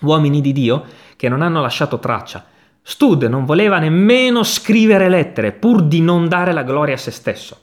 Uomini 0.00 0.40
di 0.40 0.52
Dio 0.52 0.84
che 1.16 1.28
non 1.28 1.42
hanno 1.42 1.62
lasciato 1.62 1.98
traccia. 1.98 2.44
Stud 2.82 3.22
non 3.24 3.44
voleva 3.44 3.78
nemmeno 3.78 4.42
scrivere 4.42 5.08
lettere 5.08 5.52
pur 5.52 5.82
di 5.82 6.00
non 6.00 6.28
dare 6.28 6.52
la 6.52 6.64
gloria 6.64 6.94
a 6.94 6.98
se 6.98 7.12
stesso. 7.12 7.60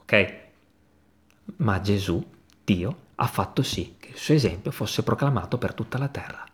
Ok? 0.00 0.38
Ma 1.56 1.80
Gesù, 1.80 2.24
Dio, 2.64 2.96
ha 3.16 3.26
fatto 3.26 3.62
sì 3.62 3.96
che 3.98 4.10
il 4.10 4.16
suo 4.16 4.34
esempio 4.34 4.70
fosse 4.70 5.02
proclamato 5.02 5.58
per 5.58 5.74
tutta 5.74 5.98
la 5.98 6.08
terra 6.08 6.49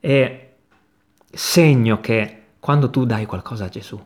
è 0.00 0.54
segno 1.30 2.00
che 2.00 2.44
quando 2.60 2.90
tu 2.90 3.04
dai 3.04 3.26
qualcosa 3.26 3.66
a 3.66 3.68
Gesù, 3.68 4.04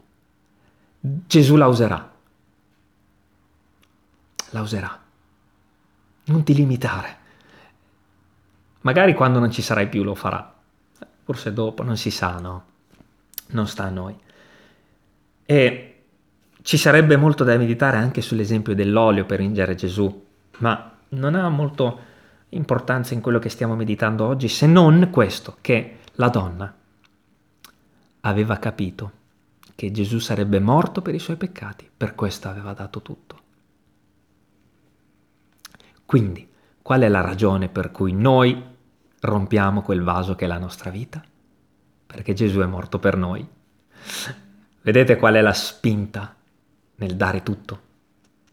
Gesù 1.01 1.57
la 1.57 1.67
userà. 1.67 2.11
La 4.51 4.61
userà. 4.61 5.01
Non 6.25 6.45
ti 6.45 6.55
limitare. 6.55 7.19
Magari 8.83 9.15
quando 9.15 9.39
non 9.39 9.51
ci 9.51 9.63
sarai 9.63 9.89
più 9.89 10.03
lo 10.03 10.15
farà. 10.15 10.55
Forse 11.25 11.53
dopo, 11.53 11.83
non 11.83 11.97
si 11.97 12.11
sa, 12.11 12.39
no? 12.39 12.65
Non 13.49 13.67
sta 13.67 13.85
a 13.85 13.91
noi. 13.91 14.17
E 15.45 16.03
ci 16.63 16.77
sarebbe 16.77 17.17
molto 17.17 17.43
da 17.45 17.57
meditare 17.57 17.97
anche 17.97 18.21
sull'esempio 18.21 18.75
dell'olio 18.75 19.25
per 19.25 19.41
ingere 19.41 19.75
Gesù, 19.75 20.27
ma 20.59 20.97
non 21.11 21.35
ha 21.35 21.49
molto 21.49 22.11
importanza 22.53 23.15
in 23.15 23.21
quello 23.21 23.39
che 23.39 23.49
stiamo 23.49 23.77
meditando 23.77 24.27
oggi, 24.27 24.49
se 24.49 24.67
non 24.67 25.09
questo, 25.11 25.59
che 25.61 25.99
la 26.15 26.29
donna 26.29 26.75
aveva 28.21 28.59
capito 28.59 29.21
che 29.75 29.91
Gesù 29.91 30.19
sarebbe 30.19 30.61
morto 30.61 31.03
per 31.03 31.15
i 31.15 31.19
suoi 31.19 31.37
peccati, 31.37 31.89
per 31.95 32.15
questo 32.15 32.49
aveva 32.49 32.73
dato 32.73 33.03
tutto. 33.03 33.41
Quindi, 36.05 36.47
qual 36.83 37.01
è 37.01 37.09
la 37.09 37.21
ragione 37.21 37.69
per 37.69 37.91
cui 37.91 38.13
noi 38.13 38.63
rompiamo 39.21 39.83
quel 39.83 40.03
vaso 40.03 40.35
che 40.35 40.45
è 40.45 40.49
la 40.49 40.59
nostra 40.59 40.91
vita? 40.91 41.23
Perché 42.07 42.35
Gesù 42.35 42.61
è 42.61 42.67
morto 42.67 42.99
per 42.99 43.17
noi. 43.17 43.47
Vedete 44.83 45.17
qual 45.17 45.35
è 45.35 45.41
la 45.41 45.55
spinta 45.55 46.35
nel 46.97 47.17
dare 47.17 47.43
tutto? 47.43 47.91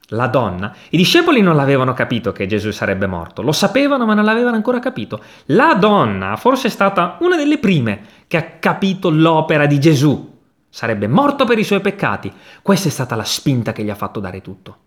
La 0.10 0.28
donna, 0.28 0.76
i 0.90 0.98
discepoli 0.98 1.42
non 1.42 1.56
l'avevano 1.56 1.94
capito 1.94 2.32
che 2.32 2.48
Gesù 2.48 2.72
sarebbe 2.72 3.06
morto, 3.06 3.42
lo 3.42 3.52
sapevano 3.52 4.06
ma 4.06 4.14
non 4.14 4.26
l'avevano 4.26 4.56
ancora 4.56 4.80
capito. 4.80 5.22
La 5.48 5.76
donna 5.76 6.36
forse 6.36 6.68
è 6.68 6.72
stata 6.72 7.18
una 7.22 7.36
delle 7.36 7.60
prime 7.60 8.02
che 8.28 8.38
ha 8.38 8.44
capito 8.60 9.10
l'opera 9.10 9.66
di 9.66 9.80
Gesù, 9.80 10.38
sarebbe 10.70 11.08
morto 11.08 11.46
per 11.46 11.60
i 11.60 11.64
suoi 11.64 11.82
peccati. 11.82 12.32
Questa 12.62 12.88
è 12.88 12.92
stata 12.92 13.16
la 13.16 13.24
spinta 13.24 13.72
che 13.72 13.84
gli 13.84 13.90
ha 13.90 13.96
fatto 13.96 14.20
dare 14.20 14.42
tutto. 14.42 14.78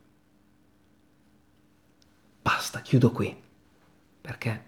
Basta, 2.43 2.81
chiudo 2.81 3.13
qui, 3.13 3.35
perché 4.21 4.65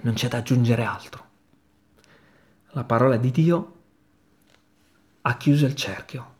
non 0.00 0.14
c'è 0.14 0.28
da 0.28 0.38
aggiungere 0.38 0.82
altro. 0.82 1.26
La 2.72 2.84
parola 2.84 3.16
di 3.16 3.30
Dio 3.30 3.72
ha 5.22 5.36
chiuso 5.36 5.66
il 5.66 5.74
cerchio. 5.76 6.36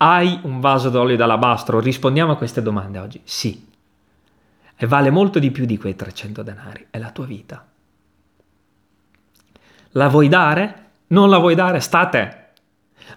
Hai 0.00 0.38
un 0.44 0.60
vaso 0.60 0.90
d'olio 0.90 1.16
d'alabastro? 1.16 1.80
Rispondiamo 1.80 2.32
a 2.32 2.36
queste 2.36 2.62
domande 2.62 2.98
oggi. 2.98 3.20
Sì. 3.24 3.66
E 4.76 4.86
vale 4.86 5.10
molto 5.10 5.40
di 5.40 5.50
più 5.50 5.64
di 5.64 5.76
quei 5.76 5.96
300 5.96 6.42
denari. 6.44 6.86
È 6.88 6.98
la 6.98 7.10
tua 7.10 7.26
vita. 7.26 7.66
La 9.92 10.08
vuoi 10.08 10.28
dare? 10.28 10.86
Non 11.08 11.28
la 11.28 11.38
vuoi 11.38 11.56
dare? 11.56 11.80
Sta 11.80 12.00
a 12.00 12.06
te. 12.06 12.36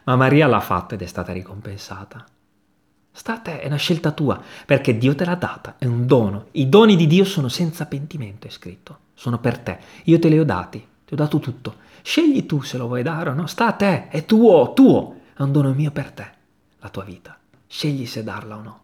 Ma 0.05 0.15
Maria 0.15 0.47
l'ha 0.47 0.59
fatto 0.59 0.95
ed 0.95 1.03
è 1.03 1.05
stata 1.05 1.31
ricompensata. 1.31 2.25
Sta 3.11 3.33
a 3.33 3.39
te, 3.39 3.59
è 3.59 3.67
una 3.67 3.75
scelta 3.75 4.11
tua, 4.11 4.41
perché 4.65 4.97
Dio 4.97 5.13
te 5.13 5.25
l'ha 5.25 5.35
data, 5.35 5.75
è 5.77 5.85
un 5.85 6.07
dono. 6.07 6.47
I 6.51 6.69
doni 6.69 6.95
di 6.95 7.07
Dio 7.07 7.25
sono 7.25 7.49
senza 7.49 7.85
pentimento, 7.85 8.47
è 8.47 8.49
scritto, 8.49 8.99
sono 9.13 9.37
per 9.37 9.59
te. 9.59 9.79
Io 10.05 10.17
te 10.17 10.29
li 10.29 10.39
ho 10.39 10.45
dati, 10.45 10.79
ti 11.05 11.13
ho 11.13 11.17
dato 11.17 11.39
tutto. 11.39 11.75
Scegli 12.01 12.45
tu 12.45 12.61
se 12.61 12.77
lo 12.77 12.87
vuoi 12.87 13.03
dare 13.03 13.29
o 13.29 13.33
no, 13.33 13.47
sta 13.47 13.67
a 13.67 13.73
te, 13.73 14.07
è 14.07 14.25
tuo, 14.25 14.71
tuo, 14.73 15.19
è 15.35 15.41
un 15.41 15.51
dono 15.51 15.73
mio 15.73 15.91
per 15.91 16.11
te, 16.11 16.31
la 16.81 16.89
tua 16.89 17.03
vita. 17.03 17.37
Scegli 17.67 18.05
se 18.05 18.23
darla 18.23 18.57
o 18.57 18.61
no. 18.61 18.83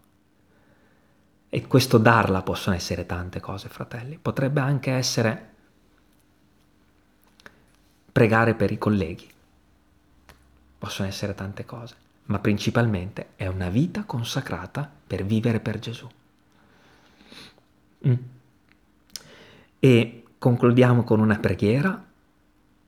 E 1.49 1.67
questo 1.67 1.97
darla 1.97 2.41
possono 2.41 2.75
essere 2.75 3.05
tante 3.05 3.39
cose, 3.39 3.69
fratelli. 3.69 4.17
Potrebbe 4.17 4.59
anche 4.59 4.91
essere 4.91 5.53
pregare 8.11 8.53
per 8.53 8.71
i 8.71 8.77
colleghi. 8.77 9.29
Possono 10.77 11.07
essere 11.07 11.33
tante 11.33 11.65
cose, 11.65 11.95
ma 12.25 12.39
principalmente 12.39 13.29
è 13.35 13.47
una 13.47 13.69
vita 13.69 14.03
consacrata 14.03 14.89
per 15.07 15.25
vivere 15.25 15.59
per 15.59 15.79
Gesù. 15.79 16.07
Mm. 18.07 18.13
E 19.79 20.23
concludiamo 20.37 21.03
con 21.03 21.19
una 21.19 21.39
preghiera 21.39 22.05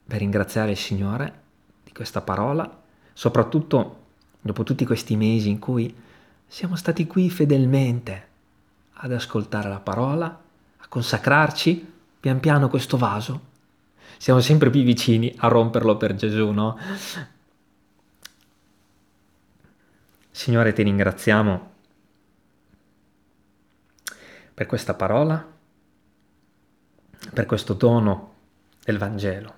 per 0.05 0.19
ringraziare 0.19 0.71
il 0.71 0.77
Signore 0.77 1.41
di 1.83 1.91
questa 1.91 2.21
parola, 2.21 2.81
soprattutto 3.13 3.98
dopo 4.41 4.63
tutti 4.63 4.85
questi 4.85 5.15
mesi 5.15 5.49
in 5.49 5.59
cui 5.59 5.93
siamo 6.47 6.75
stati 6.75 7.05
qui 7.05 7.29
fedelmente 7.29 8.27
ad 8.93 9.11
ascoltare 9.11 9.69
la 9.69 9.79
parola, 9.79 10.25
a 10.25 10.87
consacrarci 10.87 11.93
pian 12.19 12.39
piano 12.39 12.69
questo 12.69 12.97
vaso. 12.97 13.47
Siamo 14.17 14.41
sempre 14.41 14.69
più 14.69 14.81
vicini 14.83 15.33
a 15.37 15.47
romperlo 15.47 15.95
per 15.95 16.15
Gesù, 16.15 16.49
no? 16.49 16.77
Signore, 20.31 20.73
ti 20.73 20.83
ringraziamo 20.83 21.71
per 24.53 24.65
questa 24.65 24.93
parola, 24.93 25.47
per 27.33 27.45
questo 27.45 27.73
dono 27.73 28.33
del 28.83 28.97
Vangelo, 28.97 29.53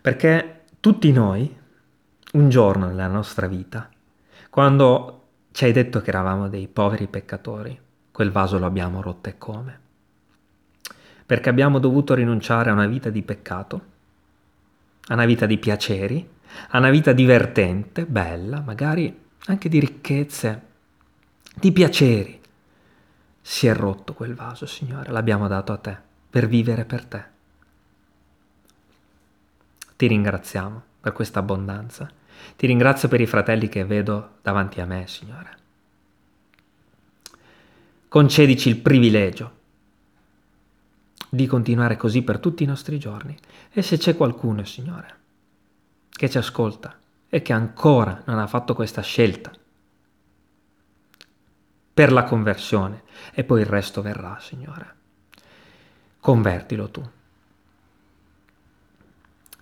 perché 0.00 0.64
tutti 0.78 1.10
noi, 1.10 1.56
un 2.32 2.48
giorno 2.48 2.86
nella 2.86 3.06
nostra 3.06 3.46
vita, 3.46 3.88
quando 4.50 5.22
ci 5.52 5.64
hai 5.64 5.72
detto 5.72 6.00
che 6.00 6.10
eravamo 6.10 6.48
dei 6.48 6.68
poveri 6.68 7.06
peccatori, 7.06 7.78
quel 8.10 8.30
vaso 8.30 8.58
lo 8.58 8.66
abbiamo 8.66 9.00
rotto 9.00 9.28
e 9.28 9.38
come? 9.38 9.80
Perché 11.24 11.48
abbiamo 11.48 11.78
dovuto 11.78 12.14
rinunciare 12.14 12.70
a 12.70 12.72
una 12.72 12.86
vita 12.86 13.10
di 13.10 13.22
peccato, 13.22 13.80
a 15.08 15.14
una 15.14 15.24
vita 15.24 15.46
di 15.46 15.58
piaceri, 15.58 16.28
a 16.70 16.78
una 16.78 16.90
vita 16.90 17.12
divertente, 17.12 18.06
bella, 18.06 18.60
magari 18.60 19.24
anche 19.46 19.68
di 19.68 19.78
ricchezze, 19.78 20.62
di 21.54 21.72
piaceri. 21.72 22.40
Si 23.40 23.66
è 23.66 23.74
rotto 23.74 24.14
quel 24.14 24.34
vaso, 24.34 24.66
Signore, 24.66 25.10
l'abbiamo 25.10 25.48
dato 25.48 25.72
a 25.72 25.76
te, 25.76 25.96
per 26.28 26.46
vivere 26.48 26.84
per 26.84 27.04
te. 27.04 27.24
Ti 29.96 30.06
ringraziamo 30.06 30.85
per 31.06 31.14
questa 31.14 31.38
abbondanza 31.38 32.10
ti 32.56 32.66
ringrazio 32.66 33.06
per 33.06 33.20
i 33.20 33.26
fratelli 33.26 33.68
che 33.68 33.84
vedo 33.84 34.38
davanti 34.42 34.80
a 34.80 34.86
me, 34.86 35.06
Signore. 35.06 35.58
Concedici 38.08 38.68
il 38.68 38.78
privilegio 38.78 39.52
di 41.28 41.46
continuare 41.46 41.96
così 41.96 42.22
per 42.22 42.40
tutti 42.40 42.64
i 42.64 42.66
nostri 42.66 42.98
giorni. 42.98 43.38
E 43.70 43.82
se 43.82 43.98
c'è 43.98 44.16
qualcuno, 44.16 44.64
Signore, 44.64 45.16
che 46.10 46.28
ci 46.28 46.38
ascolta 46.38 46.98
e 47.28 47.40
che 47.40 47.52
ancora 47.52 48.22
non 48.26 48.40
ha 48.40 48.48
fatto 48.48 48.74
questa 48.74 49.02
scelta 49.02 49.52
per 51.94 52.10
la 52.10 52.24
conversione, 52.24 53.04
e 53.32 53.44
poi 53.44 53.60
il 53.60 53.66
resto 53.66 54.02
verrà, 54.02 54.38
Signore. 54.40 54.94
Convertilo 56.18 56.90
tu 56.90 57.08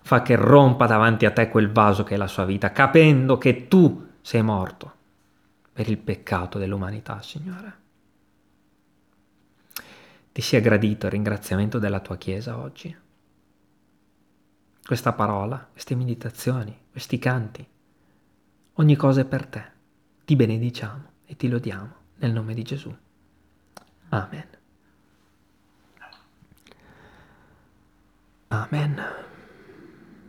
fa 0.05 0.21
che 0.21 0.37
rompa 0.37 0.85
davanti 0.85 1.25
a 1.25 1.31
te 1.31 1.49
quel 1.49 1.73
vaso 1.73 2.05
che 2.05 2.15
è 2.15 2.19
la 2.19 2.27
sua 2.27 2.45
vita, 2.45 2.73
capendo 2.73 3.39
che 3.39 3.69
tu 3.69 4.11
sei 4.21 4.43
morto 4.43 4.93
per 5.73 5.89
il 5.89 5.97
peccato 5.97 6.59
dell'umanità, 6.59 7.23
Signore. 7.23 7.79
Ti 10.31 10.43
sia 10.43 10.61
gradito 10.61 11.07
il 11.07 11.13
ringraziamento 11.13 11.79
della 11.79 12.01
tua 12.01 12.19
Chiesa 12.19 12.59
oggi. 12.59 12.95
Questa 14.85 15.15
parola, 15.15 15.67
queste 15.73 15.95
meditazioni, 15.95 16.79
questi 16.91 17.19
canti, 17.19 17.67
ogni 18.75 18.97
cosa 18.97 19.23
è 19.23 19.25
per 19.25 19.47
te. 19.47 19.65
Ti 20.27 20.37
benediciamo 20.37 21.13
e 21.25 21.35
ti 21.35 21.49
lodiamo 21.49 21.95
nel 22.17 22.33
nome 22.33 22.53
di 22.53 22.63
Gesù. 22.63 22.95
Amen. 24.11 24.49
Amen. 28.49 29.33